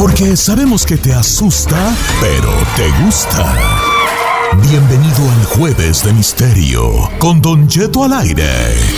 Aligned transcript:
Porque 0.00 0.34
sabemos 0.34 0.86
que 0.86 0.96
te 0.96 1.12
asusta, 1.12 1.76
pero 2.22 2.50
te 2.74 2.88
gusta. 3.04 3.54
Bienvenido 4.62 5.30
al 5.30 5.44
Jueves 5.44 6.02
de 6.02 6.14
Misterio 6.14 7.10
con 7.18 7.42
Don 7.42 7.68
Jeto 7.68 8.04
al 8.04 8.14
aire. 8.14 8.48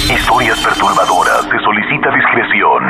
Historias 0.04 0.60
perturbadoras. 0.60 1.42
Se 1.50 1.58
solicita 1.58 2.08
discreción. 2.14 2.84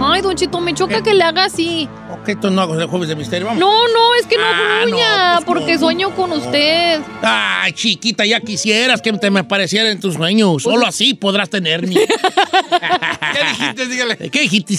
Ay, 0.00 0.22
Don 0.22 0.36
Cheto, 0.36 0.60
me 0.60 0.72
choca 0.72 1.02
que 1.02 1.14
le 1.14 1.24
haga 1.24 1.46
así. 1.46 1.88
¿Qué 2.24 2.36
tú 2.36 2.50
no 2.50 2.62
hagas 2.62 2.78
el 2.78 2.86
jueves 2.86 3.08
de 3.08 3.16
misterio? 3.16 3.46
Vamos. 3.46 3.60
No, 3.60 3.86
no, 3.88 4.14
es 4.18 4.26
que 4.26 4.38
no 4.38 4.44
Ah, 4.44 4.82
gruña, 4.82 5.34
no, 5.34 5.34
pues 5.34 5.44
porque 5.44 5.74
no, 5.74 5.80
sueño 5.80 6.10
con 6.14 6.32
usted. 6.32 7.00
Ay, 7.22 7.72
chiquita, 7.72 8.24
ya 8.24 8.40
quisieras 8.40 9.02
que 9.02 9.12
te 9.12 9.30
me 9.30 9.40
apareciera 9.40 9.90
en 9.90 10.00
tus 10.00 10.14
sueños. 10.14 10.62
Solo 10.62 10.86
así 10.86 11.14
podrás 11.14 11.50
tener 11.50 11.86
ni. 11.86 11.96
¿Qué 13.32 13.44
dijiste? 13.48 13.86
Dígale. 13.86 14.16
¿Qué 14.30 14.40
dijiste? 14.40 14.74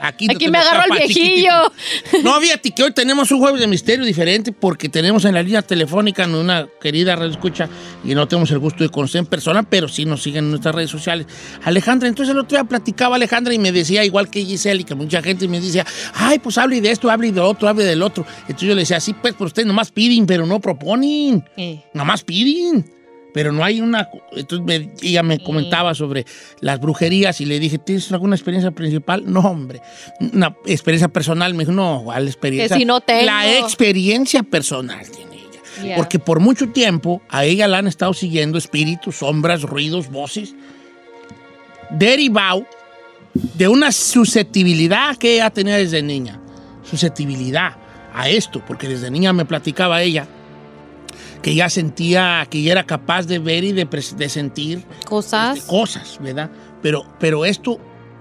Aquí, 0.00 0.26
no 0.26 0.34
Aquí 0.34 0.48
me 0.48 0.58
agarró 0.58 0.92
el 0.92 0.98
viejillo. 0.98 1.72
chiquitito. 2.04 2.22
No, 2.22 2.40
fíjate 2.40 2.70
que 2.70 2.82
hoy 2.82 2.92
tenemos 2.92 3.30
un 3.30 3.38
jueves 3.38 3.60
de 3.60 3.66
misterio 3.66 4.04
diferente 4.04 4.52
porque 4.52 4.88
tenemos 4.88 5.24
en 5.24 5.34
la 5.34 5.42
línea 5.42 5.62
telefónica 5.62 6.26
una 6.26 6.68
querida 6.80 7.16
red 7.16 7.30
escucha 7.30 7.68
y 8.04 8.14
no 8.14 8.26
tenemos 8.28 8.50
el 8.50 8.58
gusto 8.58 8.84
de 8.84 8.90
conocer 8.90 9.20
en 9.20 9.26
persona, 9.26 9.62
pero 9.62 9.88
sí 9.88 10.04
nos 10.04 10.22
siguen 10.22 10.44
en 10.44 10.50
nuestras 10.50 10.74
redes 10.74 10.90
sociales. 10.90 11.26
Alejandra, 11.64 12.08
entonces 12.08 12.32
el 12.32 12.40
otro 12.40 12.56
día 12.56 12.64
platicaba 12.64 13.16
Alejandra 13.16 13.54
y 13.54 13.58
me 13.58 13.72
decía, 13.72 14.04
igual 14.04 14.30
que 14.30 14.44
Giselle 14.44 14.82
y 14.82 14.84
que 14.84 14.94
mucha 14.94 15.22
gente 15.22 15.48
me 15.48 15.60
decía, 15.60 15.86
ay, 16.14 16.38
pues 16.38 16.58
hable 16.58 16.80
de 16.80 16.90
esto, 16.90 17.10
hable 17.10 17.32
de 17.32 17.40
otro, 17.40 17.68
hable 17.68 17.84
del 17.84 18.02
otro. 18.02 18.24
Entonces 18.42 18.68
yo 18.68 18.74
le 18.74 18.82
decía, 18.82 19.00
sí, 19.00 19.14
pues, 19.14 19.34
pero 19.34 19.46
ustedes 19.46 19.66
nomás 19.66 19.90
piden, 19.90 20.26
pero 20.26 20.46
no 20.46 20.60
proponen. 20.60 21.44
Eh. 21.56 21.82
Nomás 21.94 22.24
piden. 22.24 22.97
Pero 23.34 23.52
no 23.52 23.62
hay 23.62 23.80
una... 23.80 24.08
Entonces 24.32 24.66
me- 24.66 24.90
ella 25.02 25.22
me 25.22 25.38
comentaba 25.38 25.94
sobre 25.94 26.24
las 26.60 26.80
brujerías 26.80 27.40
y 27.40 27.44
le 27.44 27.60
dije, 27.60 27.78
¿tienes 27.78 28.10
alguna 28.12 28.34
experiencia 28.36 28.70
principal? 28.70 29.22
No, 29.26 29.40
hombre. 29.40 29.80
Una 30.32 30.56
experiencia 30.64 31.08
personal. 31.08 31.54
Me 31.54 31.64
dijo, 31.64 31.72
no, 31.72 32.02
¿cuál 32.04 32.26
experiencia? 32.26 32.76
Que 32.76 32.80
si 32.80 32.86
no 32.86 33.00
tengo. 33.00 33.26
La 33.26 33.58
experiencia 33.58 34.42
personal 34.42 35.08
tiene 35.10 35.36
ella. 35.36 35.60
Yeah. 35.82 35.96
Porque 35.96 36.18
por 36.18 36.40
mucho 36.40 36.70
tiempo 36.70 37.22
a 37.28 37.44
ella 37.44 37.68
la 37.68 37.78
han 37.78 37.86
estado 37.86 38.14
siguiendo 38.14 38.58
espíritus, 38.58 39.16
sombras, 39.16 39.62
ruidos, 39.62 40.10
voces, 40.10 40.54
derivado 41.90 42.66
de 43.34 43.68
una 43.68 43.92
susceptibilidad 43.92 45.16
que 45.16 45.34
ella 45.34 45.50
tenía 45.50 45.76
desde 45.76 46.02
niña. 46.02 46.40
Susceptibilidad 46.82 47.76
a 48.14 48.28
esto, 48.28 48.62
porque 48.66 48.88
desde 48.88 49.10
niña 49.10 49.32
me 49.32 49.44
platicaba 49.44 50.02
ella 50.02 50.26
que 51.42 51.54
ya 51.54 51.68
sentía, 51.68 52.46
que 52.50 52.62
ya 52.62 52.72
era 52.72 52.84
capaz 52.84 53.26
de 53.26 53.38
ver 53.38 53.64
y 53.64 53.72
de, 53.72 53.88
pres- 53.88 54.16
de 54.16 54.28
sentir 54.28 54.84
Cosas. 55.06 55.58
este, 55.58 55.70
cosas, 55.70 56.18
¿verdad? 56.20 56.50
Pero, 56.82 57.04
pero 57.18 57.44
esto 57.44 57.78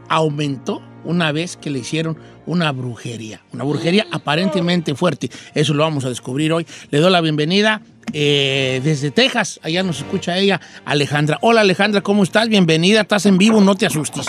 aumentó 0.10 0.82
una 1.04 1.32
vez 1.32 1.58
que 1.58 1.70
le 1.70 1.80
hicieron 1.80 2.18
una 2.46 2.72
brujería, 2.72 3.42
una 3.54 3.64
brujería 3.64 4.06
aparentemente 4.12 4.94
fuerte. 4.96 5.30
Eso 5.54 5.74
lo 5.74 5.84
vamos 5.84 6.06
a 6.06 6.10
descubrir 6.10 6.52
hoy. 6.54 6.66
Le 6.92 7.00
doy 7.00 7.12
la 7.12 7.22
bienvenida 7.22 7.82
eh, 8.14 8.82
desde 8.84 9.12
Texas, 9.12 9.60
allá 9.64 9.84
nos 9.84 9.98
escucha 10.00 10.38
ella, 10.38 10.60
Alejandra. 10.86 11.38
Hola 11.42 11.62
Alejandra, 11.62 12.02
¿cómo 12.02 12.24
estás? 12.24 12.48
Bienvenida, 12.50 13.02
estás 13.02 13.26
en 13.26 13.38
vivo, 13.38 13.62
no 13.62 13.76
te 13.76 13.86
asustes. 13.86 14.28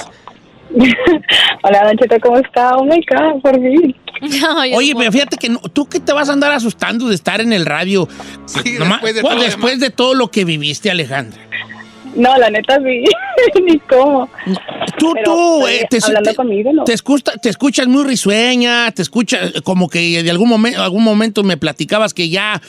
Hola, 1.62 1.84
Don 1.86 1.97
Cheto, 1.97 2.16
¿cómo 2.22 2.39
está? 2.39 2.77
Oh 2.77 2.84
my 2.84 3.00
God, 3.09 3.41
por 3.41 3.55
fin. 3.55 3.94
Oye, 4.74 4.94
pero 4.97 5.12
fíjate 5.12 5.36
que 5.36 5.48
no- 5.48 5.61
tú 5.61 5.88
que 5.88 6.00
te 6.00 6.12
vas 6.12 6.28
a 6.28 6.33
andar 6.33 6.52
asustando 6.52 7.08
de 7.08 7.14
estar 7.14 7.41
en 7.41 7.52
el 7.52 7.66
radio. 7.66 8.08
Sí, 8.47 8.77
Nomás- 8.78 9.00
después 9.02 9.14
de 9.14 9.20
pues, 9.22 9.33
todo 9.33 9.34
lo 9.34 9.42
después 9.44 9.80
de 9.80 9.91
todo 9.91 10.14
lo 10.14 10.30
que 10.30 10.44
viviste, 10.44 10.91
Alejandra. 10.91 11.41
No, 12.14 12.37
la 12.37 12.51
neta 12.51 12.78
sí, 12.78 13.05
ni 13.64 13.78
cómo. 13.81 14.28
Tú, 14.98 15.12
Pero, 15.14 15.25
tú, 15.25 15.67
eh, 15.67 15.81
eh, 15.83 15.87
te, 15.89 15.98
hablando 16.05 16.31
te- 16.31 16.37
conmigo, 16.37 16.73
¿no? 16.73 16.84
te 16.84 16.92
escucha- 16.92 17.33
te 17.41 17.48
escuchas 17.48 17.87
muy 17.87 18.05
risueña, 18.05 18.91
te 18.92 19.03
escuchas 19.03 19.53
eh, 19.55 19.61
como 19.62 19.89
que 19.89 20.23
de 20.23 20.31
algún 20.31 20.48
momento, 20.48 20.83
algún 20.83 21.05
momento 21.05 21.42
me 21.45 21.56
platicabas 21.56 22.15
que 22.15 22.28
ya 22.28 22.61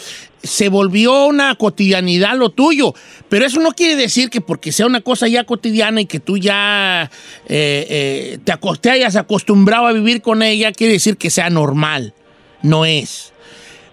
se 0.44 0.70
volvió 0.70 1.26
una 1.26 1.56
cotidianidad 1.56 2.36
lo 2.38 2.50
tuyo, 2.50 2.94
pero 3.28 3.46
eso 3.46 3.60
no 3.60 3.72
quiere 3.72 3.96
decir 3.96 4.30
que 4.30 4.40
porque 4.42 4.72
sea 4.72 4.86
una 4.86 5.02
cosa 5.02 5.28
ya 5.28 5.44
cotidiana 5.44 6.02
y 6.02 6.06
que 6.06 6.20
tú 6.20 6.38
ya 6.38 7.10
eh, 7.48 7.88
eh, 7.90 8.38
te, 8.44 8.54
te 8.80 8.90
hayas 8.92 9.16
acostumbrado 9.16 9.88
a 9.88 9.92
vivir 9.94 10.22
con 10.22 10.42
ella, 10.44 10.72
quiere 10.72 10.94
decir 10.94 11.18
que 11.18 11.30
sea 11.30 11.50
normal, 11.50 12.14
no 12.62 12.86
es. 12.86 13.34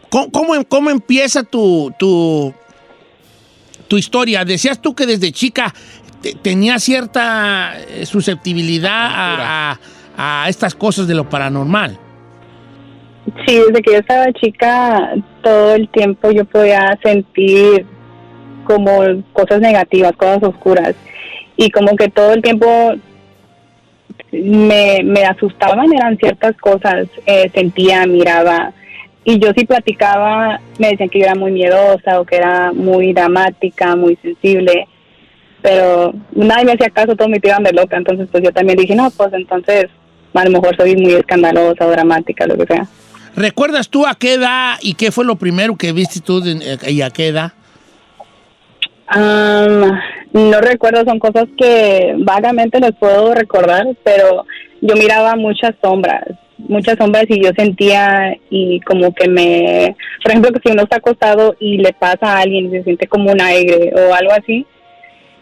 ¿Cómo, 0.09 0.31
cómo, 0.31 0.65
cómo 0.69 0.91
empieza 0.91 1.43
tu, 1.43 1.93
tu, 1.99 2.55
tu 3.89 3.97
historia? 3.97 4.45
Decías 4.45 4.81
tú 4.81 4.95
que 4.95 5.07
desde 5.07 5.33
chica 5.33 5.73
te- 6.23 6.35
tenía 6.35 6.79
cierta 6.79 7.75
eh, 7.79 8.07
susceptibilidad 8.07 8.91
a, 8.93 9.71
a- 10.17 10.45
a 10.45 10.49
estas 10.49 10.75
cosas 10.75 11.07
de 11.09 11.15
lo 11.15 11.29
paranormal. 11.29 11.99
Sí, 13.47 13.57
desde 13.57 13.83
que 13.83 13.93
yo 13.93 13.99
estaba 13.99 14.33
chica, 14.33 15.11
todo 15.43 15.75
el 15.75 15.89
tiempo 15.89 16.31
yo 16.31 16.45
podía 16.45 16.99
sentir 17.03 17.85
como 18.65 19.01
cosas 19.33 19.61
negativas, 19.61 20.13
cosas 20.17 20.43
oscuras. 20.45 20.95
Y 21.57 21.71
como 21.71 21.97
que 21.97 22.09
todo 22.09 22.33
el 22.35 22.43
tiempo 22.43 22.95
me, 24.33 25.01
me 25.05 25.25
asustaban, 25.25 25.93
eran 25.93 26.17
ciertas 26.19 26.57
cosas, 26.57 27.09
eh, 27.27 27.51
sentía, 27.55 28.07
miraba. 28.07 28.73
Y 29.29 29.41
yo 29.41 29.49
sí 29.57 29.67
platicaba, 29.67 30.61
me 30.79 30.91
decían 30.91 31.09
que 31.09 31.19
yo 31.19 31.25
era 31.25 31.35
muy 31.35 31.51
miedosa 31.51 32.21
o 32.21 32.25
que 32.25 32.37
era 32.37 32.71
muy 32.73 33.13
dramática, 33.13 33.97
muy 33.97 34.15
sensible. 34.23 34.87
Pero 35.63 36.15
nadie 36.31 36.65
me 36.65 36.73
hacía 36.73 36.91
caso, 36.91 37.17
todos 37.17 37.29
me 37.29 37.41
tiraban 37.41 37.65
de 37.65 37.73
loca. 37.73 37.97
Entonces, 37.97 38.29
pues 38.31 38.45
yo 38.45 38.53
también 38.53 38.79
dije, 38.79 38.95
no, 38.95 39.11
pues 39.11 39.33
entonces 39.33 39.87
a 40.33 40.45
lo 40.45 40.51
mejor 40.51 40.77
soy 40.77 40.95
muy 40.97 41.15
escandalosa 41.15 41.87
o 41.87 41.91
dramática, 41.91 42.47
lo 42.47 42.57
que 42.57 42.67
sea. 42.73 42.87
¿Recuerdas 43.35 43.89
tú 43.89 44.07
a 44.07 44.15
qué 44.15 44.35
edad 44.35 44.77
y 44.81 44.95
qué 44.95 45.11
fue 45.11 45.25
lo 45.25 45.35
primero 45.35 45.75
que 45.77 45.91
viste 45.93 46.21
tú 46.21 46.41
de- 46.41 46.53
eh, 46.75 46.91
y 46.93 47.03
a 47.03 47.11
qué 47.11 47.27
edad? 47.29 47.53
Am, 49.09 49.99
no 50.33 50.61
recuerdo, 50.61 51.05
son 51.05 51.19
cosas 51.19 51.47
que 51.59 52.15
vagamente 52.19 52.79
les 52.81 52.95
puedo 52.95 53.35
recordar, 53.35 53.87
pero 54.05 54.45
yo 54.81 54.95
miraba 54.97 55.37
muchas 55.37 55.75
sombras, 55.83 56.25
muchas 56.59 56.97
sombras 56.99 57.27
y 57.29 57.43
yo 57.43 57.51
sentía 57.57 58.37
y 58.51 58.81
como 58.81 59.15
que 59.15 59.29
me, 59.29 59.97
por 60.23 60.31
ejemplo, 60.31 60.53
que 60.53 60.61
si 60.65 60.73
uno 60.73 60.83
está 60.83 60.97
acostado 60.97 61.57
y 61.59 61.79
le 61.79 61.93
pasa 61.93 62.19
a 62.23 62.41
alguien 62.41 62.67
y 62.67 62.71
se 62.71 62.85
siente 62.85 63.07
como 63.07 63.31
un 63.31 63.41
aire 63.41 63.93
o 63.95 64.15
algo 64.15 64.33
así, 64.33 64.67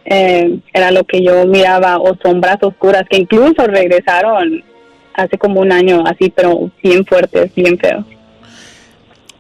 eh, 0.04 0.58
era 0.72 0.90
lo 0.90 1.04
que 1.04 1.22
yo 1.22 1.46
miraba, 1.46 1.98
o 1.98 2.16
sombras 2.22 2.62
oscuras 2.62 3.04
que 3.08 3.18
incluso 3.18 3.66
regresaron 3.66 4.62
hace 5.14 5.38
como 5.38 5.60
un 5.60 5.72
año 5.72 6.04
así, 6.06 6.30
pero 6.34 6.70
bien 6.82 7.04
fuertes, 7.06 7.54
bien 7.54 7.78
feos. 7.78 8.04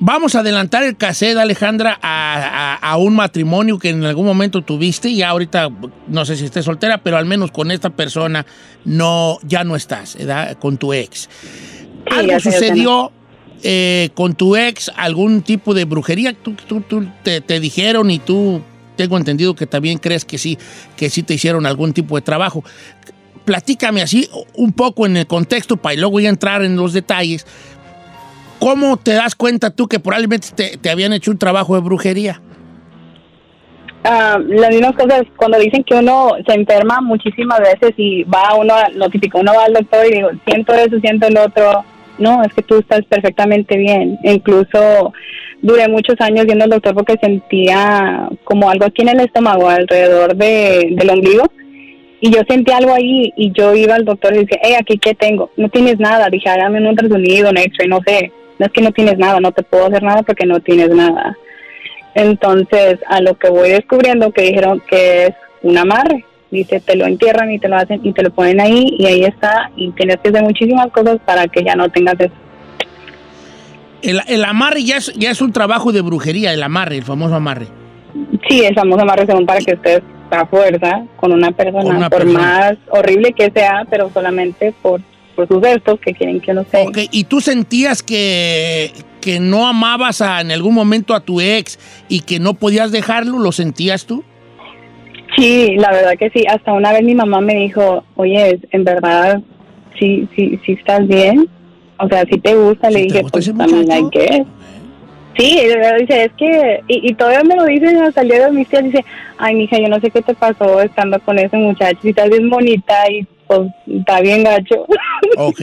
Vamos 0.00 0.34
a 0.34 0.40
adelantar 0.40 0.82
el 0.82 0.96
cassette, 0.96 1.36
Alejandra, 1.38 1.98
a, 2.02 2.74
a- 2.74 2.74
a 2.74 2.96
un 2.96 3.14
matrimonio 3.14 3.78
que 3.78 3.90
en 3.90 4.04
algún 4.04 4.26
momento 4.26 4.60
tuviste 4.62 5.08
y 5.08 5.22
ahorita 5.22 5.70
no 6.08 6.24
sé 6.24 6.36
si 6.36 6.44
estés 6.44 6.64
soltera, 6.64 6.98
pero 6.98 7.16
al 7.16 7.26
menos 7.26 7.50
con 7.52 7.70
esta 7.70 7.90
persona 7.90 8.44
no, 8.84 9.38
ya 9.44 9.62
no 9.64 9.76
estás, 9.76 10.16
¿verdad? 10.16 10.58
Con 10.58 10.76
tu 10.78 10.92
ex. 10.92 11.20
Sí, 11.20 11.28
¿Algo 12.10 12.40
sucedió 12.40 13.12
eh, 13.62 14.10
con 14.14 14.34
tu 14.34 14.56
ex? 14.56 14.90
¿Algún 14.96 15.42
tipo 15.42 15.72
de 15.72 15.84
brujería? 15.84 16.34
¿Tú, 16.34 16.54
tú- 16.54 16.80
tú 16.82 17.06
te, 17.22 17.40
te 17.40 17.60
dijeron 17.60 18.10
y 18.10 18.18
tú 18.18 18.62
tengo 18.96 19.16
entendido 19.16 19.54
que 19.54 19.66
también 19.66 19.98
crees 19.98 20.24
que 20.24 20.38
sí, 20.38 20.58
que 20.96 21.08
sí 21.08 21.22
te 21.22 21.34
hicieron 21.34 21.64
algún 21.66 21.92
tipo 21.94 22.16
de 22.16 22.22
trabajo? 22.22 22.62
Platícame 23.44 24.00
así 24.02 24.28
un 24.54 24.72
poco 24.72 25.04
en 25.06 25.16
el 25.18 25.26
contexto 25.26 25.76
para 25.76 25.94
luego 25.96 26.18
ya 26.18 26.30
entrar 26.30 26.64
en 26.64 26.76
los 26.76 26.92
detalles. 26.94 27.46
¿Cómo 28.64 28.96
te 28.96 29.12
das 29.12 29.34
cuenta 29.34 29.68
tú 29.68 29.88
que 29.88 30.00
probablemente 30.00 30.48
te, 30.80 30.88
habían 30.88 31.12
hecho 31.12 31.30
un 31.30 31.36
trabajo 31.36 31.74
de 31.74 31.82
brujería? 31.82 32.40
Ah, 34.04 34.38
las 34.42 34.70
mismas 34.70 34.92
cosas, 34.94 35.24
cuando 35.36 35.58
dicen 35.58 35.84
que 35.84 35.94
uno 35.94 36.30
se 36.48 36.54
enferma 36.54 37.02
muchísimas 37.02 37.60
veces 37.60 37.92
y 37.98 38.22
va 38.24 38.54
uno, 38.54 38.72
a- 38.72 38.88
lo 38.88 39.10
típico, 39.10 39.40
uno 39.40 39.52
va 39.54 39.64
al 39.66 39.74
doctor 39.74 40.06
y 40.06 40.14
digo, 40.14 40.30
siento 40.46 40.72
eso, 40.72 40.98
siento 40.98 41.26
el 41.26 41.36
otro. 41.36 41.84
No, 42.16 42.42
es 42.42 42.54
que 42.54 42.62
tú 42.62 42.78
estás 42.78 43.04
perfectamente 43.04 43.76
bien. 43.76 44.18
Incluso 44.22 45.12
duré 45.60 45.86
muchos 45.88 46.18
años 46.20 46.46
yendo 46.46 46.64
al 46.64 46.70
doctor 46.70 46.94
porque 46.94 47.18
sentía 47.20 48.30
como 48.44 48.70
algo 48.70 48.86
aquí 48.86 49.02
en 49.02 49.10
el 49.10 49.20
estómago, 49.20 49.68
alrededor 49.68 50.36
de, 50.36 50.88
del 50.92 51.10
ombligo. 51.10 51.44
Y 52.22 52.30
yo 52.30 52.40
sentí 52.48 52.72
algo 52.72 52.94
ahí 52.94 53.30
y 53.36 53.52
yo 53.52 53.74
iba 53.74 53.94
al 53.94 54.06
doctor 54.06 54.32
y 54.34 54.38
decía, 54.38 54.58
hey, 54.62 54.76
aquí 54.80 54.96
qué 54.96 55.12
tengo. 55.14 55.50
No 55.58 55.68
tienes 55.68 55.98
nada. 55.98 56.30
Dije, 56.30 56.48
hágame 56.48 56.78
un 56.78 56.86
ultrasonido, 56.86 57.50
un 57.50 57.58
x-ray, 57.58 57.88
no 57.88 58.00
sé. 58.06 58.32
No 58.58 58.66
es 58.66 58.72
que 58.72 58.82
no 58.82 58.92
tienes 58.92 59.18
nada, 59.18 59.40
no 59.40 59.52
te 59.52 59.62
puedo 59.62 59.86
hacer 59.86 60.02
nada 60.02 60.22
porque 60.22 60.46
no 60.46 60.60
tienes 60.60 60.90
nada. 60.90 61.36
Entonces, 62.14 62.98
a 63.08 63.20
lo 63.20 63.34
que 63.34 63.50
voy 63.50 63.70
descubriendo 63.70 64.30
que 64.30 64.42
dijeron 64.42 64.80
que 64.88 65.26
es 65.26 65.34
un 65.62 65.76
amarre. 65.78 66.24
Dice, 66.50 66.78
te 66.80 66.94
lo 66.94 67.04
entierran 67.04 67.50
y 67.50 67.58
te 67.58 67.68
lo 67.68 67.76
hacen 67.76 68.00
y 68.04 68.12
te 68.12 68.22
lo 68.22 68.30
ponen 68.30 68.60
ahí 68.60 68.94
y 68.96 69.06
ahí 69.06 69.24
está. 69.24 69.70
Y 69.76 69.90
tienes 69.92 70.18
que 70.18 70.28
hacer 70.28 70.42
muchísimas 70.42 70.88
cosas 70.92 71.18
para 71.24 71.48
que 71.48 71.64
ya 71.64 71.74
no 71.74 71.88
tengas 71.88 72.14
eso. 72.20 72.34
El, 74.02 74.20
el 74.28 74.44
amarre 74.44 74.84
ya 74.84 74.98
es, 74.98 75.12
ya 75.14 75.30
es 75.30 75.40
un 75.40 75.52
trabajo 75.52 75.90
de 75.90 76.02
brujería, 76.02 76.52
el 76.52 76.62
amarre, 76.62 76.98
el 76.98 77.02
famoso 77.02 77.34
amarre. 77.34 77.66
Sí, 78.48 78.64
el 78.64 78.74
famoso 78.74 79.02
amarre 79.02 79.26
según 79.26 79.46
para 79.46 79.60
que 79.60 79.74
ustedes 79.74 80.02
a 80.30 80.46
fuerza 80.46 81.04
con 81.16 81.32
una 81.32 81.52
persona, 81.52 81.84
Con 81.84 81.96
una 81.96 82.10
por 82.10 82.20
persona. 82.22 82.40
más 82.40 82.74
horrible 82.90 83.32
que 83.32 83.50
sea, 83.50 83.86
pero 83.88 84.10
solamente 84.12 84.74
por, 84.82 85.00
por 85.34 85.46
sus 85.48 85.60
gestos 85.62 85.98
que 86.00 86.12
quieren 86.14 86.40
que 86.40 86.52
uno 86.52 86.64
sea. 86.70 86.82
Ok, 86.88 86.98
¿y 87.10 87.24
tú 87.24 87.40
sentías 87.40 88.02
que, 88.02 88.90
que 89.20 89.40
no 89.40 89.66
amabas 89.66 90.20
a- 90.22 90.40
en 90.40 90.50
algún 90.50 90.74
momento 90.74 91.14
a 91.14 91.20
tu 91.20 91.40
ex 91.40 91.78
y 92.08 92.20
que 92.20 92.38
no 92.40 92.54
podías 92.54 92.92
dejarlo? 92.92 93.38
¿Lo 93.38 93.52
sentías 93.52 94.06
tú? 94.06 94.22
Sí, 95.36 95.74
la 95.76 95.90
verdad 95.90 96.12
que 96.18 96.30
sí. 96.30 96.44
Hasta 96.48 96.72
una 96.72 96.92
vez 96.92 97.02
mi 97.02 97.14
mamá 97.14 97.40
me 97.40 97.54
dijo, 97.56 98.04
oye, 98.16 98.60
en 98.70 98.84
verdad, 98.84 99.40
sí, 99.98 100.28
sí, 100.36 100.58
sí 100.64 100.72
estás 100.72 101.06
bien. 101.08 101.48
O 101.98 102.08
sea, 102.08 102.24
si 102.24 102.38
te 102.38 102.54
gusta. 102.54 102.90
Le 102.90 103.00
¿Sí 103.00 103.04
dije, 103.06 103.22
gusta 103.22 103.32
pues 103.38 103.46
también 103.56 103.90
hay 103.92 104.08
que. 104.10 104.44
Sí, 105.36 105.58
dice, 106.00 106.24
es 106.26 106.32
que, 106.38 106.80
y, 106.86 107.10
y 107.10 107.14
todavía 107.14 107.42
me 107.42 107.56
lo 107.56 107.64
dicen 107.64 107.96
hasta 107.96 108.20
el 108.20 108.28
día 108.28 108.46
de 108.46 108.52
mis 108.52 108.68
tías, 108.68 108.84
dice, 108.84 109.04
ay, 109.36 109.56
mija, 109.56 109.76
yo 109.80 109.88
no 109.88 109.98
sé 109.98 110.08
qué 110.12 110.22
te 110.22 110.32
pasó 110.32 110.80
estando 110.80 111.18
con 111.18 111.36
ese 111.40 111.56
muchacho, 111.56 111.98
si 112.02 112.10
estás 112.10 112.30
bien 112.30 112.48
bonita 112.48 112.94
y 113.10 113.26
pues 113.56 113.98
está 113.98 114.20
bien 114.20 114.44
gacho. 114.44 114.86
Ok. 115.36 115.60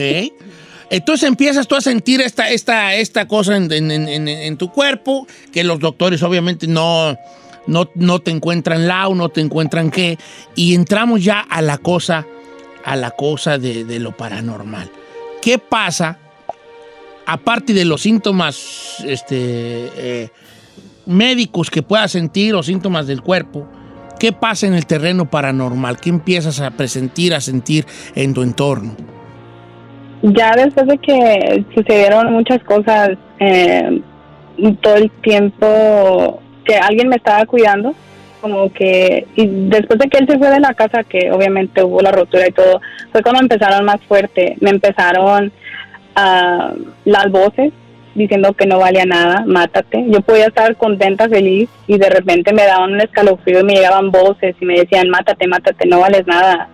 Entonces 0.90 1.26
empiezas 1.26 1.66
tú 1.66 1.76
a 1.76 1.80
sentir 1.80 2.20
esta, 2.20 2.50
esta, 2.50 2.94
esta 2.94 3.26
cosa 3.26 3.56
en, 3.56 4.56
tu 4.58 4.70
cuerpo, 4.70 5.26
que 5.50 5.64
los 5.64 5.80
doctores 5.80 6.22
obviamente 6.22 6.66
no, 6.66 7.16
no, 7.66 7.88
no 7.94 8.18
te 8.18 8.30
encuentran 8.30 8.86
lao, 8.86 9.14
no 9.14 9.30
te 9.30 9.40
encuentran 9.40 9.90
qué, 9.90 10.18
y 10.54 10.74
entramos 10.74 11.24
ya 11.24 11.40
a 11.40 11.62
la 11.62 11.78
cosa, 11.78 12.26
a 12.84 12.96
la 12.96 13.12
cosa 13.12 13.56
de, 13.56 13.84
de 13.84 14.00
lo 14.00 14.14
paranormal. 14.14 14.90
¿Qué 15.40 15.58
pasa, 15.58 16.18
aparte 17.24 17.72
de 17.72 17.84
los 17.86 18.02
síntomas 18.02 18.96
este, 19.06 19.90
eh, 19.96 20.30
médicos 21.06 21.70
que 21.70 21.82
puedas 21.82 22.12
sentir 22.12 22.54
o 22.54 22.62
síntomas 22.62 23.06
del 23.06 23.22
cuerpo? 23.22 23.66
¿Qué 24.22 24.30
pasa 24.30 24.68
en 24.68 24.74
el 24.74 24.86
terreno 24.86 25.28
paranormal? 25.28 25.96
¿Qué 25.96 26.08
empiezas 26.08 26.60
a 26.60 26.70
presentir, 26.70 27.34
a 27.34 27.40
sentir 27.40 27.84
en 28.14 28.32
tu 28.34 28.42
entorno? 28.42 28.92
ya 30.22 30.54
después 30.54 30.86
de 30.86 30.98
que 30.98 31.64
sucedieron 31.74 32.32
muchas 32.32 32.62
cosas, 32.62 33.10
eh, 33.40 34.00
todo 34.80 34.94
el 34.94 35.10
tiempo 35.22 36.40
que 36.64 36.76
alguien 36.76 37.08
me 37.08 37.16
estaba 37.16 37.44
cuidando, 37.46 37.96
como 38.40 38.72
que, 38.72 39.26
y 39.34 39.46
después 39.68 39.98
de 39.98 40.08
que 40.08 40.18
él 40.18 40.28
se 40.28 40.38
fue 40.38 40.50
de 40.50 40.60
la 40.60 40.72
casa, 40.74 41.02
que 41.02 41.32
obviamente 41.32 41.82
hubo 41.82 42.00
la 42.00 42.12
rotura 42.12 42.46
y 42.46 42.52
todo, 42.52 42.80
fue 43.10 43.22
cuando 43.22 43.40
empezaron 43.40 43.84
más 43.84 44.00
fuerte, 44.02 44.56
me 44.60 44.70
empezaron 44.70 45.50
ah, 46.14 46.74
las 47.04 47.28
voces 47.32 47.72
diciendo 48.14 48.52
que 48.52 48.66
no 48.66 48.78
valía 48.78 49.04
nada, 49.04 49.44
mátate. 49.46 50.04
Yo 50.08 50.20
podía 50.20 50.46
estar 50.46 50.76
contenta, 50.76 51.28
feliz, 51.28 51.68
y 51.86 51.98
de 51.98 52.10
repente 52.10 52.52
me 52.52 52.64
daban 52.64 52.92
un 52.92 53.00
escalofrío 53.00 53.60
y 53.60 53.64
me 53.64 53.74
llegaban 53.74 54.10
voces 54.10 54.54
y 54.60 54.64
me 54.64 54.78
decían, 54.80 55.08
mátate, 55.08 55.46
mátate, 55.46 55.86
no 55.86 56.00
vales 56.00 56.26
nada. 56.26 56.68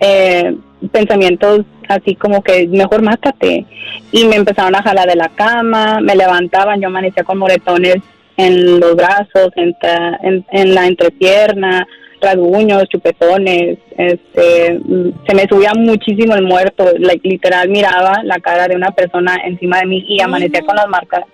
Eh, 0.00 0.56
pensamientos 0.92 1.62
así 1.88 2.14
como 2.14 2.42
que 2.42 2.66
mejor 2.68 3.02
mátate. 3.02 3.66
Y 4.12 4.24
me 4.26 4.36
empezaron 4.36 4.76
a 4.76 4.82
jalar 4.82 5.08
de 5.08 5.16
la 5.16 5.28
cama, 5.30 6.00
me 6.00 6.14
levantaban, 6.14 6.80
yo 6.80 6.88
amanecía 6.88 7.24
con 7.24 7.38
moretones 7.38 7.96
en 8.36 8.78
los 8.78 8.94
brazos, 8.94 9.50
en, 9.56 9.74
en, 10.22 10.46
en 10.52 10.74
la 10.74 10.86
entrepierna, 10.86 11.86
rasguños, 12.20 12.88
chupetones, 12.88 13.78
este, 13.96 14.80
se 15.26 15.34
me 15.34 15.46
subía 15.48 15.72
muchísimo 15.74 16.34
el 16.34 16.42
muerto, 16.42 16.84
like, 16.98 17.28
literal 17.28 17.68
miraba 17.68 18.22
la 18.24 18.38
cara 18.40 18.68
de 18.68 18.76
una 18.76 18.90
persona 18.90 19.36
encima 19.44 19.80
de 19.80 19.86
mí 19.86 20.04
y 20.08 20.20
amanecía 20.20 20.62
con 20.62 20.76
las 20.76 20.88
marcas 20.88 21.24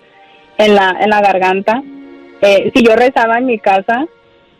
en 0.58 0.74
la, 0.74 0.96
en 1.00 1.10
la 1.10 1.20
garganta. 1.20 1.82
Eh, 2.40 2.70
si 2.74 2.82
yo 2.82 2.96
rezaba 2.96 3.38
en 3.38 3.46
mi 3.46 3.58
casa, 3.58 4.06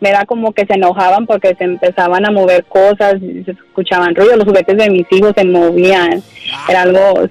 me 0.00 0.11
da 0.11 0.25
como 0.26 0.53
que 0.53 0.67
se 0.67 0.75
enojaban 0.75 1.26
porque 1.26 1.55
se 1.55 1.65
empezaban 1.65 2.27
a 2.27 2.31
mover 2.31 2.65
cosas, 2.65 3.17
se 3.20 3.50
escuchaban 3.50 4.15
ruidos, 4.15 4.37
los 4.37 4.47
juguetes 4.47 4.77
de 4.77 4.91
mis 4.91 5.06
hijos 5.11 5.32
se 5.37 5.44
movían, 5.44 6.23
era 6.69 6.82
algo... 6.82 7.29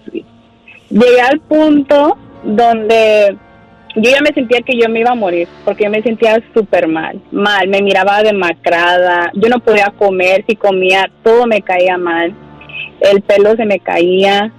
Llegué 0.90 1.22
al 1.22 1.40
punto 1.40 2.18
donde 2.44 3.36
yo 3.96 4.10
ya 4.10 4.22
me 4.22 4.34
sentía 4.34 4.62
que 4.62 4.78
yo 4.78 4.90
me 4.90 5.02
iba 5.02 5.12
a 5.12 5.16
morir, 5.16 5.48
porque 5.66 5.84
yo 5.84 5.90
me 5.90 6.02
sentía 6.02 6.42
súper 6.54 6.88
mal, 6.88 7.22
mal, 7.32 7.68
me 7.68 7.82
miraba 7.82 8.24
demacrada, 8.24 9.32
yo 9.36 9.50
no 9.50 9.60
podía 9.60 9.94
comer, 9.98 10.44
si 10.48 10.56
comía 10.56 11.12
todo 11.24 11.46
me 11.46 11.62
caía 11.62 11.98
mal, 11.98 12.34
el 13.02 13.22
pelo 13.22 13.56
se 13.56 13.66
me 13.66 13.80
caía, 13.80 14.52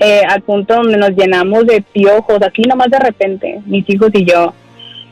eh, 0.00 0.22
al 0.28 0.42
punto 0.42 0.74
donde 0.74 0.96
nos 0.96 1.10
llenamos 1.10 1.66
de 1.66 1.80
piojos, 1.80 2.42
aquí 2.42 2.62
nomás 2.62 2.90
de 2.90 2.98
repente, 2.98 3.60
mis 3.66 3.88
hijos 3.88 4.10
y 4.12 4.24
yo. 4.24 4.52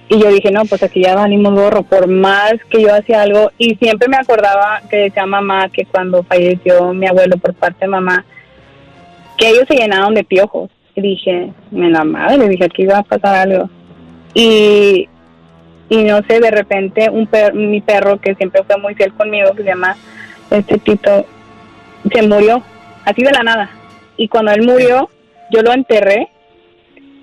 Y 0.08 0.18
yo 0.18 0.28
dije, 0.32 0.50
no, 0.50 0.64
pues 0.64 0.82
aquí 0.82 1.04
ya 1.04 1.14
venimos 1.14 1.54
gorro, 1.54 1.84
por 1.84 2.08
más 2.08 2.54
que 2.68 2.82
yo 2.82 2.92
hacía 2.92 3.22
algo. 3.22 3.52
Y 3.58 3.76
siempre 3.76 4.08
me 4.08 4.16
acordaba 4.16 4.82
que 4.90 4.96
decía 4.96 5.24
mamá 5.24 5.68
que 5.68 5.84
cuando 5.84 6.24
falleció 6.24 6.92
mi 6.92 7.06
abuelo 7.06 7.36
por 7.36 7.54
parte 7.54 7.84
de 7.84 7.92
mamá, 7.92 8.24
que 9.38 9.50
ellos 9.50 9.66
se 9.68 9.76
llenaron 9.76 10.14
de 10.14 10.24
piojos. 10.24 10.68
Dije, 11.00 11.52
me 11.70 11.90
la 11.90 12.04
madre, 12.04 12.48
dije, 12.48 12.64
aquí 12.64 12.82
iba 12.82 12.98
a 12.98 13.02
pasar 13.02 13.48
algo. 13.48 13.70
Y, 14.34 15.08
y 15.88 16.04
no 16.04 16.22
sé, 16.28 16.40
de 16.40 16.50
repente 16.50 17.08
un 17.10 17.26
per- 17.26 17.54
mi 17.54 17.80
perro 17.80 18.20
que 18.20 18.34
siempre 18.34 18.62
fue 18.64 18.76
muy 18.78 18.94
fiel 18.94 19.12
conmigo, 19.14 19.52
que 19.54 19.62
se 19.62 19.68
llama 19.68 19.96
este 20.50 20.78
Tito, 20.78 21.24
se 22.12 22.22
murió, 22.22 22.62
así 23.04 23.22
de 23.22 23.32
la 23.32 23.42
nada. 23.42 23.70
Y 24.16 24.28
cuando 24.28 24.52
él 24.52 24.62
murió, 24.62 25.08
yo 25.50 25.62
lo 25.62 25.72
enterré 25.72 26.28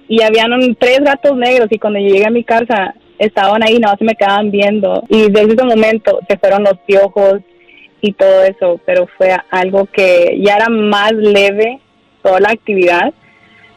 y 0.08 0.22
habían 0.22 0.52
tres 0.80 1.00
gatos 1.02 1.36
negros 1.38 1.68
y 1.72 1.80
cuando 1.80 2.00
yo 2.00 2.08
llegué 2.08 2.26
a 2.26 2.32
mi 2.32 2.44
casa 2.44 2.94
estaban 3.20 3.64
ahí, 3.64 3.80
no 3.80 3.94
se 3.98 4.04
me 4.06 4.16
quedaban 4.16 4.52
viendo 4.52 5.04
y 5.10 5.30
desde 5.32 5.54
ese 5.54 5.64
momento 5.64 6.20
se 6.28 6.38
fueron 6.38 6.64
los 6.64 6.78
piojos 6.86 7.40
y 8.02 8.14
todo 8.14 8.44
eso, 8.44 8.80
pero 8.86 9.08
fue 9.18 9.36
algo 9.50 9.86
que 9.88 10.40
ya 10.42 10.58
era 10.58 10.70
más 10.70 11.14
leve 11.14 11.80
toda 12.22 12.40
la 12.40 12.50
actividad, 12.50 13.14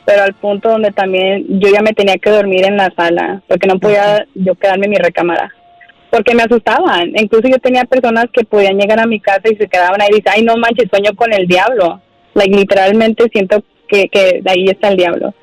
pero 0.05 0.23
al 0.23 0.35
punto 0.35 0.71
donde 0.71 0.91
también 0.91 1.45
yo 1.61 1.69
ya 1.69 1.83
me 1.83 1.93
tenía 1.93 2.17
que 2.19 2.31
dormir 2.31 2.65
en 2.65 2.77
la 2.77 2.93
sala 2.97 3.43
porque 3.47 3.67
no 3.67 3.79
podía 3.79 4.27
yo 4.35 4.55
quedarme 4.55 4.87
en 4.87 4.91
mi 4.91 4.97
recámara 4.97 5.53
porque 6.11 6.35
me 6.35 6.43
asustaban. 6.43 7.13
Incluso 7.17 7.49
yo 7.49 7.59
tenía 7.59 7.85
personas 7.85 8.27
que 8.33 8.45
podían 8.45 8.77
llegar 8.77 9.01
a 9.01 9.07
mi 9.07 9.21
casa 9.21 9.49
y 9.51 9.57
se 9.57 9.69
quedaban 9.69 10.03
ahí 10.03 10.09
y 10.11 10.17
dicen, 10.17 10.33
ay, 10.35 10.43
no 10.43 10.57
manches, 10.57 10.91
sueño 10.91 11.15
con 11.15 11.33
el 11.33 11.47
diablo. 11.47 12.01
Like, 12.35 12.55
literalmente 12.55 13.29
siento 13.33 13.63
que, 13.89 14.09
que 14.09 14.41
de 14.43 14.51
ahí 14.51 14.65
está 14.67 14.89
el 14.89 14.97
diablo. 14.97 15.35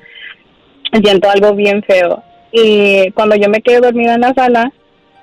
Siento 1.02 1.30
algo 1.30 1.54
bien 1.54 1.82
feo. 1.82 2.22
Y 2.52 3.10
cuando 3.12 3.34
yo 3.36 3.48
me 3.48 3.60
quedé 3.62 3.80
dormida 3.80 4.14
en 4.14 4.20
la 4.20 4.34
sala, 4.34 4.72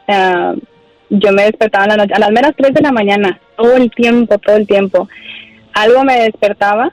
ah, 0.07 0.53
yo 1.09 1.31
me 1.31 1.43
despertaba 1.43 1.85
en 1.85 1.89
la 1.91 1.97
noche, 1.97 2.13
a 2.13 2.19
las 2.19 2.31
meras 2.31 2.53
3 2.57 2.73
de 2.73 2.81
la 2.81 2.91
mañana, 2.91 3.39
todo 3.55 3.75
el 3.75 3.91
tiempo, 3.91 4.37
todo 4.39 4.55
el 4.55 4.67
tiempo. 4.67 5.07
Algo 5.73 6.03
me 6.03 6.21
despertaba, 6.21 6.91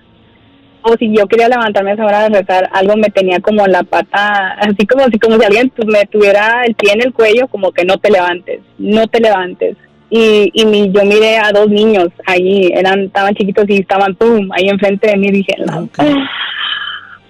o 0.85 0.97
si 0.97 1.15
yo 1.17 1.27
quería 1.27 1.49
levantarme 1.49 1.91
a 1.91 1.95
esa 1.95 2.05
hora 2.07 2.29
de 2.29 2.41
rezar, 2.41 2.69
algo 2.73 2.97
me 2.97 3.09
tenía 3.11 3.41
como 3.41 3.67
la 3.67 3.83
pata, 3.83 4.55
así 4.61 4.87
como 4.87 5.05
si, 5.09 5.19
como 5.19 5.39
si 5.39 5.45
alguien 5.45 5.71
tu- 5.71 5.87
me 5.87 6.05
tuviera 6.07 6.63
el 6.65 6.75
pie 6.75 6.93
en 6.93 7.03
el 7.03 7.13
cuello, 7.13 7.47
como 7.49 7.73
que 7.73 7.85
no 7.85 7.99
te 7.99 8.11
levantes, 8.11 8.61
no 8.79 9.07
te 9.07 9.21
levantes. 9.21 9.77
Y, 10.11 10.51
y 10.53 10.67
mi, 10.67 10.93
yo 10.93 11.05
miré 11.05 11.39
a 11.39 11.53
dos 11.53 11.69
niños 11.69 12.09
ahí, 12.27 12.71
eran, 12.75 13.05
estaban 13.05 13.35
chiquitos 13.35 13.65
y 13.69 13.79
estaban, 13.79 14.15
pum, 14.15 14.51
ahí 14.53 14.69
enfrente 14.69 15.09
de 15.09 15.17
mí, 15.17 15.31
dije, 15.31 15.55
no, 15.67 15.85
Ok. 15.85 15.99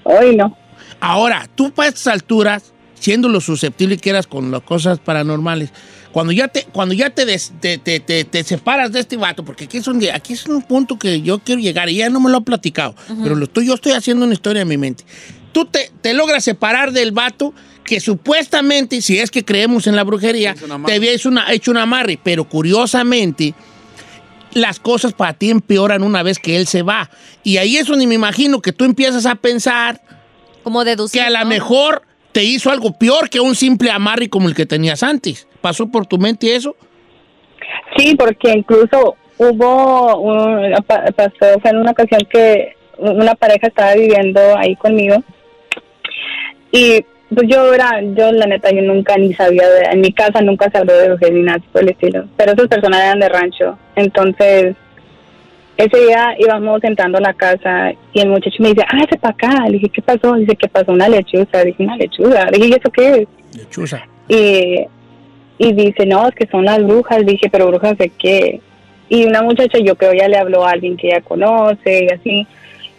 hoy 0.04 0.36
no. 0.36 0.56
Ahora, 1.00 1.46
tú 1.54 1.70
para 1.72 1.88
estas 1.88 2.08
alturas, 2.12 2.72
siendo 2.94 3.28
lo 3.28 3.40
susceptible 3.40 3.96
que 3.98 4.10
eras 4.10 4.26
con 4.26 4.50
las 4.50 4.62
cosas 4.62 4.98
paranormales, 4.98 5.72
cuando 6.12 6.32
ya 6.32 6.48
te, 6.48 6.64
cuando 6.72 6.94
ya 6.94 7.10
te, 7.10 7.24
des- 7.24 7.52
te, 7.60 7.78
te- 7.78 8.00
te- 8.00 8.24
te 8.24 8.44
separas 8.44 8.92
de 8.92 9.00
este 9.00 9.16
vato, 9.16 9.44
porque 9.44 9.64
aquí 9.64 9.78
es, 9.78 9.86
un, 9.86 10.02
aquí 10.12 10.34
es 10.34 10.46
un 10.46 10.62
punto 10.62 10.98
que 10.98 11.22
yo 11.22 11.38
quiero 11.38 11.60
llegar 11.60 11.88
y 11.88 11.96
ya 11.96 12.10
no 12.10 12.20
me 12.20 12.30
lo 12.30 12.38
ha 12.38 12.40
platicado, 12.42 12.94
pero 13.22 13.34
lo 13.34 13.44
estoy, 13.44 13.66
yo 13.66 13.74
estoy 13.74 13.92
haciendo 13.92 14.24
una 14.24 14.34
historia 14.34 14.62
en 14.62 14.68
mi 14.68 14.76
mente. 14.76 15.04
Tú 15.52 15.64
te, 15.66 15.90
te 16.00 16.14
logras 16.14 16.44
separar 16.44 16.92
del 16.92 17.12
vato 17.12 17.52
que 17.84 18.00
supuestamente, 18.00 19.02
si 19.02 19.18
es 19.18 19.30
que 19.30 19.44
creemos 19.44 19.86
en 19.86 19.96
la 19.96 20.04
brujería, 20.04 20.54
te 20.86 20.94
había 20.94 21.12
hecho, 21.12 21.28
una, 21.28 21.50
hecho 21.52 21.70
un 21.70 21.76
amarre, 21.78 22.18
pero 22.22 22.48
curiosamente 22.48 23.54
las 24.54 24.78
cosas 24.78 25.12
para 25.14 25.32
ti 25.32 25.50
empeoran 25.50 26.02
una 26.02 26.22
vez 26.22 26.38
que 26.38 26.56
él 26.56 26.66
se 26.66 26.82
va. 26.82 27.10
Y 27.42 27.56
ahí 27.56 27.76
es 27.78 27.86
donde 27.86 28.06
me 28.06 28.14
imagino 28.14 28.60
que 28.60 28.72
tú 28.72 28.84
empiezas 28.84 29.24
a 29.26 29.34
pensar 29.34 30.00
Como 30.62 30.84
deducir. 30.84 31.20
que 31.20 31.26
a 31.26 31.30
lo 31.30 31.38
¿no? 31.40 31.46
mejor 31.46 32.02
te 32.32 32.44
hizo 32.44 32.70
algo 32.70 32.96
peor 32.98 33.28
que 33.30 33.40
un 33.40 33.54
simple 33.54 33.90
amarre 33.90 34.28
como 34.28 34.48
el 34.48 34.54
que 34.54 34.66
tenías 34.66 35.02
antes. 35.02 35.46
¿Pasó 35.62 35.86
por 35.90 36.04
tu 36.06 36.18
mente 36.18 36.54
eso? 36.54 36.76
Sí, 37.96 38.14
porque 38.16 38.50
incluso 38.52 39.14
hubo, 39.38 40.16
un, 40.20 40.72
pa- 40.86 41.04
pasó, 41.16 41.58
fue 41.62 41.70
en 41.70 41.78
una 41.78 41.92
ocasión 41.92 42.20
que 42.30 42.74
una 42.98 43.34
pareja 43.34 43.68
estaba 43.68 43.94
viviendo 43.94 44.40
ahí 44.58 44.76
conmigo 44.76 45.16
y 46.70 47.04
pues 47.34 47.48
yo 47.48 47.72
era, 47.72 48.00
yo 48.14 48.30
la 48.32 48.46
neta, 48.46 48.70
yo 48.70 48.82
nunca 48.82 49.16
ni 49.16 49.32
sabía, 49.34 49.66
de, 49.68 49.82
en 49.92 50.00
mi 50.02 50.12
casa 50.12 50.40
nunca 50.42 50.70
se 50.70 50.78
habló 50.78 50.92
de 50.94 51.08
brujería 51.08 51.34
ni 51.38 51.42
nada 51.42 51.58
por 51.72 51.82
el 51.82 51.88
estilo, 51.90 52.24
pero 52.36 52.52
esas 52.52 52.68
personas 52.68 53.00
eran 53.00 53.20
de 53.20 53.28
rancho, 53.30 53.78
entonces 53.96 54.76
ese 55.78 55.98
día 55.98 56.34
íbamos 56.38 56.84
entrando 56.84 57.18
a 57.18 57.22
la 57.22 57.32
casa 57.32 57.92
y 58.12 58.20
el 58.20 58.28
muchacho 58.28 58.56
me 58.62 58.68
dice, 58.70 58.84
ah, 58.88 58.98
ese 59.08 59.18
para 59.18 59.32
acá, 59.34 59.64
le 59.66 59.72
dije, 59.78 59.88
¿qué 59.88 60.02
pasó? 60.02 60.34
Dice, 60.34 60.54
¿qué 60.56 60.68
pasó? 60.68 60.92
Una 60.92 61.08
lechuza, 61.08 61.64
dije, 61.64 61.82
una 61.82 61.96
lechuza, 61.96 62.44
le 62.50 62.58
dije, 62.58 62.68
¿y 62.68 62.72
eso 62.72 62.90
qué 62.90 63.08
es? 63.08 63.56
Lechuza. 63.58 64.06
y 64.28 64.76
Y 65.58 65.72
dice, 65.72 66.06
no, 66.06 66.26
es 66.26 66.34
que 66.34 66.46
son 66.46 66.64
las 66.64 66.82
brujas. 66.84 67.24
Dije, 67.24 67.48
pero 67.50 67.68
brujas 67.68 67.96
de 67.98 68.08
qué? 68.08 68.60
Y 69.08 69.24
una 69.24 69.42
muchacha, 69.42 69.78
yo 69.78 69.94
creo, 69.94 70.14
ya 70.14 70.28
le 70.28 70.38
habló 70.38 70.64
a 70.64 70.70
alguien 70.70 70.96
que 70.96 71.08
ella 71.08 71.20
conoce 71.20 72.04
y 72.04 72.08
así. 72.08 72.46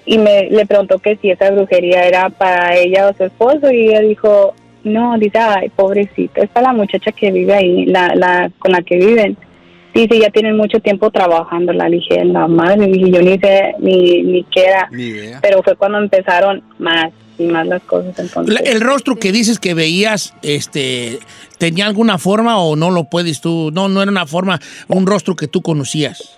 Y 0.05 0.17
me 0.17 0.50
le 0.50 0.65
preguntó 0.65 1.00
que 1.00 1.15
si 1.17 1.31
esa 1.31 1.50
brujería 1.51 2.05
era 2.05 2.29
para 2.29 2.75
ella 2.75 3.10
o 3.10 3.13
su 3.13 3.24
esposo. 3.24 3.72
Y 3.72 3.89
ella 3.89 4.01
dijo, 4.01 4.53
no, 4.83 5.17
dice, 5.17 5.39
ay, 5.39 5.69
pobrecita, 5.69 6.41
es 6.41 6.50
para 6.50 6.67
la 6.67 6.74
muchacha 6.74 7.12
que 7.12 7.31
vive 7.31 7.53
ahí, 7.53 7.86
la, 7.86 8.13
la 8.15 8.51
con 8.60 8.72
la 8.72 8.81
que 8.81 8.98
viven. 8.98 9.38
Dice, 9.93 10.19
ya 10.19 10.29
tienen 10.29 10.57
mucho 10.57 10.79
tiempo 10.79 11.10
trabajando. 11.12 11.72
La 11.72 11.86
dije, 11.86 12.24
la 12.25 12.48
madre, 12.48 12.88
dije, 12.88 13.12
yo 13.12 13.22
ni 13.22 13.38
sé 13.38 13.75
ni, 13.79 14.24
ni 14.24 14.43
qué 14.45 14.65
era. 14.65 14.89
Ni 14.91 15.03
idea. 15.03 15.39
Pero 15.41 15.62
fue 15.63 15.75
cuando 15.75 16.00
empezaron 16.00 16.63
más 16.79 17.12
y 17.38 17.44
más 17.46 17.66
las 17.68 17.82
cosas. 17.84 18.18
Entonces, 18.18 18.62
El 18.66 18.82
rostro 18.82 19.16
que 19.18 19.32
dices 19.32 19.60
que 19.60 19.74
veías, 19.74 20.34
este, 20.42 21.20
¿tenía 21.58 21.86
alguna 21.86 22.18
forma 22.18 22.58
o 22.60 22.75
no 22.75 22.92
lo 22.92 23.06
puedes 23.06 23.42
tú? 23.42 23.72
No, 23.74 23.90
no 23.90 24.02
era 24.02 24.12
una 24.12 24.25
forma, 24.28 24.60
un 24.88 25.06
rostro 25.08 25.36
que 25.36 25.48
tú 25.48 25.62
conocías. 25.62 26.38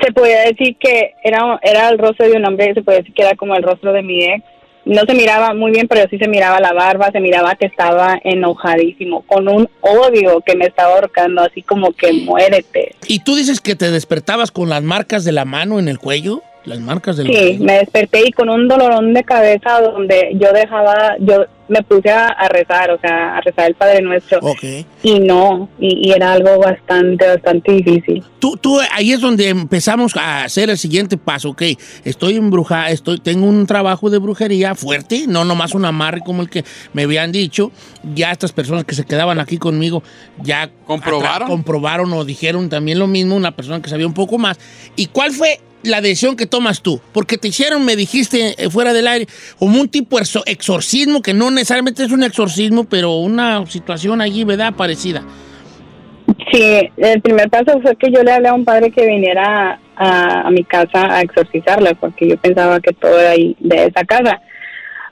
se 0.00 0.12
podía 0.12 0.40
decir 0.42 0.76
que 0.78 1.12
era, 1.22 1.58
era 1.62 1.88
el 1.88 1.98
rostro 1.98 2.28
de 2.28 2.36
un 2.36 2.44
hombre, 2.46 2.74
se 2.74 2.82
podía 2.82 2.98
decir 2.98 3.14
que 3.14 3.22
era 3.22 3.36
como 3.36 3.54
el 3.54 3.62
rostro 3.62 3.92
de 3.92 4.02
mi 4.02 4.24
ex. 4.24 4.44
No 4.86 5.00
se 5.08 5.14
miraba 5.14 5.54
muy 5.54 5.70
bien, 5.70 5.88
pero 5.88 6.06
sí 6.10 6.18
se 6.18 6.28
miraba 6.28 6.60
la 6.60 6.74
barba, 6.74 7.10
se 7.10 7.18
miraba 7.18 7.54
que 7.54 7.64
estaba 7.64 8.20
enojadísimo, 8.22 9.22
con 9.22 9.48
un 9.48 9.66
odio 9.80 10.42
que 10.44 10.56
me 10.56 10.66
estaba 10.66 10.92
ahorcando, 10.94 11.40
así 11.40 11.62
como 11.62 11.92
que 11.92 12.12
muérete. 12.12 12.94
¿Y 13.08 13.20
tú 13.20 13.34
dices 13.34 13.62
que 13.62 13.76
te 13.76 13.90
despertabas 13.90 14.50
con 14.50 14.68
las 14.68 14.82
marcas 14.82 15.24
de 15.24 15.32
la 15.32 15.46
mano 15.46 15.78
en 15.78 15.88
el 15.88 15.98
cuello? 15.98 16.42
Las 16.64 16.80
marcas 16.80 17.16
del 17.16 17.26
Sí, 17.26 17.58
me 17.60 17.78
desperté 17.78 18.26
y 18.26 18.32
con 18.32 18.48
un 18.48 18.68
dolorón 18.68 19.12
de 19.12 19.22
cabeza 19.22 19.80
donde 19.80 20.32
yo 20.34 20.52
dejaba, 20.52 21.16
yo 21.20 21.44
me 21.68 21.82
puse 21.82 22.10
a, 22.10 22.28
a 22.28 22.48
rezar, 22.48 22.90
o 22.90 22.98
sea, 22.98 23.36
a 23.36 23.40
rezar 23.40 23.68
el 23.68 23.74
Padre 23.74 24.02
Nuestro. 24.02 24.38
Ok. 24.42 24.62
Y 25.02 25.20
no, 25.20 25.68
y, 25.78 26.08
y 26.08 26.12
era 26.12 26.32
algo 26.32 26.58
bastante, 26.58 27.26
bastante 27.26 27.72
difícil. 27.72 28.22
Tú, 28.38 28.56
tú, 28.56 28.78
ahí 28.92 29.12
es 29.12 29.20
donde 29.20 29.48
empezamos 29.48 30.16
a 30.16 30.44
hacer 30.44 30.70
el 30.70 30.78
siguiente 30.78 31.16
paso, 31.16 31.50
ok, 31.50 31.62
estoy 32.04 32.36
embrujada, 32.36 32.90
estoy, 32.90 33.18
tengo 33.18 33.46
un 33.46 33.66
trabajo 33.66 34.10
de 34.10 34.18
brujería 34.18 34.74
fuerte, 34.74 35.24
no 35.26 35.44
nomás 35.44 35.74
un 35.74 35.84
amarre 35.84 36.20
como 36.20 36.42
el 36.42 36.50
que 36.50 36.64
me 36.92 37.04
habían 37.04 37.32
dicho, 37.32 37.72
ya 38.14 38.30
estas 38.30 38.52
personas 38.52 38.84
que 38.84 38.94
se 38.94 39.04
quedaban 39.04 39.38
aquí 39.38 39.58
conmigo 39.58 40.02
ya 40.42 40.70
¿Comprobaron? 40.86 41.48
comprobaron 41.48 42.12
o 42.12 42.24
dijeron 42.24 42.68
también 42.68 42.98
lo 42.98 43.06
mismo, 43.06 43.36
una 43.36 43.52
persona 43.52 43.80
que 43.80 43.88
sabía 43.88 44.06
un 44.06 44.14
poco 44.14 44.38
más. 44.38 44.58
¿Y 44.96 45.06
cuál 45.06 45.32
fue 45.32 45.60
la 45.84 46.00
decisión 46.00 46.36
que 46.36 46.46
tomas 46.46 46.82
tú? 46.82 47.00
Porque 47.12 47.38
te 47.38 47.48
hicieron, 47.48 47.84
me 47.84 47.96
dijiste 47.96 48.54
eh, 48.58 48.70
fuera 48.70 48.92
del 48.92 49.06
aire, 49.06 49.26
como 49.58 49.80
un 49.80 49.88
tipo 49.88 50.18
exorcismo, 50.18 51.22
que 51.22 51.34
no 51.34 51.50
necesariamente 51.50 52.04
es 52.04 52.12
un 52.12 52.22
exorcismo, 52.22 52.84
pero 52.84 53.16
una 53.16 53.64
situación 53.66 54.20
allí, 54.20 54.44
¿verdad? 54.44 54.74
Parecida. 54.74 55.22
Sí, 56.50 56.90
el 56.96 57.20
primer 57.20 57.50
paso 57.50 57.80
fue 57.80 57.96
que 57.96 58.10
yo 58.10 58.22
le 58.22 58.32
hablé 58.32 58.48
a 58.48 58.54
un 58.54 58.64
padre 58.64 58.90
que 58.90 59.06
viniera 59.06 59.78
a, 59.96 60.46
a 60.46 60.50
mi 60.50 60.64
casa 60.64 61.14
a 61.14 61.20
exorcizarla, 61.22 61.94
porque 61.94 62.28
yo 62.28 62.36
pensaba 62.36 62.80
que 62.80 62.92
todo 62.92 63.18
era 63.18 63.30
ahí 63.30 63.56
de 63.60 63.86
esa 63.86 64.04
casa. 64.04 64.40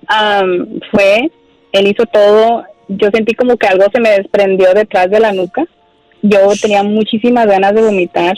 Am, 0.08 0.80
fue, 0.90 1.30
él 1.72 1.86
hizo 1.86 2.04
todo, 2.06 2.64
yo 2.88 3.10
sentí 3.12 3.34
como 3.34 3.56
que 3.56 3.66
algo 3.66 3.84
se 3.92 4.00
me 4.00 4.10
desprendió 4.10 4.74
detrás 4.74 5.10
de 5.10 5.20
la 5.20 5.32
nuca. 5.32 5.64
Yo 6.22 6.38
tenía 6.60 6.82
muchísimas 6.82 7.46
ganas 7.46 7.74
de 7.74 7.82
vomitar. 7.82 8.34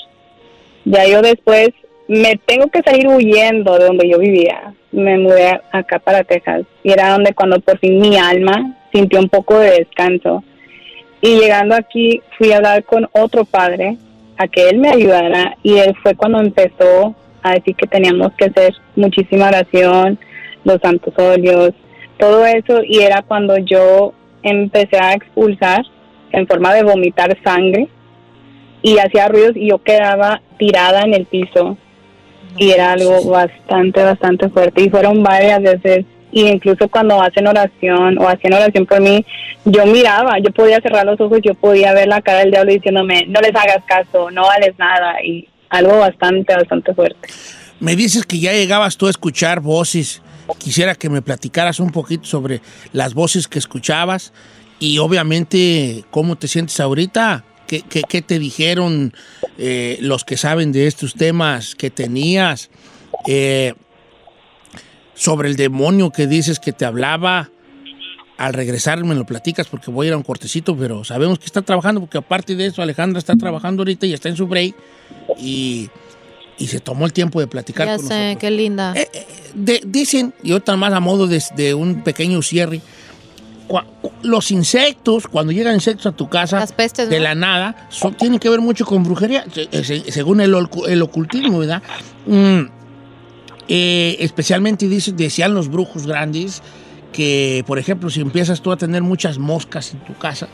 Ya 0.84 1.06
yo 1.06 1.22
después 1.22 1.70
me 2.06 2.36
tengo 2.46 2.68
que 2.68 2.82
salir 2.82 3.08
huyendo 3.08 3.78
de 3.78 3.86
donde 3.86 4.08
yo 4.08 4.18
vivía. 4.18 4.74
Me 4.92 5.18
mudé 5.18 5.60
acá 5.72 5.98
para 5.98 6.24
Texas 6.24 6.62
y 6.82 6.92
era 6.92 7.10
donde 7.10 7.34
cuando 7.34 7.58
por 7.60 7.78
fin 7.78 7.98
mi 7.98 8.16
alma 8.16 8.76
sintió 8.92 9.18
un 9.20 9.28
poco 9.28 9.58
de 9.58 9.70
descanso. 9.78 10.44
Y 11.20 11.38
llegando 11.38 11.74
aquí 11.74 12.20
fui 12.36 12.52
a 12.52 12.56
hablar 12.58 12.84
con 12.84 13.08
otro 13.12 13.44
padre 13.44 13.96
a 14.36 14.48
que 14.48 14.68
él 14.68 14.78
me 14.78 14.90
ayudara 14.90 15.56
y 15.62 15.78
él 15.78 15.94
fue 16.02 16.14
cuando 16.14 16.40
empezó 16.40 17.14
a 17.42 17.54
decir 17.54 17.74
que 17.76 17.86
teníamos 17.86 18.32
que 18.34 18.46
hacer 18.46 18.74
muchísima 18.96 19.48
oración, 19.48 20.18
los 20.64 20.80
santos 20.80 21.14
óleos, 21.16 21.72
todo 22.18 22.44
eso 22.44 22.82
y 22.84 23.00
era 23.00 23.22
cuando 23.22 23.56
yo 23.58 24.12
empecé 24.42 24.98
a 24.98 25.14
expulsar 25.14 25.82
en 26.32 26.46
forma 26.46 26.74
de 26.74 26.82
vomitar 26.82 27.36
sangre 27.42 27.88
y 28.82 28.98
hacía 28.98 29.28
ruidos 29.28 29.56
y 29.56 29.68
yo 29.68 29.78
quedaba 29.78 30.42
tirada 30.58 31.02
en 31.02 31.14
el 31.14 31.26
piso 31.26 31.78
y 32.56 32.70
era 32.70 32.92
algo 32.92 33.24
bastante, 33.24 34.02
bastante 34.02 34.48
fuerte 34.48 34.82
y 34.82 34.90
fueron 34.90 35.22
varias 35.22 35.62
veces 35.62 36.04
y 36.34 36.48
incluso 36.48 36.88
cuando 36.88 37.22
hacen 37.22 37.46
oración 37.46 38.18
o 38.18 38.28
hacían 38.28 38.54
oración 38.54 38.86
por 38.86 39.00
mí, 39.00 39.24
yo 39.64 39.86
miraba, 39.86 40.38
yo 40.40 40.50
podía 40.50 40.80
cerrar 40.80 41.06
los 41.06 41.20
ojos, 41.20 41.38
yo 41.44 41.54
podía 41.54 41.92
ver 41.92 42.08
la 42.08 42.20
cara 42.22 42.40
del 42.40 42.50
diablo 42.50 42.72
diciéndome, 42.72 43.24
no 43.28 43.40
les 43.40 43.54
hagas 43.54 43.84
caso, 43.86 44.32
no 44.32 44.42
vales 44.42 44.74
nada 44.76 45.22
y 45.22 45.48
algo 45.70 45.98
bastante, 45.98 46.52
bastante 46.54 46.92
fuerte. 46.92 47.28
Me 47.78 47.94
dices 47.94 48.26
que 48.26 48.40
ya 48.40 48.52
llegabas 48.52 48.96
tú 48.96 49.06
a 49.06 49.10
escuchar 49.10 49.60
voces. 49.60 50.22
Quisiera 50.58 50.96
que 50.96 51.08
me 51.08 51.22
platicaras 51.22 51.78
un 51.78 51.90
poquito 51.90 52.24
sobre 52.24 52.60
las 52.92 53.14
voces 53.14 53.46
que 53.46 53.60
escuchabas 53.60 54.32
y 54.80 54.98
obviamente 54.98 56.04
cómo 56.10 56.36
te 56.36 56.48
sientes 56.48 56.80
ahorita. 56.80 57.44
¿Qué, 57.66 57.82
qué- 57.82 58.02
qué 58.08 58.22
te 58.22 58.38
dijeron 58.38 59.12
eh, 59.58 59.98
los 60.00 60.24
que 60.24 60.36
saben 60.36 60.72
de 60.72 60.86
estos 60.86 61.14
temas 61.14 61.74
que 61.74 61.90
tenías? 61.90 62.70
Eh, 63.26 63.74
sobre 65.14 65.48
el 65.48 65.56
demonio 65.56 66.10
que 66.10 66.26
dices 66.26 66.58
que 66.58 66.72
te 66.72 66.84
hablaba. 66.84 67.50
Al 68.36 68.52
regresar 68.52 69.02
me 69.04 69.14
lo 69.14 69.24
platicas 69.24 69.68
porque 69.68 69.92
voy 69.92 70.06
a 70.06 70.08
ir 70.08 70.14
a 70.14 70.16
un 70.16 70.24
cortecito, 70.24 70.76
pero 70.76 71.04
sabemos 71.04 71.38
que 71.38 71.46
está 71.46 71.62
trabajando 71.62 72.00
porque 72.00 72.18
aparte 72.18 72.56
de 72.56 72.66
eso 72.66 72.82
Alejandra 72.82 73.20
está 73.20 73.36
trabajando 73.36 73.82
ahorita 73.82 74.06
y 74.06 74.12
está 74.12 74.28
en 74.28 74.36
su 74.36 74.48
break 74.48 74.74
y, 75.38 75.88
y 76.58 76.66
se 76.66 76.80
tomó 76.80 77.06
el 77.06 77.12
tiempo 77.12 77.38
de 77.38 77.46
platicar 77.46 77.86
Ya 77.86 77.96
con 77.96 78.06
sé, 78.08 78.14
nosotros. 78.14 78.40
qué 78.40 78.50
linda. 78.50 78.92
Eh, 78.96 79.08
eh, 79.12 79.26
de- 79.54 79.82
dicen, 79.86 80.34
y 80.42 80.50
otra 80.50 80.74
más 80.76 80.92
a 80.92 80.98
modo 80.98 81.28
de, 81.28 81.40
de 81.54 81.74
un 81.74 82.02
pequeño 82.02 82.42
cierre, 82.42 82.80
los 84.22 84.50
insectos, 84.50 85.26
cuando 85.26 85.52
llegan 85.52 85.74
insectos 85.74 86.06
a 86.06 86.12
tu 86.12 86.28
casa, 86.28 86.60
Las 86.60 86.72
pestes, 86.72 87.08
de 87.08 87.18
¿no? 87.18 87.24
la 87.24 87.34
nada, 87.34 87.86
son- 87.90 88.14
tienen 88.14 88.38
que 88.38 88.48
ver 88.48 88.60
mucho 88.60 88.84
con 88.86 89.02
brujería, 89.04 89.44
eh, 89.56 89.84
se- 89.84 90.10
según 90.12 90.40
el, 90.40 90.54
el 90.88 91.02
ocultismo, 91.02 91.58
¿verdad? 91.58 91.82
Mm, 92.26 92.62
eh, 93.68 94.16
especialmente 94.20 94.88
dice- 94.88 95.12
decían 95.12 95.54
los 95.54 95.68
brujos 95.68 96.06
grandes 96.06 96.62
que, 97.12 97.62
por 97.66 97.78
ejemplo, 97.78 98.10
si 98.10 98.20
empiezas 98.20 98.60
tú 98.60 98.72
a 98.72 98.76
tener 98.76 99.02
muchas 99.02 99.38
moscas 99.38 99.92
en 99.92 100.00
tu 100.00 100.14
casa, 100.14 100.48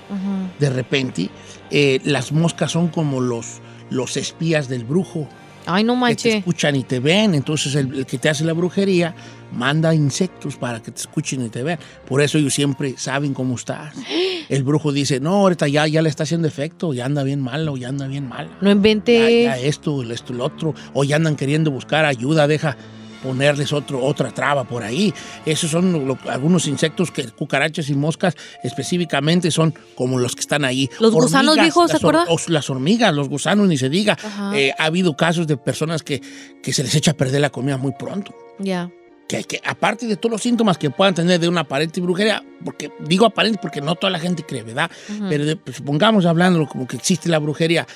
de 0.59 0.71
repente, 0.71 1.31
eh, 1.71 2.01
las 2.05 2.33
moscas 2.33 2.73
son 2.73 2.89
como 2.89 3.21
los, 3.21 3.61
los 3.89 4.17
espías 4.17 4.69
del 4.69 4.85
brujo 4.85 5.27
Ay, 5.73 5.85
no 5.85 5.93
que 5.95 5.99
te 5.99 6.01
manches. 6.01 6.35
escuchan 6.37 6.77
y 6.77 6.85
te 6.85 7.01
ven. 7.01 7.35
Entonces 7.35 7.75
el, 7.75 7.95
el 7.95 8.07
que 8.07 8.19
te 8.19 8.29
hace 8.29 8.45
la 8.45 8.53
brujería 8.53 9.15
manda 9.53 9.95
insectos 9.95 10.57
para 10.57 10.81
que 10.81 10.91
te 10.91 11.01
escuchen 11.01 11.45
y 11.45 11.49
te 11.49 11.63
vean. 11.63 11.79
Por 12.09 12.21
eso 12.23 12.39
ellos 12.39 12.55
siempre 12.55 12.95
saben 12.97 13.35
cómo 13.35 13.55
estás. 13.57 13.95
El 14.51 14.65
brujo 14.65 14.91
dice, 14.91 15.21
no, 15.21 15.31
ahorita 15.37 15.69
ya, 15.69 15.87
ya 15.87 16.03
le 16.03 16.09
está 16.09 16.25
haciendo 16.25 16.49
efecto, 16.49 16.93
ya 16.93 17.05
anda 17.05 17.23
bien 17.23 17.41
malo, 17.41 17.77
ya 17.77 17.89
anda 17.89 18.09
bien 18.09 18.29
mal. 18.29 18.49
No 18.61 18.67
Ya, 18.69 18.73
inventé. 18.73 19.45
ya 19.45 19.57
esto, 19.57 20.03
esto, 20.03 20.33
lo 20.33 20.45
otro. 20.45 20.75
O 20.93 21.05
ya 21.05 21.15
andan 21.17 21.37
queriendo 21.37 21.71
buscar 21.71 22.05
ayuda, 22.05 22.49
deja 22.49 22.77
ponerles 23.23 23.73
otro, 23.73 24.03
otra 24.05 24.31
traba 24.31 24.65
por 24.65 24.83
ahí. 24.83 25.13
Esos 25.47 25.71
son 25.71 26.07
lo- 26.07 26.19
algunos 26.29 26.67
insectos 26.67 27.11
que 27.11 27.25
cucarachas 27.31 27.89
y 27.91 27.95
moscas 27.95 28.35
específicamente 28.81 29.51
son 29.51 29.75
como 29.95 30.19
los 30.19 30.35
que 30.35 30.41
están 30.41 30.65
ahí. 30.65 30.89
Los 30.99 31.13
gusanos, 31.13 31.57
viejo, 31.65 31.87
¿se 31.89 31.97
acuerda? 31.97 32.25
las 32.49 32.71
hormigas, 32.71 33.15
los 33.15 33.29
gusanos, 33.29 33.69
ni 33.69 33.77
se 33.77 33.89
diga. 33.89 34.17
Eh, 34.55 34.73
ha 34.79 34.85
habido 34.85 35.17
casos 35.17 35.47
de 35.47 35.57
personas 35.57 36.03
que, 36.03 36.21
que 36.63 36.73
se 36.73 36.83
les 36.83 36.95
echa 36.95 37.11
a 37.13 37.15
perder 37.15 37.41
la 37.41 37.51
comida 37.51 37.77
muy 37.77 37.93
pronto. 37.93 38.35
Ya. 38.59 38.91
Que, 39.29 39.45
que 39.45 39.61
aparte 39.65 40.07
de 40.09 40.17
todos 40.17 40.33
los 40.33 40.43
síntomas 40.43 40.77
que 40.77 40.91
puedan 40.91 41.15
tener 41.15 41.39
de 41.39 41.49
una 41.49 41.61
aparente 41.61 42.01
brujería, 42.01 42.43
porque 42.65 42.91
digo 43.07 43.27
aparente 43.27 43.61
porque 43.63 43.81
no 43.81 43.95
toda 43.95 44.11
la 44.11 44.19
gente 44.19 44.43
cree, 44.43 44.65
¿verdad? 44.65 44.91
Pero 45.29 45.45
de- 45.45 45.55
pues, 45.55 45.77
supongamos 45.77 46.27
hablando 46.27 46.67
como 46.67 46.89
que 46.89 46.97
existe 46.97 47.29
la 47.29 47.39
brujería. 47.39 47.87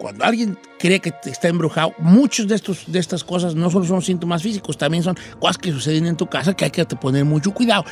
Cuando 0.00 0.24
alguien 0.24 0.58
cree 0.78 0.98
que 0.98 1.12
te 1.12 1.28
está 1.28 1.48
embrujado, 1.48 1.92
muchos 1.98 2.48
de, 2.48 2.54
estos, 2.54 2.90
de 2.90 2.98
estas 2.98 3.22
cosas 3.22 3.54
no 3.54 3.68
solo 3.70 3.84
son 3.84 4.00
síntomas 4.00 4.42
físicos, 4.42 4.78
también 4.78 5.02
son 5.04 5.14
cosas 5.38 5.58
que 5.58 5.70
suceden 5.70 6.06
en 6.06 6.16
tu 6.16 6.26
casa 6.26 6.54
que 6.54 6.64
hay 6.64 6.70
que 6.70 6.84
te 6.86 6.96
poner 6.96 7.26
mucho 7.26 7.52
cuidado. 7.52 7.84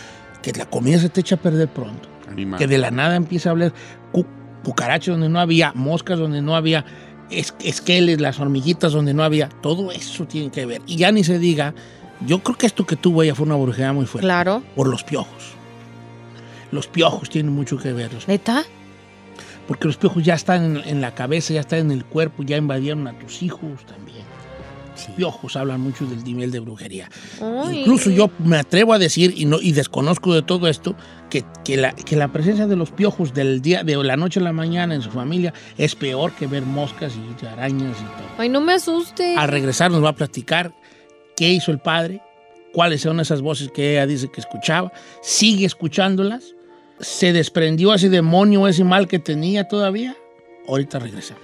Que 0.42 0.52
la 0.52 0.64
comida 0.64 0.98
se 0.98 1.10
te 1.10 1.20
echa 1.20 1.34
a 1.34 1.38
perder 1.38 1.68
pronto 1.68 2.08
Animal. 2.30 2.58
que 2.58 2.66
de 2.66 2.78
la 2.78 2.90
nada 2.90 3.14
empieza 3.16 3.50
a 3.50 3.52
hablar 3.52 3.74
cu- 4.10 4.24
cucarachas 4.64 5.08
donde 5.12 5.28
no 5.28 5.38
había, 5.38 5.72
moscas 5.74 6.18
donde 6.18 6.40
no 6.40 6.56
había, 6.56 6.86
es- 7.30 7.54
esqueles, 7.62 8.20
las 8.22 8.40
hormiguitas 8.40 8.92
donde 8.94 9.12
no 9.12 9.22
había, 9.22 9.50
todo 9.50 9.92
eso 9.92 10.24
tiene 10.26 10.50
que 10.50 10.64
ver. 10.64 10.80
Y 10.86 10.96
ya 10.96 11.12
ni 11.12 11.24
se 11.24 11.38
diga, 11.38 11.74
yo 12.26 12.42
creo 12.42 12.56
que 12.56 12.66
esto 12.66 12.86
que 12.86 12.96
tuvo 12.96 13.22
ella 13.22 13.34
fue 13.34 13.44
una 13.44 13.56
brujería 13.56 13.92
muy 13.92 14.06
fuerte. 14.06 14.24
Claro. 14.26 14.62
Por 14.74 14.88
los 14.88 15.04
piojos. 15.04 15.52
Los 16.72 16.86
piojos 16.86 17.28
tienen 17.28 17.52
mucho 17.52 17.76
que 17.78 17.92
ver. 17.92 18.10
¿Neta? 18.26 18.64
Porque 19.68 19.86
los 19.86 19.98
piojos 19.98 20.24
ya 20.24 20.34
están 20.34 20.76
en, 20.76 20.88
en 20.88 21.00
la 21.00 21.14
cabeza, 21.14 21.52
ya 21.54 21.60
están 21.60 21.78
en 21.80 21.90
el 21.92 22.04
cuerpo, 22.04 22.42
ya 22.42 22.56
invadieron 22.56 23.06
a 23.06 23.16
tus 23.16 23.42
hijos 23.42 23.84
también. 23.86 24.24
piojos 25.16 25.56
hablan 25.56 25.80
mucho 25.80 26.06
del 26.06 26.24
nivel 26.24 26.50
de 26.50 26.58
brujería. 26.58 27.08
Ay. 27.40 27.80
Incluso 27.80 28.10
yo 28.10 28.30
me 28.38 28.56
atrevo 28.56 28.94
a 28.94 28.98
decir, 28.98 29.34
y, 29.36 29.44
no, 29.44 29.60
y 29.60 29.72
desconozco 29.72 30.34
de 30.34 30.42
todo 30.42 30.68
esto, 30.68 30.96
que, 31.28 31.44
que 31.64 31.76
la, 31.76 31.92
que 31.92 32.16
la 32.16 32.32
presencia 32.32 32.66
de 32.66 32.76
los 32.76 32.90
piojos 32.90 33.34
del 33.34 33.60
día, 33.60 33.84
de 33.84 33.96
la 34.02 34.16
noche 34.16 34.40
a 34.40 34.42
la 34.42 34.54
mañana 34.54 34.94
en 34.94 35.02
su 35.02 35.10
familia 35.10 35.52
es 35.76 35.94
peor 35.94 36.32
que 36.32 36.46
ver 36.46 36.62
moscas 36.62 37.12
y 37.14 37.46
arañas 37.46 37.96
y 38.00 38.04
todo. 38.04 38.28
Ay, 38.38 38.48
no 38.48 38.62
me 38.62 38.72
asuste. 38.72 39.36
Al 39.36 39.48
regresar 39.48 39.90
nos 39.90 40.02
va 40.02 40.08
a 40.08 40.14
platicar 40.14 40.72
qué 41.36 41.50
hizo 41.50 41.70
el 41.70 41.78
padre, 41.78 42.22
cuáles 42.72 43.02
son 43.02 43.20
esas 43.20 43.42
voces 43.42 43.70
que 43.70 43.92
ella 43.92 44.06
dice 44.06 44.28
que 44.28 44.40
escuchaba, 44.40 44.92
sigue 45.22 45.66
escuchándolas, 45.66 46.54
se 47.00 47.32
desprendió 47.32 47.94
ese 47.94 48.08
demonio, 48.08 48.68
ese 48.68 48.84
mal 48.84 49.08
que 49.08 49.18
tenía 49.18 49.68
todavía. 49.68 50.16
Ahorita 50.66 50.98
regresamos. 50.98 51.42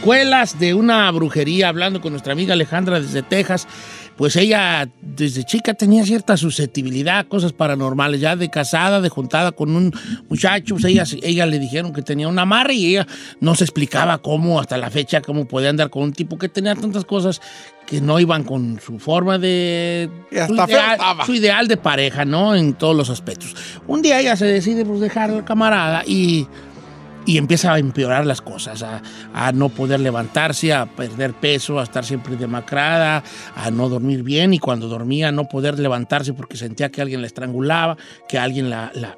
Secuelas 0.00 0.58
de 0.58 0.72
una 0.72 1.10
brujería, 1.10 1.68
hablando 1.68 2.00
con 2.00 2.12
nuestra 2.12 2.32
amiga 2.32 2.54
Alejandra 2.54 3.00
desde 3.00 3.22
Texas, 3.22 3.68
pues 4.16 4.34
ella 4.36 4.88
desde 5.02 5.44
chica 5.44 5.74
tenía 5.74 6.06
cierta 6.06 6.38
susceptibilidad 6.38 7.18
a 7.18 7.24
cosas 7.24 7.52
paranormales, 7.52 8.18
ya 8.18 8.34
de 8.34 8.48
casada, 8.48 9.02
de 9.02 9.10
juntada 9.10 9.52
con 9.52 9.76
un 9.76 9.92
muchacho, 10.30 10.76
pues 10.76 10.86
ella, 10.86 11.04
ella 11.22 11.44
le 11.44 11.58
dijeron 11.58 11.92
que 11.92 12.00
tenía 12.00 12.28
un 12.28 12.38
amarre 12.38 12.72
y 12.72 12.86
ella 12.96 13.06
no 13.40 13.54
se 13.54 13.64
explicaba 13.64 14.16
cómo, 14.22 14.58
hasta 14.58 14.78
la 14.78 14.88
fecha, 14.88 15.20
cómo 15.20 15.44
podía 15.44 15.68
andar 15.68 15.90
con 15.90 16.04
un 16.04 16.12
tipo 16.14 16.38
que 16.38 16.48
tenía 16.48 16.74
tantas 16.74 17.04
cosas 17.04 17.42
que 17.86 18.00
no 18.00 18.18
iban 18.20 18.44
con 18.44 18.80
su 18.80 18.98
forma 18.98 19.36
de... 19.36 20.08
Y 20.30 20.38
hasta 20.38 20.64
su, 20.64 20.70
ideal, 20.70 20.98
su 21.26 21.34
ideal 21.34 21.68
de 21.68 21.76
pareja, 21.76 22.24
¿no? 22.24 22.54
En 22.54 22.72
todos 22.72 22.96
los 22.96 23.10
aspectos. 23.10 23.54
Un 23.86 24.00
día 24.00 24.18
ella 24.18 24.34
se 24.36 24.46
decide 24.46 24.86
pues, 24.86 25.00
dejar 25.00 25.30
al 25.30 25.44
camarada 25.44 26.04
y 26.06 26.46
y 27.30 27.38
empieza 27.38 27.72
a 27.72 27.78
empeorar 27.78 28.26
las 28.26 28.40
cosas, 28.40 28.82
a, 28.82 29.02
a 29.32 29.52
no 29.52 29.68
poder 29.68 30.00
levantarse, 30.00 30.72
a 30.72 30.86
perder 30.86 31.32
peso, 31.34 31.78
a 31.78 31.84
estar 31.84 32.04
siempre 32.04 32.36
demacrada, 32.36 33.22
a 33.54 33.70
no 33.70 33.88
dormir 33.88 34.22
bien 34.22 34.52
y 34.54 34.58
cuando 34.58 34.88
dormía 34.88 35.30
no 35.32 35.44
poder 35.44 35.78
levantarse 35.78 36.32
porque 36.32 36.56
sentía 36.56 36.90
que 36.90 37.00
alguien 37.02 37.20
la 37.20 37.26
estrangulaba, 37.28 37.96
que 38.28 38.38
alguien 38.38 38.68
la, 38.70 38.90
la, 38.94 39.16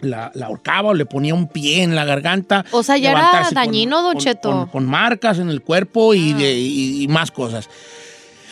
la, 0.00 0.30
la 0.34 0.46
ahorcaba 0.46 0.90
o 0.90 0.94
le 0.94 1.06
ponía 1.06 1.34
un 1.34 1.48
pie 1.48 1.82
en 1.82 1.94
la 1.94 2.04
garganta. 2.04 2.64
O 2.70 2.82
sea, 2.82 2.96
ya 2.98 3.12
era 3.12 3.30
con- 3.44 3.54
dañino, 3.54 4.02
Don 4.02 4.18
Cheto. 4.18 4.50
Con, 4.50 4.66
con 4.66 4.86
marcas 4.86 5.38
en 5.38 5.48
el 5.48 5.62
cuerpo 5.62 6.12
y, 6.14 6.34
de- 6.34 6.54
y- 6.58 7.02
y 7.02 7.08
más 7.08 7.30
cosas. 7.30 7.68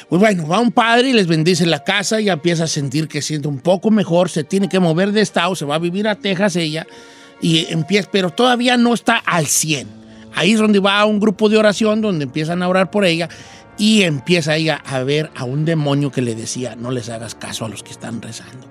Pues 0.09 0.21
bueno, 0.21 0.47
va 0.47 0.59
un 0.61 0.71
padre 0.71 1.09
y 1.11 1.13
les 1.13 1.27
bendice 1.27 1.67
la 1.67 1.83
casa 1.83 2.21
y 2.21 2.29
empieza 2.29 2.65
a 2.65 2.67
sentir 2.67 3.09
que 3.09 3.21
siente 3.23 3.49
un 3.49 3.59
poco 3.61 3.91
mejor, 3.91 4.29
se 4.31 4.45
tiene 4.45 4.69
que 4.69 4.79
mover 4.79 5.13
de 5.13 5.23
estado, 5.23 5.55
se 5.57 5.65
va 5.65 5.75
a 5.77 5.79
vivir 5.79 6.07
a 6.09 6.15
Texas 6.15 6.57
ella 6.57 6.87
y 7.45 7.67
empieza, 7.71 8.09
pero 8.11 8.31
todavía 8.31 8.77
no 8.77 8.95
está 8.95 9.17
al 9.19 9.47
100. 9.47 9.87
Ahí 10.35 10.53
es 10.53 10.59
donde 10.59 10.79
va 10.81 10.99
a 10.99 11.05
un 11.05 11.21
grupo 11.21 11.49
de 11.49 11.59
oración 11.59 12.01
donde 12.01 12.25
empiezan 12.25 12.63
a 12.63 12.69
orar 12.69 12.91
por 12.91 13.05
ella 13.05 13.29
y 13.77 14.03
empieza 14.03 14.57
ella 14.57 14.83
a 14.87 15.01
ver 15.03 15.31
a 15.37 15.45
un 15.45 15.65
demonio 15.65 16.11
que 16.11 16.23
le 16.23 16.35
decía, 16.35 16.75
no 16.75 16.91
les 16.91 17.09
hagas 17.11 17.35
caso 17.35 17.65
a 17.65 17.69
los 17.69 17.83
que 17.83 17.91
están 17.93 18.23
rezando. 18.23 18.67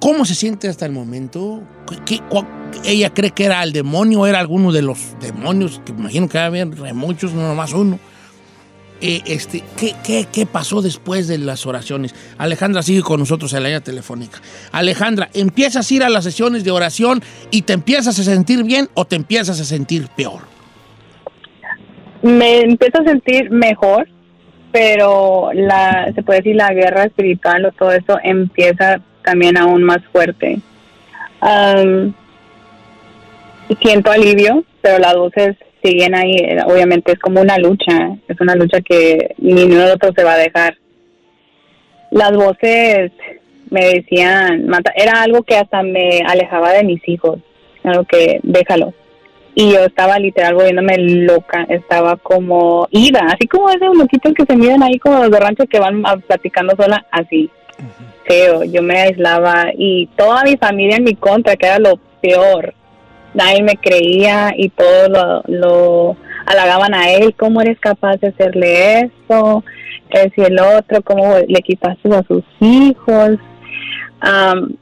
¿Cómo 0.00 0.24
se 0.24 0.34
siente 0.34 0.68
hasta 0.68 0.86
el 0.86 0.92
momento? 0.92 1.62
¿Qué- 1.88 1.98
qué- 2.04 2.22
cua- 2.28 2.46
ella 2.84 3.12
cree 3.12 3.30
que 3.30 3.44
era 3.44 3.62
el 3.62 3.72
demonio, 3.72 4.26
era 4.26 4.40
alguno 4.40 4.72
de 4.72 4.82
los 4.82 4.98
demonios, 5.20 5.80
que 5.84 5.92
imagino 5.92 6.28
que 6.28 6.38
había 6.38 6.64
muchos, 6.94 7.32
no 7.32 7.46
nomás 7.46 7.72
uno. 7.72 7.98
Eh, 9.00 9.22
este, 9.26 9.62
¿qué, 9.78 9.92
qué, 10.04 10.26
qué 10.32 10.46
pasó 10.46 10.80
después 10.80 11.28
de 11.28 11.38
las 11.38 11.66
oraciones? 11.66 12.14
Alejandra 12.38 12.82
sigue 12.82 13.02
con 13.02 13.20
nosotros 13.20 13.52
en 13.52 13.62
la 13.62 13.68
línea 13.68 13.80
telefónica. 13.80 14.40
Alejandra, 14.72 15.28
¿empiezas 15.34 15.90
a 15.90 15.94
ir 15.94 16.04
a 16.04 16.08
las 16.08 16.24
sesiones 16.24 16.64
de 16.64 16.70
oración 16.70 17.22
y 17.50 17.62
te 17.62 17.72
empiezas 17.72 18.18
a 18.18 18.22
sentir 18.22 18.64
bien 18.64 18.88
o 18.94 19.04
te 19.04 19.16
empiezas 19.16 19.60
a 19.60 19.64
sentir 19.64 20.08
peor? 20.16 20.42
Me 22.22 22.60
empiezo 22.60 23.02
a 23.02 23.04
sentir 23.04 23.50
mejor, 23.50 24.08
pero 24.72 25.50
la, 25.52 26.10
se 26.14 26.22
puede 26.22 26.38
decir 26.38 26.56
la 26.56 26.72
guerra 26.72 27.04
espiritual 27.04 27.66
o 27.66 27.72
todo 27.72 27.92
eso 27.92 28.18
empieza 28.22 29.00
también 29.22 29.58
aún 29.58 29.82
más 29.82 30.02
fuerte. 30.10 30.58
Siento 33.82 34.10
alivio, 34.10 34.64
pero 34.80 34.98
las 34.98 35.14
voces 35.16 35.56
siguen 35.84 36.14
ahí. 36.14 36.34
eh, 36.36 36.58
Obviamente 36.66 37.12
es 37.12 37.18
como 37.18 37.40
una 37.40 37.58
lucha, 37.58 38.16
es 38.26 38.40
una 38.40 38.54
lucha 38.56 38.80
que 38.80 39.34
ni 39.38 39.64
uno 39.64 39.86
de 39.86 39.92
otro 39.92 40.12
se 40.16 40.24
va 40.24 40.32
a 40.34 40.38
dejar. 40.38 40.76
Las 42.10 42.32
voces 42.32 43.12
me 43.70 43.86
decían, 43.86 44.66
era 44.94 45.22
algo 45.22 45.42
que 45.42 45.56
hasta 45.56 45.82
me 45.82 46.22
alejaba 46.26 46.72
de 46.72 46.84
mis 46.84 47.06
hijos, 47.08 47.38
algo 47.82 48.04
que 48.04 48.40
déjalo. 48.42 48.92
Y 49.56 49.72
yo 49.72 49.84
estaba 49.84 50.18
literal 50.18 50.54
volviéndome 50.54 50.98
loca, 50.98 51.64
estaba 51.68 52.16
como 52.16 52.88
ida, 52.90 53.20
así 53.32 53.46
como 53.46 53.70
ese 53.70 53.84
loquitos 53.86 54.32
que 54.34 54.44
se 54.44 54.56
miran 54.56 54.82
ahí 54.82 54.98
como 54.98 55.18
los 55.20 55.30
de 55.30 55.38
rancho 55.40 55.64
que 55.66 55.78
van 55.78 56.04
a- 56.06 56.16
platicando 56.16 56.74
sola, 56.76 57.06
así 57.10 57.50
feo, 58.26 58.64
yo 58.64 58.82
me 58.82 58.98
aislaba 58.98 59.66
y 59.76 60.06
toda 60.16 60.42
mi 60.44 60.56
familia 60.56 60.96
en 60.96 61.04
mi 61.04 61.14
contra, 61.14 61.56
que 61.56 61.66
era 61.66 61.78
lo 61.78 61.98
peor. 62.20 62.74
Nadie 63.34 63.62
me 63.62 63.76
creía 63.76 64.52
y 64.56 64.68
todos 64.70 65.08
lo, 65.08 65.42
lo 65.48 66.16
halagaban 66.46 66.94
a 66.94 67.12
él, 67.12 67.34
¿cómo 67.36 67.60
eres 67.60 67.78
capaz 67.80 68.16
de 68.18 68.28
hacerle 68.28 69.00
eso? 69.00 69.64
Es 70.10 70.32
y 70.36 70.42
el 70.42 70.58
otro, 70.60 71.02
¿cómo 71.02 71.34
le 71.46 71.60
quitaste 71.62 72.14
a 72.14 72.22
sus 72.22 72.44
hijos? 72.60 73.30
Am, 74.20 74.76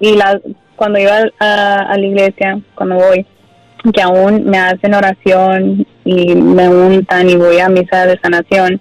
y 0.00 0.16
la, 0.16 0.40
cuando 0.76 0.98
iba 0.98 1.20
a, 1.38 1.76
a 1.78 1.96
la 1.96 2.06
iglesia, 2.06 2.60
cuando 2.74 2.96
voy, 2.96 3.26
que 3.92 4.02
aún 4.02 4.44
me 4.44 4.58
hacen 4.58 4.94
oración 4.94 5.86
y 6.04 6.34
me 6.34 6.68
untan 6.68 7.28
y 7.28 7.36
voy 7.36 7.58
a 7.58 7.68
misa 7.68 8.06
de 8.06 8.18
sanación, 8.20 8.80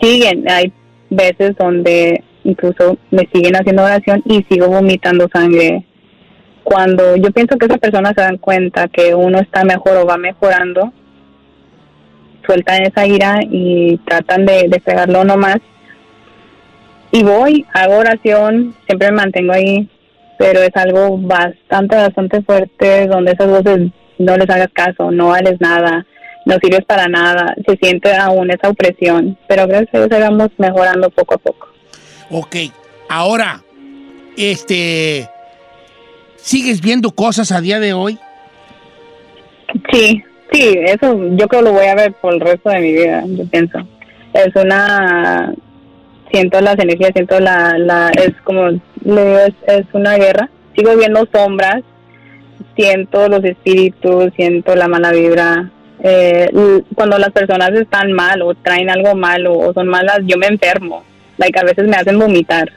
siguen, 0.00 0.48
hay 0.48 0.72
veces 1.10 1.56
donde 1.58 2.22
incluso 2.44 2.96
me 3.10 3.28
siguen 3.32 3.56
haciendo 3.56 3.84
oración 3.84 4.22
y 4.24 4.44
sigo 4.48 4.68
vomitando 4.68 5.28
sangre. 5.32 5.84
Cuando 6.70 7.16
yo 7.16 7.32
pienso 7.32 7.58
que 7.58 7.66
esas 7.66 7.80
personas 7.80 8.12
se 8.14 8.20
dan 8.20 8.38
cuenta 8.38 8.86
que 8.86 9.12
uno 9.12 9.40
está 9.40 9.64
mejor 9.64 9.96
o 9.96 10.06
va 10.06 10.16
mejorando, 10.16 10.92
sueltan 12.46 12.82
esa 12.82 13.04
ira 13.04 13.40
y 13.42 13.98
tratan 14.06 14.46
de, 14.46 14.68
de 14.68 14.78
pegarlo 14.78 15.24
nomás. 15.24 15.56
Y 17.10 17.24
voy, 17.24 17.66
hago 17.72 17.96
oración, 17.96 18.76
siempre 18.86 19.10
me 19.10 19.16
mantengo 19.16 19.52
ahí, 19.52 19.88
pero 20.38 20.60
es 20.60 20.70
algo 20.76 21.18
bastante, 21.18 21.96
bastante 21.96 22.40
fuerte 22.42 23.08
donde 23.08 23.32
esas 23.32 23.48
voces 23.48 23.90
no 24.18 24.36
les 24.36 24.48
hagas 24.48 24.70
caso, 24.72 25.10
no 25.10 25.30
vales 25.30 25.60
nada, 25.60 26.06
no 26.46 26.54
sirves 26.62 26.84
para 26.84 27.08
nada, 27.08 27.52
se 27.66 27.76
siente 27.78 28.14
aún 28.14 28.48
esa 28.48 28.68
opresión, 28.68 29.36
pero 29.48 29.66
gracias 29.66 29.92
a 29.92 30.06
Dios 30.06 30.50
mejorando 30.56 31.10
poco 31.10 31.34
a 31.34 31.38
poco. 31.38 31.68
Ok, 32.30 32.54
ahora, 33.08 33.60
este, 34.36 35.28
¿sigues 36.42 36.80
viendo 36.80 37.10
cosas 37.12 37.52
a 37.52 37.60
día 37.60 37.80
de 37.80 37.92
hoy? 37.92 38.18
Sí, 39.92 40.22
sí, 40.52 40.78
eso 40.84 41.18
yo 41.36 41.48
creo 41.48 41.62
lo 41.62 41.72
voy 41.72 41.86
a 41.86 41.94
ver 41.94 42.12
por 42.14 42.34
el 42.34 42.40
resto 42.40 42.70
de 42.70 42.80
mi 42.80 42.92
vida, 42.92 43.24
yo 43.26 43.46
pienso. 43.46 43.78
Es 44.32 44.54
una, 44.56 45.54
siento 46.32 46.60
las 46.60 46.78
energías, 46.78 47.12
siento 47.14 47.40
la, 47.40 47.78
la 47.78 48.10
es 48.10 48.32
como, 48.44 48.68
es, 48.68 49.54
es 49.66 49.86
una 49.92 50.16
guerra. 50.16 50.50
Sigo 50.76 50.96
viendo 50.96 51.26
sombras, 51.32 51.82
siento 52.76 53.28
los 53.28 53.44
espíritus, 53.44 54.32
siento 54.36 54.74
la 54.74 54.88
mala 54.88 55.12
vibra. 55.12 55.70
Eh, 56.02 56.48
cuando 56.94 57.18
las 57.18 57.30
personas 57.30 57.70
están 57.72 58.12
mal 58.12 58.40
o 58.42 58.54
traen 58.54 58.88
algo 58.88 59.14
malo 59.14 59.52
o 59.58 59.72
son 59.74 59.88
malas, 59.88 60.20
yo 60.24 60.36
me 60.38 60.46
enfermo. 60.46 61.04
Like, 61.36 61.58
a 61.58 61.64
veces 61.64 61.86
me 61.86 61.96
hacen 61.96 62.18
vomitar 62.18 62.70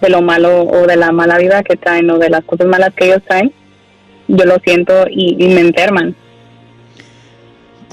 de 0.00 0.10
lo 0.10 0.22
malo 0.22 0.64
o 0.64 0.86
de 0.86 0.96
la 0.96 1.12
mala 1.12 1.38
vibra 1.38 1.62
que 1.62 1.76
traen 1.76 2.10
o 2.10 2.18
de 2.18 2.30
las 2.30 2.44
cosas 2.44 2.66
malas 2.66 2.92
que 2.94 3.06
ellos 3.06 3.22
traen. 3.26 3.52
Yo 4.28 4.44
lo 4.44 4.56
siento 4.64 5.06
y, 5.08 5.36
y 5.38 5.48
me 5.48 5.60
enferman. 5.60 6.14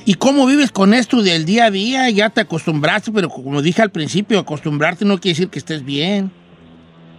¿Y 0.05 0.15
cómo 0.15 0.45
vives 0.45 0.71
con 0.71 0.93
esto 0.93 1.21
del 1.21 1.45
día 1.45 1.65
a 1.65 1.71
día? 1.71 2.09
Ya 2.09 2.29
te 2.29 2.41
acostumbraste, 2.41 3.11
pero 3.11 3.29
como 3.29 3.61
dije 3.61 3.81
al 3.81 3.91
principio, 3.91 4.37
acostumbrarte 4.39 5.05
no 5.05 5.17
quiere 5.17 5.35
decir 5.35 5.49
que 5.49 5.59
estés 5.59 5.83
bien. 5.85 6.31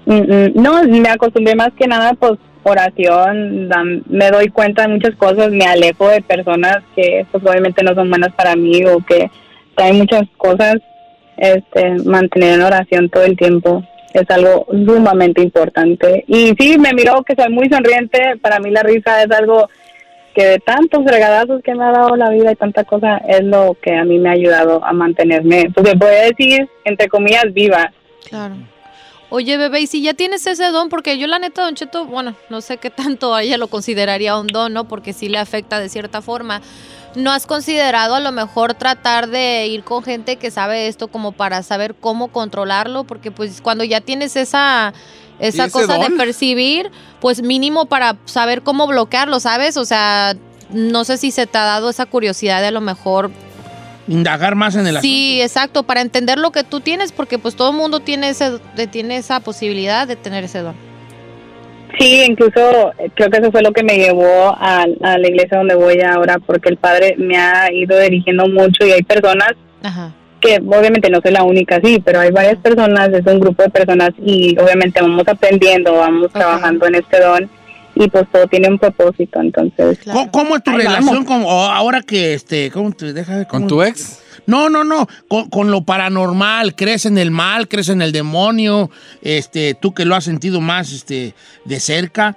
Mm, 0.05 0.12
mm, 0.12 0.53
No, 0.55 0.83
me 0.85 1.09
acostumbré 1.09 1.55
más 1.55 1.70
que 1.79 1.87
nada, 1.87 2.12
pues, 2.14 2.38
oración, 2.62 3.68
me 4.07 4.31
doy 4.31 4.49
cuenta 4.49 4.83
de 4.83 4.88
muchas 4.88 5.14
cosas, 5.16 5.51
me 5.51 5.64
alejo 5.64 6.09
de 6.09 6.20
personas 6.23 6.79
que, 6.94 7.27
pues, 7.31 7.42
obviamente 7.44 7.83
no 7.83 7.94
son 7.94 8.11
buenas 8.11 8.33
para 8.35 8.55
mí 8.55 8.85
o 8.85 8.99
que 8.99 9.31
traen 9.75 9.99
muchas 9.99 10.25
cosas, 10.37 10.77
este, 11.37 11.97
mantener 12.05 12.55
en 12.55 12.62
oración 12.62 13.09
todo 13.09 13.25
el 13.25 13.37
tiempo. 13.37 13.83
Es 14.14 14.31
algo 14.31 14.66
sumamente 14.70 15.42
importante. 15.42 16.24
Y 16.29 16.55
sí, 16.59 16.79
me 16.79 16.92
miró 16.94 17.22
que 17.24 17.35
soy 17.35 17.53
muy 17.53 17.68
sonriente. 17.68 18.37
Para 18.40 18.61
mí 18.61 18.70
la 18.70 18.83
risa 18.83 19.22
es 19.22 19.31
algo 19.31 19.68
que 20.35 20.46
de 20.46 20.59
tantos 20.59 21.05
regadazos 21.05 21.62
que 21.62 21.74
me 21.74 21.85
ha 21.85 21.92
dado 21.92 22.16
la 22.16 22.31
vida 22.31 22.53
y 22.53 22.57
tanta 22.57 22.85
cosa 22.85 23.18
es 23.18 23.42
lo 23.42 23.77
que 23.81 23.94
a 23.94 24.05
mí 24.05 24.18
me 24.18 24.31
ha 24.31 24.33
ayudado 24.33 24.85
a 24.85 24.92
mantenerme, 24.92 25.70
pues 25.72 25.88
se 25.88 25.96
puede 25.96 26.33
decir, 26.33 26.68
entre 26.85 27.09
comillas, 27.09 27.44
viva. 27.53 27.92
Claro. 28.29 28.57
Oye, 29.31 29.57
bebé, 29.57 29.81
y 29.81 29.87
si 29.87 30.03
ya 30.03 30.14
tienes 30.14 30.46
ese 30.46 30.70
don, 30.70 30.88
porque 30.88 31.18
yo 31.18 31.27
la 31.27 31.38
neta, 31.38 31.62
Don 31.62 31.74
Cheto, 31.74 32.05
bueno, 32.05 32.35
no 32.50 32.61
sé 32.61 32.77
qué 32.77 32.90
tanto 32.90 33.35
a 33.35 33.42
ella 33.42 33.59
lo 33.59 33.68
consideraría 33.68 34.38
un 34.38 34.46
don, 34.46 34.72
¿no? 34.72 34.87
Porque 34.87 35.12
sí 35.12 35.29
le 35.29 35.38
afecta 35.38 35.81
de 35.81 35.88
cierta 35.88 36.20
forma. 36.20 36.61
¿No 37.14 37.31
has 37.31 37.46
considerado 37.46 38.14
a 38.14 38.20
lo 38.20 38.33
mejor 38.33 38.74
tratar 38.74 39.29
de 39.29 39.66
ir 39.68 39.85
con 39.85 40.03
gente 40.03 40.37
que 40.37 40.50
sabe 40.50 40.88
esto 40.88 41.09
como 41.09 41.33
para 41.33 41.62
saber 41.62 41.94
cómo 41.94 42.29
controlarlo? 42.29 43.05
Porque 43.05 43.31
pues 43.31 43.61
cuando 43.61 43.85
ya 43.85 44.00
tienes 44.00 44.37
esa, 44.37 44.92
esa 45.38 45.70
cosa 45.70 45.98
de 45.98 46.11
percibir, 46.11 46.90
pues 47.20 47.42
mínimo 47.42 47.87
para 47.87 48.16
saber 48.24 48.62
cómo 48.62 48.87
bloquearlo, 48.87 49.38
¿sabes? 49.40 49.77
O 49.77 49.85
sea, 49.85 50.35
no 50.70 51.05
sé 51.05 51.16
si 51.16 51.31
se 51.31 51.46
te 51.46 51.59
ha 51.59 51.64
dado 51.64 51.90
esa 51.90 52.07
curiosidad 52.07 52.61
de 52.61 52.68
a 52.68 52.72
lo 52.72 52.81
mejor 52.81 53.31
Indagar 54.07 54.55
más 54.55 54.77
en 54.77 54.87
el 54.87 55.00
Sí, 55.00 55.40
exacto, 55.40 55.85
para 55.85 56.03
entender 56.03 56.38
lo 56.38 56.50
que 56.53 56.62
tú 56.62 56.81
tienes, 56.81 57.12
porque 57.12 57.38
pues 57.38 57.57
todo 57.57 57.70
el 57.70 57.77
mundo 57.77 58.00
tiene 58.00 58.29
ese, 58.29 58.59
tiene 58.90 59.16
esa 59.16 59.40
posibilidad 59.40 60.07
de 60.07 60.16
tener 60.16 60.44
ese 60.44 60.61
don. 60.61 60.74
Sí, 61.99 62.25
incluso 62.29 62.93
eh, 62.99 63.11
creo 63.15 63.31
que 63.31 63.39
eso 63.39 63.53
fue 63.53 63.63
lo 63.63 63.73
que 63.73 63.83
me 63.85 63.97
llevó 63.97 64.49
a, 64.59 64.85
a 65.03 65.19
la 65.19 65.29
iglesia 65.29 65.59
donde 65.59 65.75
voy 65.75 66.01
ahora, 66.01 66.39
porque 66.45 66.69
el 66.71 66.77
padre 66.77 67.15
me 67.19 67.37
ha 67.37 67.73
ido 67.73 67.99
dirigiendo 68.01 68.47
mucho 68.49 68.85
y 68.87 68.93
hay 68.93 69.03
personas 69.03 69.53
Ajá. 69.83 70.13
que 70.41 70.57
obviamente 70.67 71.09
no 71.11 71.21
soy 71.23 71.33
la 71.33 71.45
única, 71.45 71.81
sí, 71.83 72.03
pero 72.05 72.21
hay 72.21 72.31
varias 72.31 72.57
personas, 72.57 73.11
es 73.11 73.25
un 73.27 73.39
grupo 73.41 73.63
de 73.63 73.71
personas 73.71 74.11
y 74.25 74.57
obviamente 74.59 75.01
vamos 75.01 75.25
aprendiendo, 75.27 75.95
vamos 75.95 76.33
trabajando 76.33 76.87
en 76.87 76.97
este 76.97 77.21
don 77.21 77.49
y 77.97 78.09
pues 78.09 78.25
todo 78.33 78.47
tiene 78.49 78.69
un 78.69 78.79
propósito, 78.79 79.41
entonces... 79.41 80.01
¿Cómo, 80.05 80.29
cómo 80.33 80.57
es 80.57 80.65
tu 80.65 80.73
relación 80.73 81.25
vamos. 81.25 81.27
con, 81.27 81.43
ahora 81.45 82.03
que, 82.03 82.35
este, 82.35 82.71
¿cómo 82.73 82.91
te 82.91 83.13
deja 83.13 83.37
ver 83.37 83.47
¿Con 83.47 83.61
cómo- 83.61 83.69
tu 83.69 83.83
ex? 83.85 84.21
No, 84.47 84.69
no, 84.69 84.85
no, 84.85 85.07
con, 85.29 85.49
con 85.49 85.71
lo 85.71 85.83
paranormal, 85.83 86.75
crees 86.75 87.07
en 87.07 87.19
el 87.19 87.31
mal, 87.31 87.69
crees 87.69 87.89
en 87.89 88.03
el 88.03 88.13
demonio, 88.13 88.91
este, 89.23 89.75
tú 89.75 89.95
que 89.95 90.05
lo 90.05 90.15
has 90.15 90.25
sentido 90.25 90.61
más, 90.61 90.93
este, 90.93 91.35
de 91.65 91.81
cerca. 91.81 92.37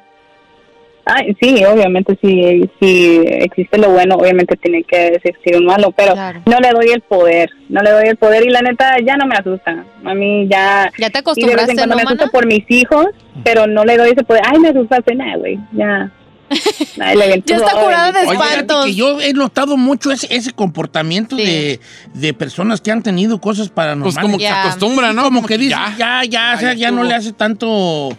Ay, 1.09 1.33
sí, 1.41 1.63
obviamente 1.63 2.17
si, 2.21 2.69
si 2.81 3.21
existe 3.25 3.77
lo 3.77 3.91
bueno, 3.91 4.15
obviamente 4.15 4.57
tiene 4.57 4.83
que 4.83 5.07
existir 5.07 5.55
un 5.55 5.65
malo, 5.65 5.91
pero 5.95 6.11
Claro. 6.11 6.41
no 6.45 6.59
le 6.59 6.69
doy 6.71 6.89
el 6.89 6.99
poder, 6.99 7.49
no 7.69 7.81
le 7.81 7.91
doy 7.91 8.07
el 8.09 8.17
poder 8.17 8.45
y 8.45 8.49
la 8.49 8.61
neta 8.61 8.97
ya 9.05 9.15
no 9.15 9.25
me 9.25 9.35
asusta. 9.35 9.85
A 10.03 10.13
mí 10.13 10.49
ya... 10.51 10.91
¿Ya 10.97 11.09
te 11.09 11.19
Y 11.35 11.45
de 11.45 11.55
vez 11.55 11.69
acostumbraste, 11.69 11.71
en 11.71 11.77
cuando 11.77 11.95
no, 11.95 11.95
me 11.95 12.01
asusto 12.03 12.23
mana? 12.25 12.31
por 12.33 12.45
mis 12.45 12.65
hijos, 12.69 13.05
pero 13.45 13.67
no 13.67 13.85
le 13.85 13.95
doy 13.95 14.09
ese 14.09 14.23
poder. 14.25 14.41
Ay, 14.45 14.59
me 14.59 14.67
asustaste, 14.67 15.15
nada, 15.15 15.37
güey, 15.37 15.57
ya. 15.71 16.11
Ya 17.45 17.55
está 17.57 17.71
curada 17.71 18.11
de 18.11 18.19
bendito. 18.21 18.29
Oye, 18.39 18.49
espantos. 18.49 18.85
que 18.85 18.95
yo 18.95 19.21
he 19.21 19.33
notado 19.33 19.77
mucho 19.77 20.11
ese, 20.11 20.27
ese 20.35 20.51
comportamiento 20.53 21.35
Sí. 21.35 21.43
de, 21.43 21.79
de 22.13 22.33
personas 22.33 22.81
que 22.81 22.91
han 22.91 23.03
tenido 23.03 23.39
cosas 23.39 23.69
paranormales. 23.69 24.15
Pues 24.15 24.21
como 24.23 24.37
que 24.37 24.43
se 24.45 24.49
Ya. 24.49 24.63
acostumbra, 24.63 25.13
¿no? 25.13 25.23
Como 25.23 25.45
que 25.45 25.57
dices, 25.57 25.77
ya. 25.77 25.95
ya, 25.97 26.23
ya, 26.25 26.53
o 26.55 26.59
sea, 26.59 26.73
ya 26.73 26.91
no 26.91 27.03
le 27.03 27.13
hace 27.13 27.33
tanto. 27.33 28.09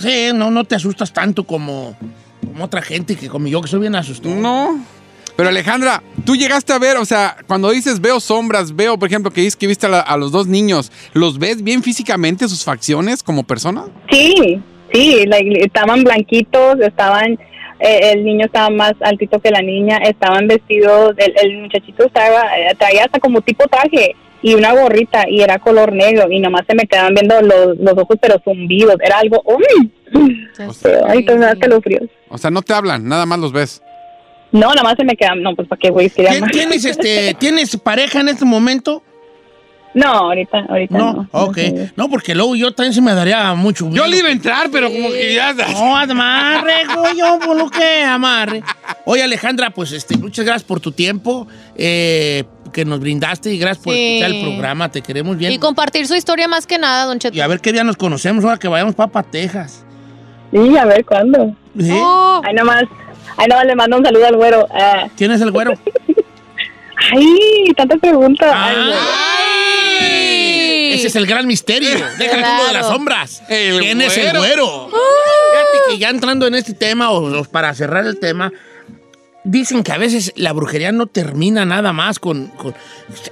Sí, 0.00 0.28
no, 0.34 0.50
no 0.50 0.64
te 0.64 0.74
asustas 0.74 1.12
tanto 1.12 1.44
como, 1.44 1.96
como 2.46 2.64
otra 2.64 2.82
gente 2.82 3.16
que 3.16 3.28
como 3.28 3.46
yo, 3.48 3.62
que 3.62 3.68
soy 3.68 3.80
bien 3.80 3.94
asustado. 3.96 4.34
No. 4.34 4.84
Pero 5.36 5.48
Alejandra, 5.48 6.02
tú 6.26 6.36
llegaste 6.36 6.74
a 6.74 6.78
ver, 6.78 6.98
o 6.98 7.06
sea, 7.06 7.38
cuando 7.46 7.70
dices 7.70 8.00
veo 8.02 8.20
sombras, 8.20 8.76
veo, 8.76 8.98
por 8.98 9.08
ejemplo, 9.08 9.30
que 9.32 9.40
dices 9.40 9.56
que 9.56 9.66
viste 9.66 9.86
a, 9.86 9.88
la- 9.88 10.00
a 10.00 10.18
los 10.18 10.32
dos 10.32 10.46
niños, 10.48 10.92
¿los 11.14 11.38
ves 11.38 11.62
bien 11.62 11.82
físicamente 11.82 12.46
sus 12.46 12.62
facciones 12.62 13.22
como 13.22 13.42
persona? 13.44 13.84
Sí, 14.10 14.60
sí, 14.92 15.24
estaban 15.60 16.04
blanquitos, 16.04 16.80
estaban, 16.80 17.32
eh, 17.80 18.12
el 18.12 18.24
niño 18.24 18.46
estaba 18.46 18.70
más 18.70 18.94
altito 19.00 19.40
que 19.40 19.50
la 19.50 19.62
niña, 19.62 19.98
estaban 19.98 20.46
vestidos, 20.48 21.14
el, 21.18 21.34
el 21.42 21.58
muchachito 21.58 22.04
estaba, 22.06 22.42
eh, 22.58 22.74
traía 22.78 23.04
hasta 23.04 23.18
como 23.20 23.40
tipo 23.40 23.64
traje 23.68 24.14
y 24.42 24.54
una 24.54 24.72
gorrita 24.72 25.28
y 25.28 25.42
era 25.42 25.58
color 25.58 25.92
negro 25.92 26.30
y 26.30 26.40
nomás 26.40 26.62
se 26.66 26.74
me 26.74 26.86
quedaban 26.86 27.14
viendo 27.14 27.40
los, 27.42 27.78
los 27.78 27.92
ojos 27.98 28.16
pero 28.20 28.40
zumbidos, 28.42 28.96
era 29.04 29.18
algo, 29.18 29.42
uy, 29.44 29.90
Ya 30.58 30.64
Pues, 30.66 30.76
sé. 30.78 30.98
ay, 31.06 31.24
te 31.24 31.34
me 31.34 31.46
da. 31.46 31.54
O 32.30 32.38
sea, 32.38 32.50
no 32.50 32.62
te 32.62 32.72
hablan, 32.72 33.06
nada 33.06 33.26
más 33.26 33.38
los 33.38 33.52
ves. 33.52 33.82
No, 34.52 34.74
nomás 34.74 34.94
se 34.96 35.04
me 35.04 35.14
quedan, 35.14 35.42
no, 35.42 35.54
pues 35.54 35.68
para 35.68 35.78
qué 35.78 35.90
güey, 35.90 36.10
quería 36.10 36.32
¿Tien- 36.32 36.40
más. 36.40 36.50
¿Tienes, 36.50 36.84
este, 36.84 37.34
¿Tienes 37.34 37.76
pareja 37.76 38.20
en 38.20 38.28
este 38.30 38.44
momento? 38.44 39.02
No, 39.92 40.06
ahorita, 40.08 40.66
ahorita 40.68 40.96
no. 40.96 41.12
No, 41.12 41.28
ok. 41.32 41.58
No, 41.96 42.08
porque 42.08 42.34
luego 42.34 42.54
yo 42.54 42.72
también 42.72 42.94
se 42.94 43.00
me 43.00 43.12
daría 43.12 43.54
mucho 43.54 43.90
Yo 43.90 44.06
le 44.06 44.18
iba 44.18 44.28
a 44.28 44.32
entrar, 44.32 44.68
pero 44.70 44.88
como 44.88 45.08
que 45.08 45.34
ya... 45.34 45.52
No, 45.52 45.96
amarre, 45.96 46.82
yo 47.16 47.38
por 47.44 47.56
lo 47.56 47.68
que 47.68 48.04
amarre. 48.04 48.62
Oye, 49.04 49.22
Alejandra, 49.24 49.70
pues 49.70 49.90
este, 49.92 50.16
muchas 50.16 50.44
gracias 50.44 50.62
por 50.62 50.78
tu 50.78 50.92
tiempo 50.92 51.48
eh, 51.74 52.44
que 52.72 52.84
nos 52.84 53.00
brindaste 53.00 53.52
y 53.52 53.58
gracias 53.58 53.82
por 53.84 53.92
Sí. 53.94 54.18
escuchar 54.18 54.36
el 54.36 54.42
programa. 54.44 54.90
Te 54.92 55.02
queremos 55.02 55.36
bien. 55.36 55.50
Y 55.50 55.58
compartir 55.58 56.06
su 56.06 56.14
historia 56.14 56.46
más 56.46 56.68
que 56.68 56.78
nada, 56.78 57.06
Don 57.06 57.18
Cheto. 57.18 57.36
Y 57.36 57.40
a 57.40 57.48
ver 57.48 57.60
qué 57.60 57.72
día 57.72 57.82
nos 57.82 57.96
conocemos 57.96 58.44
ahora 58.44 58.58
que 58.58 58.68
vayamos 58.68 58.94
para 58.94 59.24
Texas. 59.24 59.84
Sí, 60.52 60.76
a 60.78 60.84
ver, 60.84 61.04
¿cuándo? 61.04 61.56
¿Sí? 61.78 61.90
Oh, 61.92 62.40
Ahí 62.44 62.54
nomás, 62.54 62.84
ahí 63.36 63.48
nomás 63.48 63.64
le 63.66 63.74
mando 63.74 63.96
un 63.98 64.04
saludo 64.04 64.26
al 64.26 64.36
güero. 64.36 64.68
Ah, 64.72 65.08
¿Quién 65.16 65.32
es 65.32 65.40
el 65.40 65.50
güero? 65.50 65.72
ay, 67.12 67.72
tantas 67.76 67.98
preguntas. 68.00 68.52
Ay. 68.54 68.76
¡Ay! 68.76 68.92
Ese 68.92 69.19
es 71.10 71.16
el 71.16 71.26
gran 71.26 71.46
misterio. 71.46 71.90
Claro. 72.18 72.38
uno 72.54 72.66
de 72.66 72.72
las 72.72 72.86
sombras. 72.86 73.42
El 73.48 73.78
¿Quién 73.80 74.00
es 74.02 74.16
el 74.16 74.36
güero. 74.36 74.40
güero? 74.40 74.88
Fíjate 74.88 75.90
que 75.90 75.98
ya 75.98 76.08
entrando 76.10 76.46
en 76.46 76.54
este 76.54 76.74
tema, 76.74 77.10
o, 77.10 77.40
o 77.40 77.44
para 77.44 77.74
cerrar 77.74 78.06
el 78.06 78.18
tema, 78.18 78.52
dicen 79.44 79.82
que 79.82 79.92
a 79.92 79.98
veces 79.98 80.32
la 80.36 80.52
brujería 80.52 80.92
no 80.92 81.06
termina 81.06 81.64
nada 81.64 81.92
más 81.92 82.18
con. 82.18 82.48
con- 82.48 82.74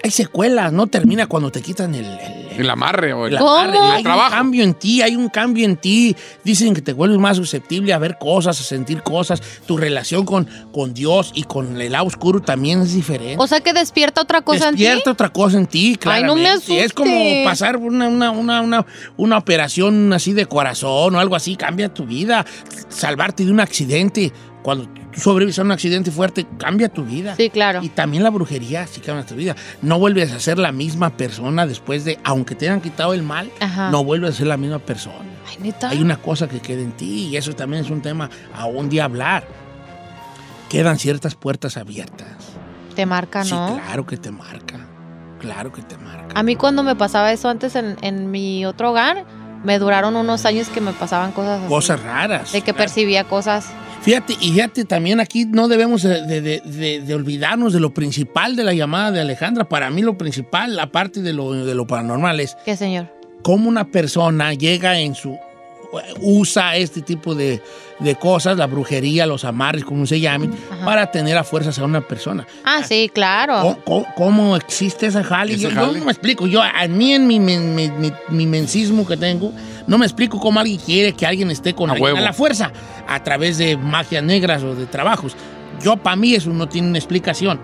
hay 0.02 0.10
secuelas, 0.10 0.72
no 0.72 0.86
termina 0.86 1.26
cuando 1.26 1.50
te 1.50 1.60
quitan 1.62 1.94
el. 1.94 2.04
el- 2.04 2.48
El 2.58 2.68
amarre 2.70 3.12
o 3.12 3.26
el... 3.28 3.34
el 3.34 3.38
¿Cómo? 3.38 3.54
amarre. 3.54 3.78
Hay 3.78 4.02
Trabajo. 4.02 4.26
un 4.30 4.32
cambio 4.32 4.64
en 4.64 4.74
ti, 4.74 5.00
hay 5.00 5.14
un 5.14 5.28
cambio 5.28 5.64
en 5.64 5.76
ti. 5.76 6.16
Dicen 6.42 6.74
que 6.74 6.82
te 6.82 6.92
vuelves 6.92 7.18
más 7.18 7.36
susceptible 7.36 7.92
a 7.92 7.98
ver 7.98 8.18
cosas, 8.18 8.60
a 8.60 8.64
sentir 8.64 9.02
cosas. 9.04 9.40
Tu 9.64 9.76
relación 9.76 10.24
con, 10.24 10.48
con 10.72 10.92
Dios 10.92 11.30
y 11.36 11.44
con 11.44 11.80
el 11.80 11.92
lado 11.92 12.06
oscuro 12.06 12.40
también 12.40 12.82
es 12.82 12.94
diferente. 12.94 13.36
o 13.38 13.46
sea 13.46 13.60
que 13.60 13.72
despierta 13.72 14.22
otra 14.22 14.42
cosa 14.42 14.72
Despierta 14.72 14.96
en 14.96 15.02
ti. 15.04 15.10
otra 15.10 15.28
cosa 15.28 15.56
en 15.58 15.66
ti, 15.68 15.96
Ay, 16.04 16.24
no 16.24 16.34
me 16.34 16.42
claramente. 16.42 16.84
Es 16.84 16.92
como 16.92 17.12
asustes. 17.12 17.44
pasar 17.44 17.76
una, 17.76 18.08
una, 18.08 18.30
una, 18.32 18.60
una, 18.60 18.86
una 19.16 19.38
operación 19.38 20.12
así 20.12 20.32
de 20.32 20.46
corazón 20.46 21.14
o 21.14 21.20
algo 21.20 21.36
así, 21.36 21.54
cambia 21.54 21.94
tu 21.94 22.06
vida. 22.06 22.44
Salvarte 22.88 23.44
de 23.44 23.52
un 23.52 23.60
accidente. 23.60 24.32
Cuando 24.62 24.86
tú 24.86 25.20
sobrevives 25.20 25.58
a 25.58 25.62
un 25.62 25.70
accidente 25.70 26.10
fuerte, 26.10 26.46
cambia 26.58 26.88
tu 26.88 27.04
vida. 27.04 27.34
Sí, 27.36 27.48
claro. 27.48 27.80
Y 27.82 27.88
también 27.88 28.22
la 28.22 28.30
brujería, 28.30 28.86
sí 28.86 29.00
cambia 29.00 29.24
tu 29.24 29.34
vida. 29.34 29.54
No 29.82 29.98
vuelves 29.98 30.32
a 30.32 30.40
ser 30.40 30.58
la 30.58 30.72
misma 30.72 31.10
persona 31.16 31.66
después 31.66 32.04
de, 32.04 32.18
aunque 32.24 32.54
te 32.54 32.68
hayan 32.68 32.80
quitado 32.80 33.14
el 33.14 33.22
mal, 33.22 33.50
Ajá. 33.60 33.90
no 33.90 34.04
vuelves 34.04 34.30
a 34.30 34.38
ser 34.38 34.46
la 34.48 34.56
misma 34.56 34.78
persona. 34.80 35.24
Ay, 35.48 35.56
neta. 35.60 35.88
Hay 35.90 36.02
una 36.02 36.16
cosa 36.16 36.48
que 36.48 36.60
queda 36.60 36.82
en 36.82 36.92
ti 36.92 37.28
y 37.28 37.36
eso 37.36 37.52
también 37.54 37.84
es 37.84 37.90
un 37.90 38.02
tema 38.02 38.28
a 38.54 38.66
un 38.66 38.88
día 38.88 39.04
hablar. 39.04 39.46
Quedan 40.68 40.98
ciertas 40.98 41.34
puertas 41.34 41.76
abiertas. 41.76 42.28
Te 42.94 43.06
marca, 43.06 43.44
Sí, 43.44 43.52
¿no? 43.54 43.80
claro 43.82 44.04
que 44.06 44.16
te 44.16 44.30
marca. 44.30 44.80
Claro 45.38 45.72
que 45.72 45.82
te 45.82 45.96
marca. 45.96 46.38
A 46.38 46.42
mí 46.42 46.56
cuando 46.56 46.82
me 46.82 46.96
pasaba 46.96 47.32
eso 47.32 47.48
antes 47.48 47.76
en, 47.76 47.96
en 48.02 48.30
mi 48.30 48.66
otro 48.66 48.90
hogar, 48.90 49.24
me 49.64 49.78
duraron 49.78 50.16
unos 50.16 50.44
años 50.44 50.68
que 50.68 50.80
me 50.80 50.92
pasaban 50.92 51.32
cosas 51.32 51.60
así. 51.60 51.68
Cosas 51.68 52.02
raras. 52.02 52.52
De 52.52 52.58
que 52.60 52.64
claro. 52.72 52.78
percibía 52.78 53.24
cosas. 53.24 53.66
Fíjate, 54.02 54.34
y 54.40 54.52
fíjate, 54.52 54.84
también 54.84 55.20
aquí 55.20 55.44
no 55.44 55.68
debemos 55.68 56.02
de, 56.02 56.40
de- 56.40 57.00
de- 57.00 57.14
olvidarnos 57.14 57.72
de 57.72 57.80
lo 57.80 57.92
principal 57.92 58.56
de 58.56 58.64
la 58.64 58.72
llamada 58.72 59.10
de 59.10 59.20
Alejandra. 59.20 59.68
Para 59.68 59.90
mí 59.90 60.02
lo 60.02 60.16
principal, 60.16 60.78
aparte 60.78 61.20
de 61.20 61.32
lo, 61.32 61.52
de 61.52 61.74
lo 61.74 61.86
paranormal, 61.86 62.40
es 62.40 62.56
¿Qué, 62.64 62.76
señor? 62.76 63.12
cómo 63.42 63.68
una 63.68 63.84
persona 63.90 64.54
llega 64.54 64.98
en 64.98 65.14
su... 65.14 65.36
usa 66.22 66.76
este 66.76 67.02
tipo 67.02 67.34
de, 67.34 67.60
de 67.98 68.14
cosas, 68.14 68.56
la 68.56 68.66
brujería, 68.66 69.26
los 69.26 69.44
amarres, 69.44 69.84
como 69.84 70.06
se 70.06 70.20
llamen, 70.20 70.54
Ajá. 70.70 70.84
para 70.84 71.10
tener 71.10 71.36
a 71.36 71.44
fuerzas 71.44 71.78
a 71.78 71.84
una 71.84 72.00
persona. 72.00 72.46
Ah, 72.64 72.82
sí, 72.84 73.10
claro. 73.12 73.60
¿Cómo, 73.60 73.78
cómo- 73.84 74.06
cómo 74.16 74.56
existe 74.56 75.06
esa 75.06 75.24
jale? 75.24 75.54
¿Ese 75.54 75.62
Yo, 75.64 75.70
no 75.72 75.92
me 75.92 76.12
explico. 76.12 76.46
Yo, 76.46 76.62
a 76.62 76.86
mí, 76.88 77.12
en 77.12 77.26
mi, 77.26 77.40
mi, 77.40 77.58
mi- 77.58 78.12
mi 78.30 78.46
mensismo 78.46 79.06
que 79.06 79.16
tengo, 79.16 79.52
no 79.88 79.98
me 79.98 80.06
explico 80.06 80.38
cómo 80.38 80.60
alguien 80.60 80.78
quiere 80.78 81.12
que 81.14 81.26
alguien 81.26 81.50
esté 81.50 81.74
con 81.74 81.90
A 81.90 81.94
alguien 81.94 82.16
a 82.18 82.20
la 82.20 82.32
fuerza 82.32 82.70
a 83.08 83.22
través 83.24 83.58
de 83.58 83.76
magias 83.76 84.22
negras 84.22 84.62
o 84.62 84.74
de 84.74 84.86
trabajos. 84.86 85.34
Yo, 85.82 85.96
para 85.96 86.14
mí, 86.14 86.34
eso 86.34 86.50
no 86.50 86.68
tiene 86.68 86.88
una 86.88 86.98
explicación. 86.98 87.58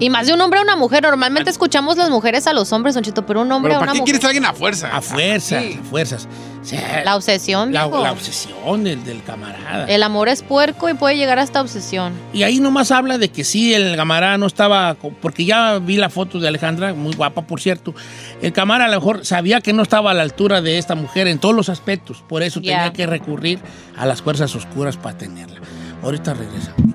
Y 0.00 0.10
más 0.10 0.26
de 0.28 0.32
un 0.34 0.40
hombre 0.40 0.60
a 0.60 0.62
una 0.62 0.76
mujer. 0.76 1.02
Normalmente 1.02 1.50
escuchamos 1.50 1.96
las 1.96 2.08
mujeres 2.10 2.46
a 2.46 2.52
los 2.52 2.72
hombres, 2.72 2.94
Don 2.94 3.02
Cheto, 3.02 3.26
pero 3.26 3.40
un 3.42 3.50
hombre 3.50 3.70
Pero 3.70 3.78
a 3.78 3.80
¿para 3.80 3.92
una 3.92 3.96
qué 3.96 4.00
mujer. 4.02 4.12
quieres 4.20 4.24
a 4.24 4.28
alguien 4.28 4.44
a 4.46 4.52
fuerza? 4.52 4.96
A 4.96 5.00
fuerzas, 5.00 5.62
Sí. 5.64 5.78
a 5.80 5.84
fuerzas. 5.84 6.28
O 6.60 6.64
sea, 6.64 7.02
La 7.04 7.16
obsesión, 7.16 7.72
la, 7.72 7.86
viejo. 7.86 8.02
la 8.04 8.12
obsesión 8.12 8.84
del, 8.84 9.02
del 9.04 9.22
camarada. 9.24 9.86
El 9.86 10.02
amor 10.02 10.28
es 10.28 10.42
puerco 10.42 10.88
y 10.88 10.94
puede 10.94 11.16
llegar 11.16 11.38
hasta 11.38 11.60
obsesión. 11.60 12.12
Y 12.32 12.42
ahí 12.42 12.60
nomás 12.60 12.90
habla 12.90 13.16
de 13.18 13.30
que 13.30 13.42
sí, 13.42 13.74
el 13.74 13.96
camarada 13.96 14.38
no 14.38 14.46
estaba, 14.46 14.94
co- 14.96 15.12
porque 15.20 15.44
ya 15.44 15.78
vi 15.78 15.96
la 15.96 16.10
foto 16.10 16.38
de 16.38 16.46
Alejandra, 16.48 16.92
muy 16.94 17.14
guapa 17.14 17.42
por 17.42 17.60
cierto. 17.60 17.94
El 18.42 18.52
camarada 18.52 18.90
a 18.90 18.94
lo 18.94 19.00
mejor 19.00 19.24
sabía 19.24 19.60
que 19.60 19.72
no 19.72 19.82
estaba 19.82 20.10
a 20.10 20.14
la 20.14 20.22
altura 20.22 20.60
de 20.60 20.78
esta 20.78 20.94
mujer 20.94 21.26
en 21.26 21.38
todos 21.38 21.54
los 21.54 21.68
aspectos, 21.68 22.22
por 22.28 22.42
eso 22.42 22.60
Ya. 22.60 22.76
tenía 22.76 22.92
que 22.92 23.06
recurrir 23.06 23.58
a 23.96 24.04
las 24.06 24.20
fuerzas 24.22 24.54
oscuras 24.54 24.96
para 24.96 25.16
tenerla. 25.18 25.60
Ahorita 26.02 26.34
regresamos. 26.34 26.94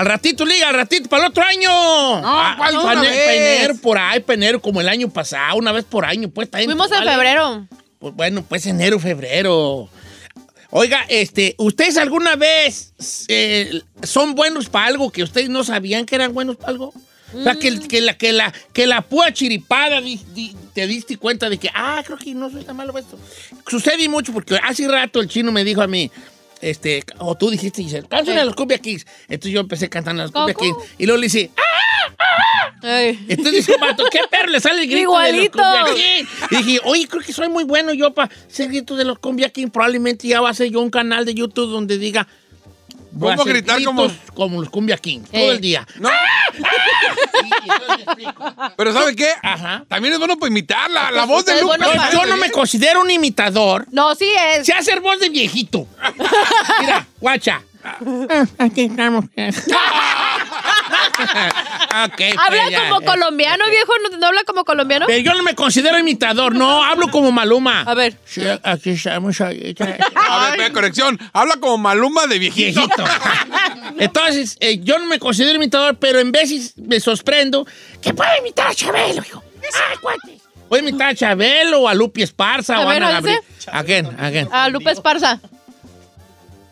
Al 0.00 0.06
ratito, 0.06 0.46
liga, 0.46 0.68
al 0.68 0.74
ratito, 0.74 1.08
para 1.10 1.24
el 1.24 1.30
otro 1.30 1.42
año. 1.44 1.68
Ah, 1.70 2.54
¿cuál 2.56 2.74
pa' 2.74 2.80
una 2.82 2.92
ene- 2.94 3.10
vez? 3.10 3.26
pa' 3.26 3.34
enero, 3.34 3.74
por 3.82 3.98
ahí, 3.98 4.20
pa' 4.20 4.32
enero, 4.34 4.60
como 4.62 4.80
el 4.80 4.88
año 4.88 5.10
pasado, 5.10 5.56
una 5.58 5.72
vez 5.72 5.84
por 5.84 6.04
año, 6.06 6.30
pues. 6.30 6.50
bien, 6.50 6.64
Fuimos 6.64 6.90
en 6.90 7.04
febrero. 7.04 7.66
Pues, 7.98 8.14
bueno, 8.14 8.42
pues 8.48 8.64
enero, 8.66 8.98
febrero. 8.98 9.90
Oiga, 10.70 11.04
este, 11.08 11.54
¿ustedes 11.58 11.98
alguna 11.98 12.36
vez 12.36 12.94
eh, 13.28 13.82
son 14.02 14.34
buenos 14.34 14.68
para 14.70 14.86
algo 14.86 15.10
que 15.10 15.22
ustedes 15.22 15.48
no 15.50 15.64
sabían 15.64 16.06
que 16.06 16.14
eran 16.14 16.32
buenos 16.32 16.56
para 16.56 16.68
algo? 16.70 16.94
O 17.34 17.42
sea, 17.42 17.54
que, 17.56 17.78
que 17.80 18.00
la, 18.00 18.16
que, 18.16 18.32
la, 18.32 18.52
que 18.72 18.86
la 18.86 19.02
púa 19.02 19.32
chiripada 19.32 20.00
di- 20.00 20.20
di- 20.34 20.56
te 20.72 20.86
diste 20.86 21.16
cuenta 21.16 21.48
de 21.50 21.58
que, 21.58 21.68
ah, 21.74 22.02
creo 22.06 22.16
que 22.18 22.32
no 22.34 22.50
soy 22.50 22.64
tan 22.64 22.76
malo 22.76 22.92
para 22.92 23.04
esto. 23.04 23.18
Sucede 23.68 24.08
mucho 24.08 24.32
porque 24.32 24.58
hace 24.62 24.88
rato 24.88 25.20
el 25.20 25.28
chino 25.28 25.52
me 25.52 25.62
dijo 25.62 25.82
a 25.82 25.86
mí, 25.86 26.10
este, 26.60 27.02
o 27.18 27.34
tú 27.34 27.50
dijiste, 27.50 27.82
Giselle, 27.82 28.06
cántale 28.08 28.40
a 28.40 28.44
los 28.44 28.54
Cumbia 28.54 28.78
Kings. 28.78 29.06
Entonces 29.28 29.52
yo 29.52 29.60
empecé 29.60 29.88
cantando 29.88 30.22
a 30.22 30.26
los 30.26 30.32
Cumbia. 30.32 30.54
Kings. 30.54 30.76
Y 30.98 31.06
luego 31.06 31.18
le 31.18 31.26
dice, 31.26 31.50
Ey. 32.82 33.18
entonces 33.28 33.66
dice, 33.66 33.76
vato, 33.80 34.04
¿qué 34.10 34.20
perro 34.30 34.48
le 34.50 34.60
sale 34.60 34.82
el 34.82 34.88
grito 34.88 35.02
Igualito. 35.02 35.58
de 35.58 35.64
los 35.64 35.88
Cumbia 35.88 36.04
King? 36.04 36.24
Y 36.50 36.56
dije, 36.56 36.80
oye, 36.84 37.08
creo 37.08 37.22
que 37.22 37.32
soy 37.32 37.48
muy 37.48 37.64
bueno 37.64 37.92
yo 37.92 38.12
para 38.12 38.30
ser 38.48 38.68
grito 38.68 38.96
de 38.96 39.04
los 39.04 39.18
Cumbia 39.18 39.50
King. 39.50 39.68
Probablemente 39.68 40.28
ya 40.28 40.40
va 40.40 40.50
a 40.50 40.54
ser 40.54 40.70
yo 40.70 40.80
un 40.80 40.90
canal 40.90 41.24
de 41.24 41.34
YouTube 41.34 41.70
donde 41.70 41.98
diga... 41.98 42.26
voy 43.12 43.32
a 43.32 43.36
¿Cómo 43.36 43.42
hacer 43.42 43.52
gritar 43.54 43.82
como- 43.84 44.04
gritos 44.04 44.18
como 44.34 44.60
los 44.60 44.70
Cumbia 44.70 44.96
King 44.98 45.20
Eh. 45.32 45.40
todo 45.40 45.52
el 45.52 45.60
día. 45.60 45.86
No, 45.98 46.08
me 46.10 48.02
explico. 48.02 48.54
pero 48.76 48.92
¿sabe 48.92 49.16
qué? 49.16 49.28
Ajá. 49.42 49.84
También 49.88 50.12
es 50.14 50.18
bueno 50.18 50.36
para 50.38 50.50
imitar 50.50 50.90
la, 50.90 51.10
la 51.10 51.24
voz 51.24 51.44
de 51.44 51.54
es 51.54 51.62
Luke. 51.62 51.76
bueno 51.78 51.92
Yo, 52.12 52.26
no 52.26 52.36
me 52.36 52.50
considero 52.50 53.00
un 53.00 53.10
imitador. 53.10 53.86
No, 53.90 54.14
sí 54.14 54.30
es. 54.56 54.66
Sé 54.66 54.72
hacer 54.72 55.00
voz 55.00 55.18
de 55.20 55.28
viejito. 55.28 55.86
Mira, 56.80 57.06
guacha. 57.20 57.62
Ah, 57.82 57.96
Aquí 58.58 58.82
estamos. 58.82 59.24
Ok, 62.04 62.16
pues 62.16 62.34
Habla 62.38 62.70
ya, 62.70 62.88
como 62.88 63.00
eh. 63.00 63.04
colombiano, 63.04 63.64
viejo. 63.68 63.92
¿No, 64.02 64.16
no 64.18 64.26
habla 64.26 64.44
como 64.44 64.64
colombiano? 64.64 65.06
Pero 65.06 65.18
yo 65.22 65.34
no 65.34 65.42
me 65.42 65.54
considero 65.54 65.98
imitador, 65.98 66.54
no, 66.54 66.84
hablo 66.84 67.08
como 67.10 67.32
Maluma. 67.32 67.82
A 67.82 67.94
ver. 67.94 68.16
Sí, 68.24 68.42
aquí 68.62 68.90
estamos. 68.90 69.40
A 69.40 69.48
ver, 70.56 70.72
corrección. 70.72 71.18
Habla 71.32 71.56
como 71.56 71.78
Maluma 71.78 72.26
de 72.26 72.38
viejito. 72.38 72.80
Viejito. 72.80 73.04
Entonces, 73.98 74.56
eh, 74.60 74.78
yo 74.82 74.98
no 74.98 75.06
me 75.06 75.18
considero 75.18 75.56
imitador, 75.56 75.96
pero 75.98 76.20
en 76.20 76.32
veces 76.32 76.74
me 76.76 77.00
sorprendo 77.00 77.66
que 78.00 78.14
puedo 78.14 78.30
imitar 78.38 78.68
a 78.68 78.74
Chabelo, 78.74 79.22
hijo. 79.26 79.42
Ah, 79.74 79.94
cuates. 80.00 80.40
Voy 80.68 80.78
a 80.78 80.82
imitar 80.82 81.10
a 81.10 81.14
Chabelo 81.14 81.80
o 81.82 81.88
a 81.88 81.94
Lupi 81.94 82.22
Esparza 82.22 82.76
A 82.76 82.80
o 82.80 82.88
a 82.88 82.92
ver, 82.92 83.02
Ana 83.02 83.16
¿a 83.16 83.18
ese? 83.18 83.40
Gabriel. 83.66 84.06
Again, 84.06 84.20
again. 84.20 84.48
A 84.52 84.68
Lupe 84.68 84.90
Esparza. 84.90 85.40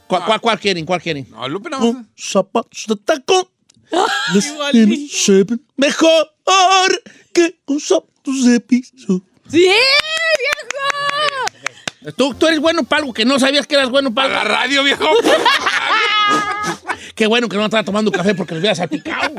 ¿Cuál, 0.07 0.25
cuál, 0.25 0.41
cuál 0.41 0.59
quieren? 0.59 0.87
¿Cuál 0.87 1.03
quieren? 1.03 1.27
No, 1.31 1.49
Lupe 1.49 1.69
no. 1.69 1.79
Con 1.79 2.09
zapatos 2.17 2.87
de 2.87 2.97
tacón. 2.97 3.49
Les 4.35 4.55
tienen- 4.73 5.09
se 5.09 5.45
ven 5.45 5.65
mejor 5.77 6.31
que 7.33 7.59
con 7.65 7.81
zapatos 7.81 8.45
de 8.45 8.61
piso. 8.61 9.23
¡Sí, 9.51 9.59
viejo! 9.59 9.77
¿Tú, 12.17 12.35
tú 12.35 12.47
eres 12.47 12.61
bueno 12.61 12.85
para 12.85 13.01
algo 13.01 13.13
que 13.13 13.25
no 13.25 13.39
sabías 13.39 13.67
que 13.67 13.75
eras 13.75 13.91
bueno 13.91 14.15
Para 14.15 14.29
para 14.29 14.45
la 14.45 14.49
radio, 14.57 14.83
viejo. 14.85 15.05
Qué 17.15 17.27
bueno 17.27 17.49
que 17.49 17.57
no 17.57 17.65
estaba 17.65 17.83
tomando 17.83 18.13
café 18.13 18.35
porque 18.35 18.55
los 18.55 18.61
hubieras 18.61 18.79
salpicado. 18.79 19.35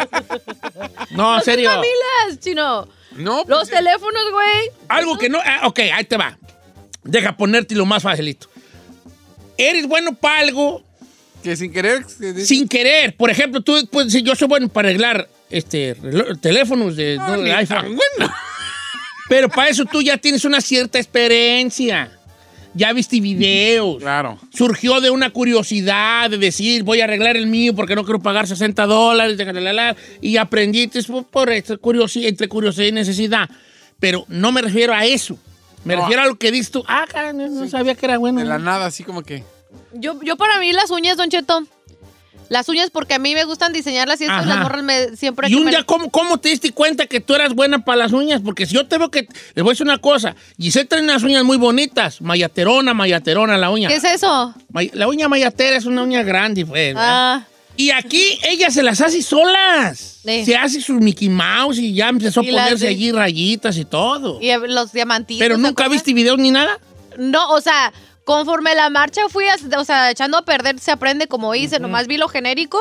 No, 1.12 1.38
en 1.38 1.44
serio. 1.44 1.70
Familias, 1.70 2.40
chino. 2.40 2.88
No, 3.16 3.44
Los 3.48 3.60
pues, 3.60 3.70
teléfonos, 3.70 4.32
güey. 4.32 4.72
Algo 4.90 5.18
que 5.18 5.30
no. 5.30 5.40
ah, 5.44 5.68
ok, 5.68 5.80
ahí 5.94 6.04
te 6.04 6.18
va. 6.18 6.38
Deja 7.04 7.38
ponerte 7.38 7.76
lo 7.76 7.86
más 7.86 8.04
facilito. 8.04 8.50
Eres 9.58 9.88
bueno 9.88 10.14
para 10.14 10.40
algo 10.40 10.84
que 11.44 11.56
sin 11.56 11.72
querer. 11.72 12.06
sin 12.44 12.68
querer. 12.68 13.16
Por 13.16 13.30
ejemplo, 13.30 13.62
tú 13.62 13.88
puedes 13.92 14.12
decir, 14.12 14.26
yo 14.28 14.36
soy 14.36 14.48
bueno 14.48 14.68
para 14.70 14.90
arreglar 14.90 15.28
este, 15.50 15.96
teléfonos 16.42 16.96
de, 16.96 17.18
No, 17.18 17.32
de 17.38 17.44
ni 17.44 17.50
iPhone. 17.52 17.78
tan 17.82 17.86
bueno. 17.96 18.34
Pero 19.30 19.48
para 19.50 19.70
eso 19.70 19.86
tú 19.86 20.02
ya 20.02 20.18
tienes 20.18 20.44
una 20.46 20.60
cierta 20.62 20.98
experiencia. 21.00 22.12
Ya 22.74 22.94
viste 22.94 23.20
videos. 23.20 23.98
Claro. 23.98 24.40
Surgió 24.54 25.02
de 25.02 25.10
una 25.10 25.32
curiosidad 25.32 26.30
de 26.30 26.38
decir, 26.38 26.84
voy 26.84 27.02
a 27.02 27.06
arreglar 27.06 27.36
el 27.36 27.48
mío 27.48 27.74
porque 27.76 27.96
no 27.96 28.04
quiero 28.04 28.20
pagar 28.20 28.48
60 28.48 28.86
dólares. 28.86 29.38
de 29.38 29.46
la, 29.46 29.60
la, 29.62 29.74
la, 29.74 29.96
y 30.22 30.38
aprendiste 30.38 31.02
por, 31.04 31.26
por 31.26 31.50
curiosidad, 31.80 32.28
entre 32.28 32.48
curiosidad 32.48 32.86
y 32.88 32.92
necesidad. 32.92 33.50
Pero 34.00 34.24
no 34.30 34.52
me 34.52 34.62
refiero 34.62 34.94
a 34.94 35.06
eso. 35.06 35.38
Me 35.84 35.96
No. 35.96 36.02
refiero 36.02 36.22
a 36.24 36.28
lo 36.28 36.38
que 36.38 36.52
dices 36.52 36.72
tú. 36.72 36.84
Ah, 36.88 37.06
no, 37.34 37.48
no 37.48 37.68
sabía 37.68 37.96
que 37.96 38.06
era 38.06 38.18
bueno. 38.18 38.40
De 38.40 38.46
la 38.46 38.60
nada, 38.60 38.86
así 38.88 39.04
como 39.04 39.24
que. 39.24 39.44
Yo, 39.94 40.20
yo 40.24 40.36
para 40.38 40.60
mí 40.60 40.72
las 40.74 40.92
uñas, 40.92 41.18
Don 41.18 41.30
Cheto. 41.30 41.64
Las 42.50 42.68
uñas 42.68 42.90
porque 42.90 43.14
a 43.14 43.20
mí 43.20 43.36
me 43.36 43.44
gustan 43.44 43.74
diseñarlas 43.74 44.20
y 44.22 44.24
esto 44.24 44.36
las 44.44 44.58
morras 44.58 44.82
me, 44.82 45.16
siempre 45.16 45.48
Y 45.50 45.54
un 45.54 45.66
me- 45.66 45.70
día, 45.70 45.84
¿cómo, 45.84 46.10
¿cómo 46.10 46.40
te 46.40 46.50
diste 46.50 46.72
cuenta 46.72 47.06
que 47.06 47.20
tú 47.20 47.36
eras 47.36 47.54
buena 47.54 47.86
para 47.86 47.98
las 47.98 48.12
uñas? 48.12 48.42
Porque 48.44 48.66
si 48.66 48.74
yo 48.74 48.88
te 48.88 48.98
veo 48.98 49.12
que... 49.12 49.28
Les 49.54 49.64
voy 49.64 49.70
a 49.70 49.74
decir 49.74 49.86
una 49.86 50.00
cosa. 50.00 50.36
Giselle 50.58 50.86
trae 50.88 51.04
unas 51.04 51.22
uñas 51.22 51.44
muy 51.44 51.58
bonitas. 51.58 52.20
Mayaterona, 52.22 52.96
mayaterona 52.96 53.56
la 53.56 53.70
uña. 53.70 53.88
¿Qué 53.88 53.98
es 53.98 54.04
eso? 54.04 54.56
May- 54.72 54.90
La 54.96 55.08
uña 55.08 55.28
mayatera 55.28 55.78
es 55.78 55.86
una 55.86 56.02
uña 56.02 56.24
grande, 56.24 56.66
pues. 56.66 56.96
Ah, 56.98 57.46
Y 57.78 57.92
aquí 57.92 58.40
ella 58.42 58.72
se 58.72 58.82
las 58.82 59.00
hace 59.00 59.22
solas. 59.22 60.20
Sí. 60.26 60.44
Se 60.46 60.56
hace 60.58 60.82
sus 60.82 61.00
Mickey 61.00 61.30
Mouse 61.30 61.78
y 61.78 61.94
ya 61.94 62.10
empezó 62.10 62.40
a 62.40 62.44
Y 62.46 62.48
ponerse 62.50 62.86
de- 62.86 62.90
allí 62.92 63.12
rayitas 63.12 63.78
y 63.78 63.86
todo. 63.86 64.40
y 64.42 64.50
los 64.68 64.92
diamantitos. 64.92 65.40
Pero 65.40 65.56
¿te 65.56 65.62
nunca 65.62 65.88
viste 65.88 66.14
videos 66.16 66.40
ni 66.40 66.50
nada. 66.50 66.80
No, 67.20 67.52
o 67.52 67.62
sea, 67.62 67.94
conforme 68.30 68.76
la 68.76 68.92
marcha 68.92 69.28
fui, 69.28 69.46
o 69.76 69.84
sea, 69.84 70.12
echando 70.12 70.38
a 70.38 70.46
perder 70.46 70.78
se 70.80 70.92
aprende 70.92 71.26
como 71.26 71.56
hice. 71.56 71.80
Nomás 71.80 72.06
vi 72.06 72.18
lo 72.18 72.28
genérico 72.28 72.80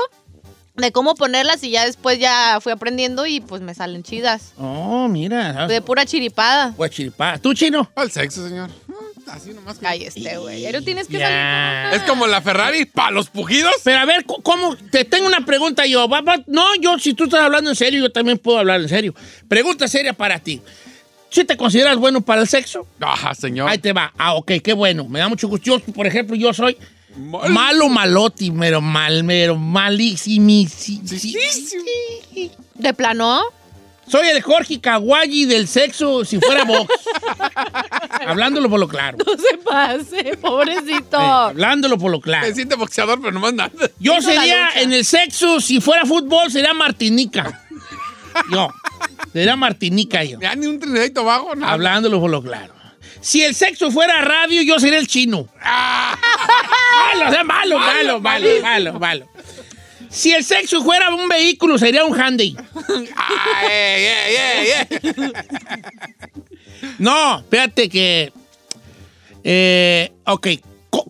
de 0.74 0.92
cómo 0.92 1.14
ponerlas 1.14 1.64
y 1.64 1.70
ya 1.70 1.87
después 1.87 2.18
ya 2.18 2.58
fui 2.61 2.70
aprendiendo 2.70 3.24
y 3.24 3.40
pues 3.40 3.62
me 3.62 3.74
salen 3.74 4.02
chidas. 4.02 4.52
Oh, 4.58 5.08
mira. 5.08 5.66
De 5.66 5.80
pura 5.80 6.04
chiripada. 6.04 6.74
Pues 6.76 6.90
chiripada. 6.90 7.38
¿Tú, 7.38 7.54
chino? 7.54 7.90
El 7.96 8.11
sexo, 8.11 8.46
señor. 8.46 8.68
Mm, 8.88 9.30
Así 9.30 9.54
nomás. 9.54 9.78
Ay, 9.82 10.04
este, 10.04 10.37
güey. 10.37 10.70
No 10.70 10.82
tienes 10.82 11.08
que 11.08 11.18
salir. 11.18 11.92
con 11.92 11.98
Es 11.98 12.02
como 12.06 12.26
la 12.26 12.42
Ferrari 12.42 12.84
para 12.84 13.12
los 13.12 13.30
pujidos. 13.30 13.72
Pero 13.82 14.00
a 14.00 14.04
ver, 14.04 14.26
¿cómo? 14.26 14.76
Te 14.90 15.06
tengo 15.06 15.26
una 15.26 15.46
pregunta 15.46 15.87
yo. 15.87 16.06
No, 16.46 16.74
yo, 16.74 16.98
si 16.98 17.14
tú 17.14 17.24
estás 17.24 17.40
hablando 17.40 17.70
en 17.70 17.76
serio, 17.76 18.02
yo 18.02 18.12
también 18.12 18.37
puedo 18.37 18.58
hablar 18.58 18.82
en 18.82 18.88
serio. 18.90 19.14
Pregunta 19.48 19.88
seria 19.88 20.12
para 20.12 20.38
ti. 20.40 20.61
¿Sí 21.31 21.45
te 21.45 21.57
consideras 21.57 21.97
bueno 21.97 22.21
para 22.21 22.41
el 22.43 22.49
sexo? 22.49 22.87
Ajá, 23.01 23.35
señor. 23.35 23.69
Ahí 23.69 23.79
te 23.79 23.93
va. 23.93 24.12
Ah, 24.17 24.35
ok, 24.35 24.53
qué 24.64 24.73
bueno. 24.73 25.07
Me 25.09 25.19
da 25.19 25.29
mucho 25.29 25.47
gusto. 25.49 25.64
Yo, 25.64 25.81
por 25.93 26.07
ejemplo, 26.07 26.35
yo 26.37 26.53
soy 26.55 26.77
Mal- 27.17 27.51
malo 27.51 27.88
maloti, 27.88 28.51
pero 28.51 28.81
mal, 28.81 29.25
pero 29.27 29.57
malísimo. 29.57 30.49
Sí, 30.69 31.01
sí, 31.05 31.19
sí. 31.19 32.51
¿De 32.75 32.95
plano? 32.95 33.43
Soy 34.07 34.27
el 34.29 34.41
Jorge 34.41 34.81
Kawaii 34.81 35.45
del 35.45 35.69
sexo 35.69 36.25
si 36.25 36.38
fuera 36.41 36.64
box. 36.64 36.88
Hablándolo 38.27 38.71
por 38.71 38.81
lo 38.81 38.88
claro. 38.88 39.19
No 39.27 39.33
se 39.37 39.59
pase, 39.59 40.37
pobrecito. 40.41 41.19
Eh, 41.19 41.25
hablándolo 41.51 41.99
por 41.99 42.11
lo 42.11 42.21
claro. 42.21 42.47
Me 42.47 42.55
siente 42.55 42.75
boxeador, 42.75 43.21
pero 43.21 43.33
no 43.33 43.41
más 43.41 43.53
nada. 43.53 43.71
Yo 43.99 44.21
sería 44.23 44.71
en 44.77 44.93
el 44.93 45.05
sexo, 45.05 45.61
si 45.61 45.81
fuera 45.81 46.07
fútbol, 46.07 46.51
sería 46.51 46.73
Martinica. 46.73 47.64
Yo. 48.51 48.69
Sería 49.33 49.57
Martinica 49.57 50.24
yo. 50.24 50.38
Ya 50.40 50.54
ni 50.54 50.66
un 50.66 50.78
trinidadito 50.81 51.24
bajo, 51.24 51.54
nada. 51.54 51.72
Hablándolo 51.72 52.20
por 52.20 52.31
lo 52.31 52.42
claro. 52.42 52.74
Si 53.20 53.42
el 53.42 53.54
sexo 53.54 53.90
fuera 53.90 54.20
radio, 54.22 54.62
yo 54.62 54.78
sería 54.78 54.98
el 54.98 55.07
chino. 55.07 55.48
Malo, 55.62 57.26
o 57.26 57.31
sea, 57.33 57.44
malo, 57.44 57.78
malo, 57.78 58.20
malo, 58.20 58.48
malo, 58.62 58.98
malo. 58.98 59.28
Si 60.09 60.33
el 60.33 60.44
sexo 60.44 60.83
fuera 60.83 61.14
un 61.14 61.28
vehículo, 61.28 61.78
sería 61.78 62.04
un 62.04 62.16
Hyundai. 62.16 62.57
Ah, 63.16 63.64
eh, 63.70 64.26
eh, 64.31 64.88
eh, 64.90 65.00
eh. 65.02 65.33
No, 66.98 67.40
espérate 67.40 67.88
que... 67.88 68.33
Eh, 69.44 70.12
ok, 70.24 70.46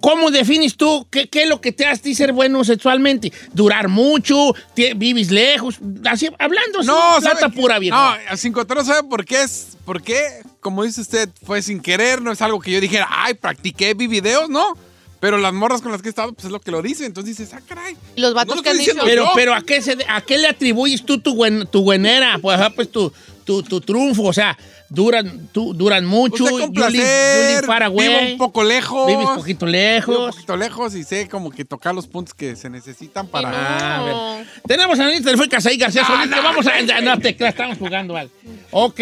¿cómo 0.01 0.31
defines 0.31 0.77
tú 0.77 1.07
qué, 1.11 1.29
qué 1.29 1.45
es 1.45 1.49
lo 1.49 1.61
que 1.61 1.73
te 1.73 1.87
hace 1.87 2.15
ser 2.15 2.33
bueno 2.33 2.65
sexualmente? 2.65 3.33
¿Durar 3.53 3.89
mucho? 3.89 4.55
¿Vives 4.97 5.31
lejos? 5.31 5.79
Así, 6.05 6.29
hablando 6.39 6.81
así, 6.81 6.89
No, 6.89 7.21
¿sabe 7.21 7.37
plata 7.39 7.49
pura, 7.49 7.79
viejo. 7.79 7.97
No, 7.97 8.37
sin 8.37 8.53
control, 8.53 8.85
¿sabe 8.85 9.09
por 9.09 9.25
qué 9.25 9.43
es? 9.43 9.77
¿Por 9.85 10.03
qué? 10.03 10.43
Como 10.61 10.85
dice 10.85 11.01
usted, 11.01 11.29
fue 11.45 11.63
sin 11.63 11.81
querer, 11.81 12.21
no 12.21 12.33
es 12.33 12.43
algo 12.43 12.61
que 12.61 12.71
yo 12.71 12.81
dijera, 12.81 13.07
ay, 13.11 13.35
practiqué, 13.35 13.95
vi 13.95 14.07
videos, 14.07 14.49
no. 14.49 14.75
Pero 15.21 15.37
las 15.37 15.53
morras 15.53 15.83
con 15.83 15.91
las 15.91 16.01
que 16.01 16.09
he 16.09 16.11
estado, 16.11 16.33
pues 16.33 16.45
es 16.45 16.53
lo 16.53 16.61
que 16.61 16.71
lo 16.71 16.81
dicen. 16.81 17.07
Entonces 17.07 17.37
dices, 17.37 17.53
ah, 17.55 17.61
caray. 17.67 17.97
Y 18.15 18.21
los 18.21 18.31
No 18.31 18.37
vatos 18.37 18.57
lo 18.57 18.63
que 18.63 18.71
han 18.71 18.79
dicho. 18.79 18.93
Pero, 19.05 19.25
yo. 19.25 19.31
pero 19.35 19.55
¿a 19.55 19.63
qué, 19.63 19.83
se, 19.83 19.97
¿a 20.09 20.21
qué 20.21 20.39
le 20.39 20.47
atribuyes 20.47 21.05
tú 21.05 21.19
tu, 21.19 21.35
buen, 21.35 21.67
tu 21.67 21.83
buenera? 21.83 22.39
Pues, 22.41 22.59
ajá, 22.59 22.71
pues 22.71 22.91
tu, 22.91 23.13
tu, 23.45 23.63
tu 23.63 23.81
triunfo, 23.81 24.23
o 24.23 24.33
sea, 24.33 24.57
duran, 24.91 25.49
tú, 25.53 25.75
duran 25.75 26.05
mucho. 26.07 26.45
Usted 26.45 26.59
con 26.61 26.73
placer, 26.73 27.65
vivo 27.67 28.19
un 28.33 28.39
poco 28.39 28.65
lejos. 28.65 29.07
Vives 29.07 29.27
poquito 29.35 29.67
Vivo 29.67 29.67
un 29.67 29.73
lejos. 29.73 30.35
poquito 30.35 30.57
lejos 30.57 30.95
y 30.95 31.05
sé 31.05 31.29
como 31.29 31.51
que 31.51 31.65
tocar 31.65 31.95
los 31.95 32.07
puntos 32.07 32.35
que 32.35 32.57
se 32.57 32.71
necesitan 32.71 33.27
para... 33.27 33.51
Ah, 33.53 33.99
a 33.99 34.03
ver. 34.37 34.47
Tenemos 34.67 34.99
a 34.99 35.07
línea 35.07 35.23
telefónica 35.23 35.61
Saí 35.61 35.77
García 35.77 36.05
Solís, 36.05 36.29
que 36.35 36.41
vamos 36.41 36.67
a... 36.67 37.01
No, 37.01 37.19
te 37.19 37.37
estamos 37.39 37.79
jugando, 37.79 38.15
vale. 38.15 38.31
Ok, 38.71 39.01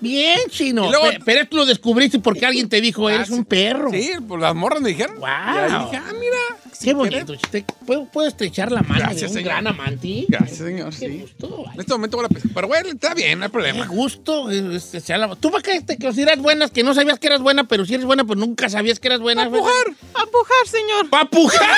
bien, 0.00 0.38
chino. 0.50 0.86
Y 0.86 0.90
luego- 0.90 1.10
Pe- 1.10 1.20
pero 1.24 1.40
esto 1.42 1.56
lo 1.56 1.66
descubriste 1.66 2.18
porque 2.18 2.46
alguien 2.46 2.68
te 2.68 2.80
dijo, 2.80 3.10
eres 3.10 3.30
un 3.30 3.44
perro. 3.44 3.90
Sí, 3.90 4.10
pues 4.26 4.40
las 4.40 4.54
morras 4.54 4.80
me 4.80 4.90
dijeron. 4.90 5.16
Wow. 5.18 5.28
Y 5.28 5.58
ahí 5.72 5.84
dije, 5.84 5.96
ah, 5.96 6.12
mira. 6.18 6.36
Qué 6.82 6.94
bonito. 6.94 7.34
Te- 7.50 7.64
¿Puedo, 7.86 8.06
puedo 8.06 8.26
estrechar 8.26 8.72
la 8.72 8.82
mano 8.82 9.00
Gracias, 9.00 9.20
de 9.20 9.26
un 9.26 9.32
señor. 9.34 9.44
gran 9.44 9.66
amante? 9.68 10.24
Gracias, 10.28 10.58
señor, 10.58 10.90
Qué 10.90 10.96
sí. 11.08 11.18
gusto, 11.20 11.64
En 11.74 11.80
este 11.80 11.92
momento 11.92 12.16
voy 12.16 12.26
a 12.26 12.28
pensar, 12.28 12.50
pero 12.54 12.66
bueno, 12.68 12.88
está 12.88 13.14
bien, 13.14 13.38
no 13.38 13.44
hay 13.44 13.48
Qué 13.50 13.52
problema. 13.52 13.86
gusto. 13.86 14.50
eh, 14.50 14.76
estrechar 14.76 15.20
la. 15.26 15.36
¿Tú 15.36 15.50
para 15.50 15.62
qué 15.62 15.80
te 15.80 15.98
consideras 15.98 16.38
buenas 16.38 16.70
que 16.70 16.82
no 16.82 16.94
sabías 16.94 17.18
que 17.18 17.26
eras 17.26 17.40
buena, 17.40 17.64
pero 17.64 17.84
si 17.84 17.94
eres 17.94 18.06
buena, 18.06 18.24
pues 18.24 18.38
nunca 18.38 18.68
sabías 18.68 19.00
que 19.00 19.08
eras 19.08 19.20
buena? 19.20 19.44
Empujar. 19.44 19.74
A 20.14 20.26
pujar, 20.26 20.66
señor. 20.66 21.10
¡Pa' 21.10 21.28
pujar! 21.30 21.70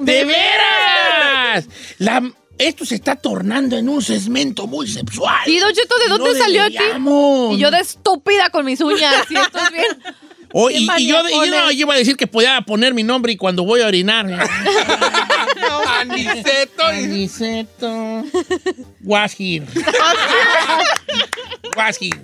¡De 0.00 0.24
veras! 0.24 1.66
La- 1.98 2.30
esto 2.58 2.84
se 2.84 2.96
está 2.96 3.14
tornando 3.14 3.76
en 3.76 3.88
un 3.88 4.02
segmento 4.02 4.66
muy 4.66 4.88
sexual. 4.88 5.36
Sí, 5.44 5.58
Don 5.60 5.72
Cheto, 5.72 5.96
¿de 5.98 6.08
No 6.08 6.18
dónde 6.18 6.38
salió 6.38 6.64
aquí? 6.64 6.76
Y 7.54 7.58
yo 7.58 7.70
de 7.70 7.78
estúpida 7.78 8.50
con 8.50 8.66
mis 8.66 8.80
uñas. 8.80 9.14
¿Sí 9.28 9.36
estás 9.36 9.70
bien? 9.70 9.86
Oh, 10.52 10.70
y, 10.70 10.76
y 10.76 11.06
yo, 11.06 11.22
y 11.28 11.32
yo 11.32 11.46
no, 11.46 11.70
yo 11.70 11.80
iba 11.80 11.94
a 11.94 11.98
decir 11.98 12.16
que 12.16 12.26
podía 12.26 12.60
poner 12.62 12.94
mi 12.94 13.02
nombre 13.02 13.32
y 13.32 13.36
cuando 13.36 13.64
voy 13.64 13.82
a 13.82 13.86
orinar. 13.86 14.26
Aniceto. 16.00 16.84
Aniceto. 16.84 18.24
Was 19.02 19.34
here. 19.38 19.66
Was 21.76 21.98
here. 22.00 22.18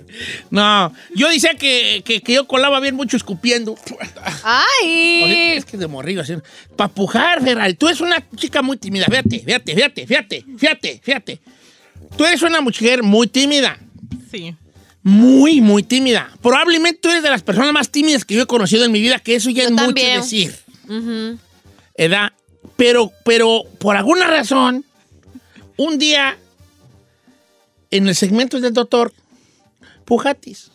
No, 0.49 0.93
yo 1.13 1.29
decía 1.29 1.55
que, 1.55 2.01
que, 2.05 2.21
que 2.21 2.33
yo 2.33 2.47
colaba 2.47 2.79
bien 2.79 2.95
mucho 2.95 3.17
escupiendo. 3.17 3.77
¡Ay! 4.43 5.53
Es 5.55 5.65
que 5.65 5.77
de 5.77 5.87
morrillo 5.87 6.21
así. 6.21 6.33
Para 6.75 6.89
pujar, 6.93 7.43
Ferral. 7.43 7.77
Tú 7.77 7.87
eres 7.87 8.01
una 8.01 8.23
chica 8.35 8.61
muy 8.61 8.77
tímida. 8.77 9.05
Fíjate, 9.05 9.39
fíjate, 9.39 9.75
fíjate, 9.75 10.07
fíjate, 10.07 10.45
fíjate, 10.57 11.01
fíjate. 11.03 11.39
Tú 12.17 12.25
eres 12.25 12.41
una 12.41 12.61
mujer 12.61 13.03
muy 13.03 13.27
tímida. 13.27 13.77
Sí. 14.31 14.55
Muy, 15.05 15.61
muy 15.61 15.83
tímida. 15.83 16.31
Probablemente 16.41 16.99
tú 16.99 17.09
eres 17.09 17.21
de 17.21 17.29
las 17.29 17.43
personas 17.43 17.71
más 17.71 17.91
tímidas 17.91 18.25
que 18.25 18.33
yo 18.33 18.41
he 18.41 18.47
conocido 18.47 18.85
en 18.85 18.91
mi 18.91 18.99
vida, 19.01 19.19
que 19.19 19.35
eso 19.35 19.51
ya 19.51 19.61
Yo 19.61 19.69
es 19.69 19.71
mucho 19.75 19.93
decir. 19.93 20.55
¿Edad? 21.93 22.33
Pero, 22.75 23.11
pero 23.23 23.61
por 23.77 23.95
alguna 23.95 24.25
razón, 24.25 24.83
un 25.77 25.99
día, 25.99 26.39
en 27.91 28.07
el 28.07 28.15
segmento 28.15 28.59
del 28.59 28.73
doctor, 28.73 29.13
pujatis. 30.05 30.71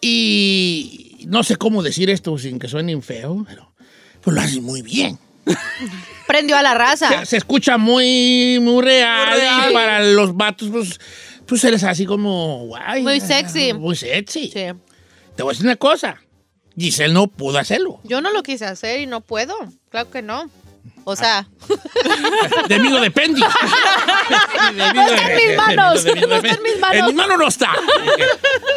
Y 0.00 1.24
no 1.26 1.42
sé 1.42 1.56
cómo 1.56 1.82
decir 1.82 2.10
esto 2.10 2.38
sin 2.38 2.60
que 2.60 2.68
suene 2.68 3.00
feo, 3.02 3.44
pero 3.44 3.72
pues 4.20 4.36
lo 4.36 4.40
haces 4.40 4.62
muy 4.62 4.82
bien. 4.82 5.18
Prendió 6.26 6.56
a 6.56 6.62
la 6.62 6.74
raza. 6.74 7.24
Se, 7.26 7.36
escucha 7.36 7.76
muy, 7.78 8.58
muy 8.60 8.82
real. 8.82 9.30
Muy 9.30 9.40
real. 9.40 9.70
Y 9.70 9.74
para 9.74 10.02
los 10.02 10.36
vatos, 10.36 10.68
pues, 10.70 11.00
pues 11.46 11.62
eres 11.64 11.84
así 11.84 12.06
como, 12.06 12.66
guay. 12.66 13.02
Muy 13.02 13.20
sexy. 13.20 13.72
Muy 13.72 13.96
sexy. 13.96 14.50
Sí. 14.50 14.66
Te 15.36 15.42
voy 15.42 15.50
a 15.50 15.52
decir 15.52 15.66
una 15.66 15.76
cosa. 15.76 16.20
Giselle 16.76 17.12
no 17.12 17.26
pudo 17.28 17.58
hacerlo. 17.58 18.00
Yo 18.04 18.20
no 18.20 18.32
lo 18.32 18.42
quise 18.42 18.64
hacer 18.64 19.00
y 19.00 19.06
no 19.06 19.20
puedo. 19.20 19.54
Claro 19.90 20.10
que 20.10 20.22
no. 20.22 20.50
O 21.04 21.16
sea, 21.16 21.46
De 22.68 22.78
mí 22.78 22.88
no 22.88 23.00
depende. 23.00 23.40
No 23.40 25.06
está 25.06 25.30
en 25.30 25.36
mis 25.36 25.56
manos, 25.56 26.04
no 26.04 26.36
está 26.36 26.54
en 26.54 26.62
mis 26.62 26.80
manos. 26.80 26.96
En 26.96 27.06
mis 27.06 27.14
manos 27.14 27.38
no 27.38 27.48
está. 27.48 27.72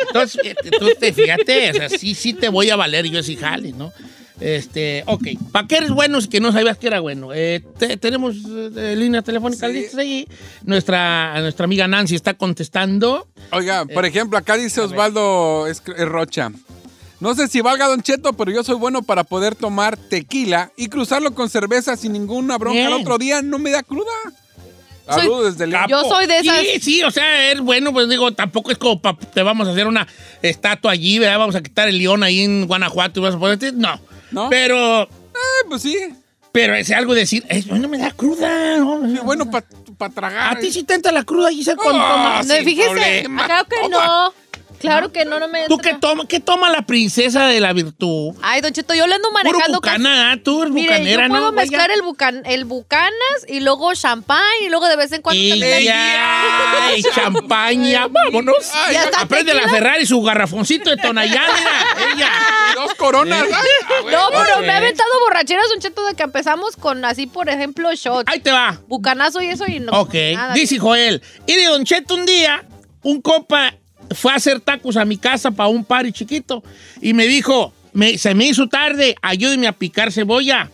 Entonces, 0.08 0.42
fíjate, 0.42 0.72
tú 0.72 0.90
te 1.00 1.14
fíjate, 1.14 1.72
o 1.72 1.74
sea, 1.74 1.90
sí, 1.90 2.14
sí 2.16 2.34
te 2.34 2.50
voy 2.50 2.70
a 2.70 2.76
valer, 2.76 3.06
yo 3.06 3.24
sí 3.24 3.36
jale, 3.36 3.72
¿no? 3.72 3.94
Este, 4.40 5.04
ok. 5.08 5.28
¿Para 5.52 5.68
qué 5.68 5.78
eres 5.78 5.90
bueno 5.90 6.22
si 6.22 6.28
que 6.30 6.40
no 6.40 6.52
sabías 6.52 6.78
que 6.78 6.88
era 6.88 7.00
bueno? 7.00 7.34
Eh, 7.34 7.64
te- 7.80 7.98
tenemos 7.98 8.36
eh, 8.76 8.96
línea 8.96 9.22
telefónica 9.24 9.68
Sí. 9.68 9.74
listas 9.74 10.00
ahí. 10.00 10.28
Nuestra, 10.64 11.40
nuestra 11.42 11.64
amiga 11.66 11.88
Nancy 11.88 12.16
está 12.16 12.36
contestando. 12.36 13.28
Oiga, 13.52 13.86
por 13.86 14.06
Eh, 14.06 14.10
ejemplo, 14.10 14.38
acá 14.38 14.56
dice 14.58 14.82
Osvaldo 14.82 15.66
eh, 15.68 16.06
Rocha. 16.06 16.52
No 17.20 17.34
sé 17.34 17.48
si 17.48 17.62
valga 17.62 17.88
Don 17.88 18.04
Cheto, 18.04 18.34
pero 18.34 18.52
yo 18.52 18.64
soy 18.64 18.76
bueno 18.76 19.02
para 19.02 19.24
poder 19.24 19.56
tomar 19.56 19.98
tequila 19.98 20.72
y 20.78 20.88
cruzarlo 20.88 21.34
con 21.34 21.50
cerveza 21.50 21.98
sin 21.98 22.14
ninguna 22.14 22.60
bronca. 22.60 22.76
Bien. 22.78 22.88
El 22.88 22.94
otro 23.02 23.18
día 23.18 23.42
no 23.42 23.58
me 23.58 23.72
da 23.72 23.82
cruda. 23.82 24.12
Soy- 25.10 25.22
Saludos 25.22 25.54
desde 25.58 25.66
León. 25.66 25.86
Yo 25.90 26.04
soy 26.04 26.28
de 26.28 26.38
esas- 26.40 26.60
Sí, 26.60 26.80
sí, 26.82 27.04
o 27.04 27.10
sea, 27.10 27.52
es 27.52 27.60
bueno, 27.62 27.92
pues 27.92 28.08
digo, 28.10 28.34
tampoco 28.34 28.70
es 28.72 28.78
como 28.78 29.02
pa- 29.02 29.18
te 29.18 29.42
vamos 29.42 29.68
a 29.68 29.72
hacer 29.72 29.88
una 29.88 30.06
estatua 30.44 30.92
allí, 30.92 31.18
¿verdad? 31.18 31.40
Vamos 31.40 31.56
a 31.56 31.64
quitar 31.64 31.88
el 31.88 31.98
león 31.98 32.22
ahí 32.22 32.42
en 32.42 32.68
Guanajuato 32.68 33.20
y 33.20 33.24
vas 33.24 33.34
a 33.34 33.40
ponerte. 33.40 33.72
No. 33.72 34.00
¿No? 34.32 34.50
Pero, 34.50 35.04
Eh, 35.04 35.66
pues 35.70 35.82
sí. 35.84 35.98
pero 36.52 36.76
es 36.76 36.90
algo 36.92 37.14
de 37.14 37.22
decir, 37.22 37.46
es 37.50 37.68
bueno, 37.68 37.88
me 37.88 37.98
da 37.98 38.12
cruda. 38.12 38.78
¿no? 38.78 39.00
Bueno 39.24 39.50
para 39.50 40.14
tragar. 40.14 40.58
A 40.58 40.60
ti 40.60 40.72
sí 40.72 40.84
te 40.84 40.94
entra 40.96 41.12
la 41.12 41.24
cruda, 41.24 41.50
Giselle, 41.50 41.78
cuando 41.78 42.02
Ah, 42.04 42.12
tomas. 42.42 42.48
no, 42.48 42.56
fíjese. 42.64 42.90
problema. 42.90 43.46
Claro 43.46 43.68
que 43.70 43.90
no. 43.90 44.34
Claro 44.80 45.12
que 45.12 45.26
no, 45.26 45.40
no 45.40 45.48
me 45.48 45.66
¿Tú 45.68 45.78
qué 45.78 45.94
toma, 45.96 46.28
qué 46.28 46.40
toma 46.40 46.70
la 46.70 46.84
princesa 46.84 47.48
de 47.48 47.60
la 47.60 47.74
virtud? 47.74 48.34
Ay, 48.42 48.62
Don 48.62 48.72
Cheto, 48.74 48.94
yo 48.94 49.08
le 49.08 49.16
ando 49.16 49.32
manejando 49.32 49.78
bucana, 49.78 50.32
¿ah? 50.32 50.38
tú 50.44 50.62
eres 50.62 50.74
Mire, 50.74 50.94
bucanera, 50.94 51.24
yo 51.24 51.30
puedo 51.30 51.46
¿no? 51.46 51.52
mezclar 51.52 51.92
el, 51.92 52.02
bucan, 52.02 52.42
el 52.46 52.66
bucanas 52.66 53.12
y 53.48 53.60
luego 53.62 53.94
champán 53.94 54.44
y 54.64 54.70
luego 54.70 54.88
de 54.88 54.96
vez 54.96 55.12
en 55.12 55.22
cuando 55.22 55.42
también 55.50 55.60
la- 55.60 55.78
Ella, 55.78 56.88
ay, 56.88 57.04
champaña, 57.14 58.08
vámonos. 58.12 58.56
Ay, 58.74 58.94
Ya 58.94 59.04
está 59.06 59.22
Aprende 59.22 59.54
la 59.54 59.62
tequila. 59.62 59.78
Ferrari, 59.78 60.06
su 60.06 60.22
garrafoncito 60.22 60.90
de 60.90 60.98
Tonayán, 60.98 61.44
mira, 61.58 62.14
ella. 62.16 62.30
Dos 62.76 62.94
coronas. 62.96 63.44
Ay, 63.44 63.52
ah, 63.84 63.94
güey. 64.04 64.14
No, 64.16 64.22
pero 64.32 64.60
me 64.62 64.70
ha 64.70 64.76
Eh. 64.76 64.78
aventado 64.78 65.10
borracheras, 65.26 65.70
Don 65.70 65.80
Cheto, 65.80 66.06
de 66.06 66.14
que 66.14 66.24
empezamos 66.24 66.76
con 66.76 67.04
así, 67.06 67.26
por 67.28 67.50
ejemplo, 67.50 67.90
shots. 67.96 68.26
Ahí 68.32 68.40
te 68.40 68.52
va. 68.52 68.80
Bucanazo 68.88 69.42
y 69.42 69.48
eso 69.48 69.66
y 69.68 69.80
no. 69.80 69.92
Ok, 70.02 70.14
nada. 70.34 70.54
dice 70.54 70.78
Joel. 70.78 71.22
Y 71.48 71.54
de 71.56 71.66
Don 71.66 71.84
Cheto 71.84 72.14
un 72.16 72.26
día, 72.26 72.64
un 73.04 73.22
compa 73.22 73.74
fue 74.16 74.32
a 74.32 74.36
hacer 74.36 74.60
tacos 74.60 74.98
a 74.98 75.06
mi 75.06 75.18
casa 75.18 75.52
para 75.52 75.70
un 75.70 75.84
party 75.86 76.12
chiquito 76.12 76.64
y 77.02 77.14
me 77.14 77.28
dijo, 77.28 77.74
me- 77.94 78.18
se 78.18 78.34
me 78.36 78.48
hizo 78.48 78.68
tarde, 78.68 79.16
ayúdeme 79.22 79.68
a 79.68 79.72
picar 79.74 80.12
cebolla. 80.12 80.70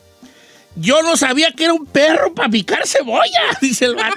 Yo 0.75 1.03
no 1.03 1.15
sabía 1.17 1.51
que 1.51 1.65
era 1.65 1.73
un 1.73 1.85
perro 1.85 2.33
para 2.33 2.49
picar 2.49 2.87
cebolla, 2.87 3.41
dice 3.61 3.85
el 3.85 3.95
vato. 3.95 4.15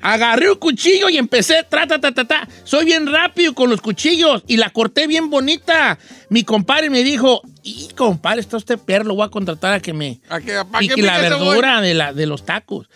Agarré 0.00 0.48
un 0.52 0.56
cuchillo 0.58 1.08
y 1.08 1.16
empecé, 1.18 1.64
tra, 1.68 1.84
ta, 1.88 1.98
ta, 2.00 2.12
ta, 2.12 2.24
ta. 2.24 2.48
Soy 2.62 2.84
bien 2.84 3.08
rápido 3.08 3.54
con 3.54 3.70
los 3.70 3.80
cuchillos 3.80 4.44
y 4.46 4.56
la 4.56 4.70
corté 4.70 5.08
bien 5.08 5.30
bonita. 5.30 5.98
Mi 6.28 6.44
compadre 6.44 6.90
me 6.90 7.02
dijo, 7.02 7.42
y 7.64 7.88
compadre, 7.96 8.40
está 8.40 8.56
usted 8.56 8.78
perro, 8.78 9.04
lo 9.06 9.14
voy 9.16 9.26
a 9.26 9.30
contratar 9.30 9.72
a 9.72 9.80
que 9.80 9.92
me 9.92 10.20
¿A 10.28 10.38
pique 10.38 10.52
la 10.52 10.64
pique 10.78 10.94
cebolla? 10.94 11.28
verdura 11.28 11.80
de, 11.80 11.94
la, 11.94 12.12
de 12.12 12.26
los 12.26 12.46
tacos. 12.46 12.86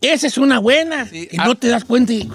Esa 0.00 0.26
es 0.26 0.36
una 0.38 0.58
buena. 0.58 1.08
Sí, 1.08 1.28
y 1.30 1.36
ah. 1.38 1.46
no 1.46 1.54
te 1.54 1.68
das 1.68 1.84
cuenta 1.84 2.12
y... 2.12 2.28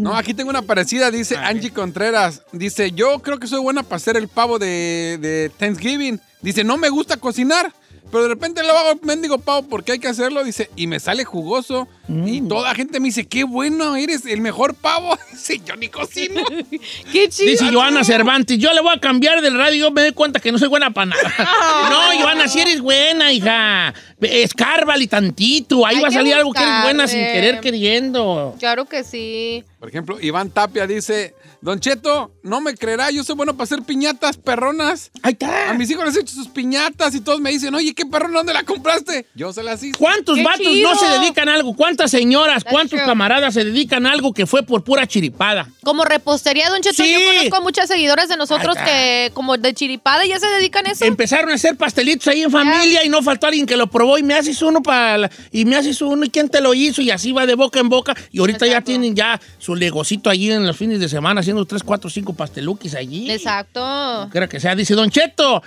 No, 0.00 0.14
aquí 0.14 0.34
tengo 0.34 0.50
una 0.50 0.62
parecida, 0.62 1.10
dice 1.10 1.36
Angie 1.36 1.70
Contreras. 1.70 2.42
Dice, 2.52 2.92
yo 2.92 3.20
creo 3.20 3.38
que 3.38 3.46
soy 3.46 3.60
buena 3.60 3.82
para 3.82 3.96
hacer 3.96 4.16
el 4.16 4.28
pavo 4.28 4.58
de, 4.58 5.18
de 5.20 5.50
Thanksgiving. 5.58 6.20
Dice, 6.42 6.64
no 6.64 6.76
me 6.76 6.88
gusta 6.88 7.16
cocinar, 7.16 7.72
pero 8.10 8.24
de 8.24 8.28
repente 8.28 8.62
lo 8.62 8.76
hago 8.76 9.00
mendigo 9.02 9.38
pavo 9.38 9.66
porque 9.68 9.92
hay 9.92 9.98
que 9.98 10.08
hacerlo. 10.08 10.44
Dice, 10.44 10.68
y 10.76 10.86
me 10.86 11.00
sale 11.00 11.24
jugoso 11.24 11.88
Y 12.08 12.42
toda 12.42 12.68
la 12.68 12.74
gente 12.74 13.00
me 13.00 13.06
dice, 13.06 13.26
qué 13.26 13.44
bueno, 13.44 13.96
eres 13.96 14.26
el 14.26 14.42
mejor 14.42 14.74
pavo. 14.74 15.18
Dice, 15.32 15.60
yo 15.64 15.76
ni 15.76 15.88
cocino. 15.88 16.42
Qué 17.12 17.28
chido. 17.30 17.50
Dice 17.50 17.72
Joana 17.72 18.04
Cervantes, 18.04 18.58
yo 18.58 18.72
le 18.74 18.82
voy 18.82 18.94
a 18.94 19.00
cambiar 19.00 19.40
del 19.40 19.56
radio 19.56 19.76
y 19.76 19.78
yo 19.80 19.90
me 19.90 20.02
doy 20.02 20.12
cuenta 20.12 20.40
que 20.40 20.52
no 20.52 20.58
soy 20.58 20.68
buena 20.68 20.90
para 20.90 21.06
nada. 21.06 21.34
no, 21.90 22.22
Joana, 22.22 22.48
si 22.48 22.60
eres 22.60 22.80
buena, 22.80 23.32
hija. 23.32 23.94
Escárbale 24.20 25.06
tantito. 25.06 25.86
Ahí 25.86 25.96
Hay 25.96 26.02
va 26.02 26.08
a 26.08 26.12
salir 26.12 26.34
algo 26.34 26.52
que 26.52 26.62
eres 26.62 26.82
buena 26.82 27.08
sin 27.08 27.20
querer 27.20 27.60
queriendo. 27.60 28.54
Claro 28.58 28.84
que 28.84 29.04
sí. 29.04 29.64
Por 29.78 29.88
ejemplo, 29.88 30.18
Iván 30.20 30.50
Tapia 30.50 30.86
dice, 30.86 31.34
Don 31.62 31.78
Cheto, 31.78 32.32
no 32.42 32.60
me 32.60 32.74
creerá, 32.74 33.12
yo 33.12 33.22
soy 33.22 33.36
bueno 33.36 33.52
para 33.54 33.62
hacer 33.64 33.82
piñatas 33.82 34.36
perronas. 34.36 35.12
Ahí 35.22 35.34
está. 35.34 35.70
A 35.70 35.74
mis 35.74 35.88
hijos 35.90 36.04
les 36.04 36.16
he 36.16 36.20
hecho 36.22 36.34
sus 36.34 36.48
piñatas 36.48 37.14
y 37.14 37.20
todos 37.20 37.40
me 37.40 37.50
dicen, 37.50 37.72
oye, 37.76 37.94
¿qué 37.94 38.04
perrón, 38.04 38.32
dónde 38.32 38.52
la 38.52 38.64
compraste? 38.64 39.26
Yo 39.36 39.52
se 39.52 39.62
las 39.62 39.80
hice. 39.80 39.96
¿Cuántos 39.96 40.36
¡Qué 40.38 40.42
vatos 40.42 40.60
chido! 40.66 40.90
no 40.92 40.98
se 40.98 41.06
dedican 41.20 41.48
a 41.48 41.54
algo? 41.54 41.76
¿Cuántas 41.76 42.10
señoras, 42.10 42.64
That's 42.64 42.72
cuántos 42.72 42.98
true. 42.98 43.06
camaradas 43.06 43.54
se 43.54 43.64
dedican 43.64 44.06
a 44.06 44.10
algo 44.10 44.34
que 44.34 44.44
fue 44.44 44.64
por 44.64 44.82
pura 44.82 45.06
chiripada? 45.06 45.70
Como 45.84 46.04
repostería, 46.04 46.68
Don 46.68 46.80
Cheto, 46.80 47.00
Sí. 47.04 47.12
yo 47.12 47.20
conozco 47.24 47.56
a 47.56 47.60
muchas 47.60 47.86
seguidoras 47.88 48.28
de 48.28 48.36
nosotros 48.36 48.74
que, 48.84 49.30
como 49.32 49.56
de 49.56 49.72
chiripada, 49.72 50.26
ya 50.26 50.40
se 50.40 50.48
dedican 50.48 50.88
a 50.88 50.90
eso. 50.90 51.04
Empezaron 51.04 51.52
a 51.52 51.54
hacer 51.54 51.76
pastelitos 51.76 52.26
ahí 52.26 52.42
en 52.42 52.50
familia 52.50 53.04
y 53.04 53.08
no 53.08 53.22
faltó 53.22 53.46
alguien 53.46 53.66
que 53.66 53.76
lo 53.76 53.86
probó 53.88 54.18
y 54.18 54.24
me 54.24 54.34
haces 54.34 54.60
uno 54.62 54.82
para 54.82 55.16
la- 55.16 55.30
y 55.52 55.64
me 55.64 55.76
haces 55.76 56.02
uno 56.02 56.24
y 56.24 56.30
quién 56.30 56.48
te 56.48 56.60
lo 56.60 56.74
hizo 56.74 57.02
y 57.02 57.12
así 57.12 57.30
va 57.30 57.46
de 57.46 57.54
boca 57.54 57.78
en 57.78 57.88
boca 57.88 58.16
y 58.32 58.40
ahorita 58.40 58.66
ya 58.66 58.80
tienen 58.80 59.14
ya 59.14 59.40
su 59.58 59.76
negocito 59.76 60.28
allí 60.28 60.50
en 60.50 60.66
los 60.66 60.76
fines 60.76 60.98
de 60.98 61.08
semana 61.08 61.40
haciendo 61.40 61.51
3, 61.66 61.82
4, 61.82 62.10
5 62.10 62.32
pasteluquis 62.34 62.94
allí. 62.94 63.30
Exacto. 63.30 64.28
Creo 64.32 64.48
que 64.48 64.58
sea, 64.60 64.74
dice 64.74 64.94
Don 64.94 65.10
Cheto, 65.10 65.62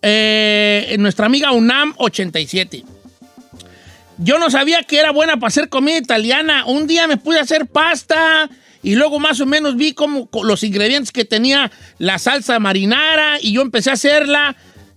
eh, 0.00 0.96
nuestra 0.98 1.26
amiga 1.26 1.52
UNAM 1.52 1.94
87. 1.98 2.84
Yo 4.18 4.38
no 4.38 4.50
sabía 4.50 4.82
que 4.84 4.98
era 4.98 5.10
buena 5.10 5.36
para 5.36 5.48
hacer 5.48 5.68
comida 5.68 5.96
italiana. 5.98 6.64
Un 6.66 6.86
día 6.86 7.06
me 7.08 7.16
pude 7.16 7.40
hacer 7.40 7.66
pasta 7.66 8.48
y 8.82 8.94
luego 8.94 9.18
más 9.18 9.40
o 9.40 9.46
menos 9.46 9.76
vi 9.76 9.94
como 9.94 10.26
co- 10.26 10.44
los 10.44 10.62
ingredientes 10.62 11.12
que 11.12 11.24
tenía 11.24 11.70
la 11.98 12.18
salsa 12.18 12.58
marinara 12.58 13.38
y 13.40 13.52
yo 13.52 13.62
empecé 13.62 13.90
a 13.90 13.94
hacerla 13.94 14.54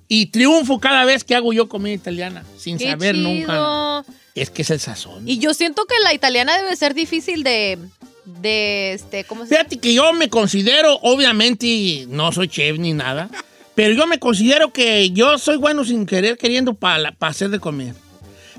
y 0.08 0.28
triunfo 0.28 0.80
cada 0.80 1.06
vez 1.06 1.24
que 1.24 1.36
hago 1.36 1.54
yo 1.54 1.68
comida 1.70 1.94
italiana 1.94 2.44
sin 2.58 2.78
Qué 2.78 2.92
saber 2.92 3.16
nunca. 3.16 4.04
Es 4.36 4.50
que 4.50 4.64
es 4.64 4.70
el 4.70 4.80
sazón. 4.82 5.28
Y 5.28 5.40
yo 5.40 5.54
siento 5.54 5.86
que 5.86 5.96
la 6.04 6.14
italiana 6.14 6.58
debe 6.58 6.76
ser 6.76 6.94
difícil 6.94 7.42
de, 7.44 7.80
de 8.26 8.94
este, 8.94 9.24
¿cómo 9.24 9.44
se 9.46 9.50
Fíjate 9.56 9.78
que 9.78 9.94
yo 9.94 10.14
me 10.14 10.30
considero, 10.30 10.98
obviamente, 11.02 12.06
no 12.10 12.32
soy 12.32 12.48
chef 12.48 12.78
ni 12.80 12.94
nada, 12.94 13.30
pero 13.76 13.94
yo 13.94 14.08
me 14.08 14.20
considero 14.20 14.72
que 14.74 15.12
yo 15.12 15.38
soy 15.38 15.58
bueno 15.58 15.84
sin 15.84 16.06
querer, 16.06 16.38
queriendo 16.38 16.74
para 16.74 17.16
hacer 17.20 17.50
de 17.50 17.60
comer. 17.60 17.94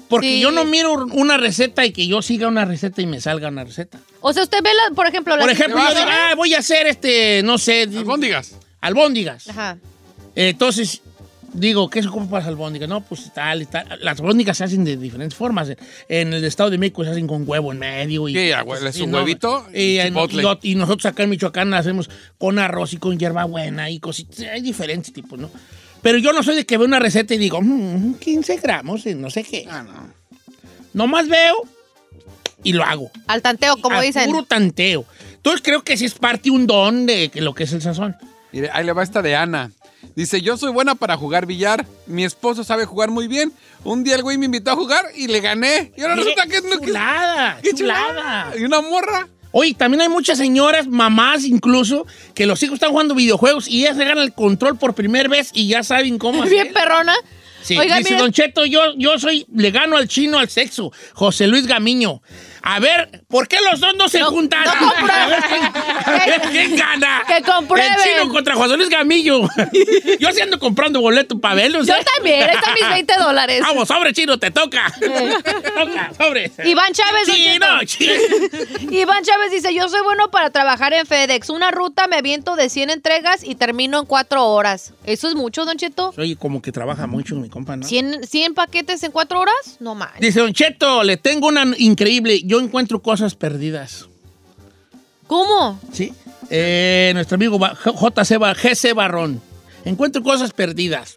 Porque 0.08 0.34
Sí. 0.34 0.40
yo 0.40 0.52
no 0.52 0.64
miro 0.64 0.92
una 1.12 1.36
receta 1.36 1.84
y 1.84 1.90
que 1.92 2.06
yo 2.06 2.22
siga 2.22 2.46
una 2.46 2.64
receta 2.64 3.02
y 3.02 3.06
me 3.06 3.20
salga 3.20 3.48
una 3.48 3.64
receta. 3.64 3.98
O 4.20 4.32
sea, 4.32 4.44
usted 4.44 4.62
ve, 4.62 4.70
la, 4.72 4.94
por 4.94 5.06
ejemplo, 5.08 5.34
Por 5.36 5.46
las 5.48 5.58
ejemplo, 5.58 5.80
yo 5.82 5.88
digo, 5.96 6.08
ah, 6.08 6.34
voy 6.36 6.54
a 6.54 6.58
hacer 6.60 6.86
este, 6.86 7.42
no 7.42 7.58
sé, 7.58 7.86
di- 7.88 7.96
Albóndigas. 7.98 8.52
albóndigas. 8.80 9.48
Ajá. 9.48 9.78
Entonces, 10.36 11.00
digo, 11.52 11.88
¿qué 11.90 12.02
se 12.02 12.08
ocupa 12.08 12.26
para 12.26 12.40
las 12.40 12.48
albóndigas? 12.48 12.88
No, 12.88 13.00
pues 13.02 13.32
tal 13.34 13.62
y 13.62 13.66
tal. 13.66 13.86
Las 14.02 14.18
albóndigas 14.20 14.56
se 14.58 14.64
hacen 14.64 14.84
de 14.84 14.96
diferentes 14.96 15.36
formas. 15.36 15.68
En 16.08 16.32
el 16.32 16.44
Estado 16.44 16.70
de 16.70 16.78
México 16.78 17.04
se 17.04 17.10
hacen 17.10 17.26
con 17.26 17.44
huevo 17.48 17.72
en 17.72 17.78
medio. 17.78 18.28
Y, 18.28 18.32
¿Qué, 18.34 18.54
abuela, 18.54 18.90
es 18.90 19.00
un 19.00 19.10
y 19.10 19.14
huevito 19.14 19.66
y 19.72 19.80
Y, 19.82 19.98
en- 20.00 20.14
y 20.14 20.16
ot- 20.16 20.58
y 20.62 20.74
nosotros 20.74 21.06
acá 21.06 21.22
en 21.22 21.30
Michoacán 21.30 21.70
la 21.70 21.78
hacemos 21.78 22.10
con 22.38 22.58
arroz 22.58 22.92
y 22.92 22.96
con 22.98 23.18
hierbabuena 23.18 23.90
y 23.90 23.98
cositas. 24.00 24.40
Hay 24.40 24.60
diferentes 24.60 25.12
tipos, 25.12 25.38
¿no? 25.38 25.50
Pero 26.02 26.18
yo 26.18 26.32
no 26.32 26.42
soy 26.42 26.54
de 26.56 26.66
que 26.66 26.76
veo 26.78 26.86
una 26.86 26.98
receta 27.00 27.34
y 27.34 27.38
digo, 27.38 27.60
"Mm, 27.62 28.14
15 28.14 28.56
gramos, 28.58 29.04
no 29.06 29.30
sé 29.30 29.42
qué. 29.42 29.66
Ah, 29.70 29.82
no. 29.82 30.12
Nomás 30.92 31.28
veo 31.28 31.56
y 32.62 32.72
lo 32.72 32.84
hago. 32.84 33.10
Al 33.26 33.42
tanteo, 33.42 33.76
como 33.78 33.96
A 33.96 34.00
dicen. 34.02 34.24
Puro 34.26 34.44
tanteo. 34.44 35.04
Entonces 35.34 35.62
creo 35.62 35.82
que 35.84 35.96
sí 35.96 36.04
es 36.04 36.14
parte 36.14 36.50
un 36.50 36.66
don 36.66 37.06
de 37.06 37.28
que 37.28 37.40
lo 37.40 37.54
que 37.54 37.64
es 37.64 37.72
el 37.72 37.82
sazón. 37.82 38.16
Mire, 38.52 38.70
ahí 38.72 38.84
le 38.84 38.92
va 38.92 39.02
esta 39.02 39.22
de 39.22 39.36
Ana. 39.36 39.70
Dice, 40.14 40.40
yo 40.40 40.56
soy 40.56 40.72
buena 40.72 40.94
para 40.94 41.16
jugar 41.16 41.46
billar. 41.46 41.86
Mi 42.06 42.24
esposo 42.24 42.64
sabe 42.64 42.84
jugar 42.86 43.10
muy 43.10 43.28
bien. 43.28 43.52
Un 43.84 44.04
día 44.04 44.14
el 44.16 44.22
güey 44.22 44.38
me 44.38 44.46
invitó 44.46 44.70
a 44.70 44.76
jugar 44.76 45.04
y 45.14 45.26
le 45.26 45.40
gané. 45.40 45.92
Y 45.96 46.02
ahora 46.02 46.16
resulta 46.16 46.46
que 46.46 46.56
es 46.56 46.64
no, 46.64 46.78
que- 46.80 46.86
chulada, 46.86 47.58
qué 47.62 47.72
chulada. 47.74 48.52
Y 48.58 48.64
una 48.64 48.80
morra. 48.80 49.28
Oye, 49.52 49.74
también 49.74 50.02
hay 50.02 50.08
muchas 50.08 50.36
señoras, 50.38 50.86
mamás 50.86 51.44
incluso, 51.44 52.06
que 52.34 52.44
los 52.46 52.62
hijos 52.62 52.74
están 52.74 52.90
jugando 52.90 53.14
videojuegos 53.14 53.68
y 53.68 53.82
ellas 53.84 53.96
se 53.96 54.04
ganan 54.04 54.24
el 54.24 54.32
control 54.34 54.76
por 54.76 54.94
primera 54.94 55.28
vez 55.30 55.50
y 55.54 55.68
ya 55.68 55.82
saben 55.82 56.18
cómo 56.18 56.42
Bien 56.42 56.68
hacer. 56.68 56.72
perrona. 56.74 57.14
Sí, 57.62 57.76
Oiga, 57.78 57.96
dice 57.98 58.16
Don 58.16 58.32
Cheto, 58.32 58.64
yo, 58.66 58.94
yo 58.96 59.18
soy, 59.18 59.46
le 59.52 59.70
gano 59.72 59.96
al 59.96 60.06
chino 60.08 60.38
al 60.38 60.48
sexo. 60.50 60.92
José 61.14 61.46
Luis 61.48 61.66
Gamiño. 61.66 62.22
A 62.68 62.80
ver, 62.80 63.22
¿por 63.28 63.46
qué 63.46 63.58
los 63.70 63.78
dos 63.78 63.94
no 63.96 64.08
se 64.08 64.18
No- 64.18 64.30
juntan? 64.30 64.64
no 64.64 64.72
a 65.12 65.26
ver 65.28 65.44
quién, 65.48 65.62
a 65.64 66.26
ver 66.26 66.40
quién 66.50 66.76
gana. 66.76 67.22
Que 67.26 67.40
comprueben. 67.42 67.92
El 67.92 68.02
chino 68.02 68.28
contra 68.32 68.56
José 68.56 68.76
Luis 68.76 68.88
Gamillo. 68.88 69.42
yo 70.18 70.32
sí 70.32 70.40
ando 70.40 70.58
comprando 70.58 71.00
boleto 71.00 71.38
para 71.38 71.54
verlos. 71.54 71.86
Yo 71.86 71.94
¿eh? 71.94 72.04
también, 72.16 72.42
están 72.50 72.74
mis 72.74 72.88
20 72.88 73.14
dólares. 73.18 73.60
Vamos, 73.60 73.86
sobre 73.86 74.12
chino, 74.12 74.36
te 74.38 74.50
toca. 74.50 74.92
toca, 75.00 76.10
sobre. 76.18 76.50
Iván 76.64 76.92
Chávez, 76.92 77.26
Don 77.28 77.36
Sí, 77.36 77.44
Cheto. 77.44 77.66
no, 77.66 77.84
chino. 77.84 78.12
Iván 78.90 79.22
Chávez 79.22 79.52
dice, 79.52 79.72
yo 79.72 79.88
soy 79.88 80.00
bueno 80.02 80.30
para 80.32 80.50
trabajar 80.50 80.92
en 80.92 81.06
FedEx. 81.06 81.50
Una 81.50 81.70
ruta 81.70 82.08
me 82.08 82.16
aviento 82.16 82.56
de 82.56 82.68
100 82.68 82.90
entregas 82.90 83.44
y 83.44 83.54
termino 83.54 84.00
en 84.00 84.06
4 84.06 84.44
horas. 84.44 84.92
¿Eso 85.04 85.28
es 85.28 85.36
mucho, 85.36 85.64
Don 85.64 85.76
Cheto? 85.76 86.12
Oye, 86.18 86.34
como 86.36 86.60
que 86.60 86.72
trabaja 86.72 87.06
mucho 87.06 87.36
mi 87.36 87.48
compa, 87.48 87.76
¿no? 87.76 87.86
¿100, 87.86 88.26
100 88.26 88.54
paquetes 88.54 89.02
en 89.04 89.12
4 89.12 89.38
horas? 89.38 89.54
No 89.78 89.94
manches. 89.94 90.20
Dice 90.20 90.40
Don 90.40 90.52
Cheto, 90.52 91.04
le 91.04 91.16
tengo 91.16 91.46
una 91.48 91.64
increíble. 91.78 92.40
Yo 92.44 92.55
encuentro 92.60 93.02
cosas 93.02 93.34
perdidas. 93.34 94.08
¿Cómo? 95.26 95.80
¿Sí? 95.92 96.12
Eh, 96.50 97.10
nuestro 97.14 97.34
amigo 97.34 97.58
JC 97.58 98.38
GC 98.38 98.94
Barrón. 98.94 99.40
Encuentro 99.84 100.22
cosas 100.22 100.52
perdidas. 100.52 101.16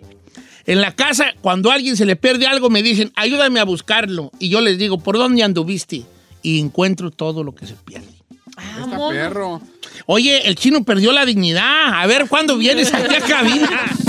En 0.66 0.82
la 0.82 0.96
casa, 0.96 1.34
cuando 1.42 1.72
a 1.72 1.76
alguien 1.76 1.98
se 1.98 2.06
le 2.06 2.16
pierde 2.16 2.46
algo, 2.46 2.70
me 2.70 2.84
dicen, 2.84 3.12
ayúdame 3.16 3.60
a 3.60 3.66
buscarlo. 3.66 4.32
Y 4.40 4.50
yo 4.50 4.62
les 4.62 4.78
digo, 4.78 5.00
¿por 5.00 5.18
dónde 5.18 5.44
anduviste? 5.44 6.04
Y 6.44 6.60
encuentro 6.60 7.12
todo 7.12 7.44
lo 7.44 7.56
que 7.56 7.66
se 7.66 7.74
pierde. 7.74 8.08
Está 8.80 9.10
perro. 9.10 9.62
Oye, 10.06 10.48
el 10.48 10.56
chino 10.56 10.84
perdió 10.84 11.12
la 11.12 11.26
dignidad. 11.26 11.94
A 11.94 12.06
ver, 12.06 12.28
¿cuándo 12.28 12.58
vienes 12.58 12.94
aquí 12.94 13.16
a 13.16 13.22
cabina? 13.22 13.70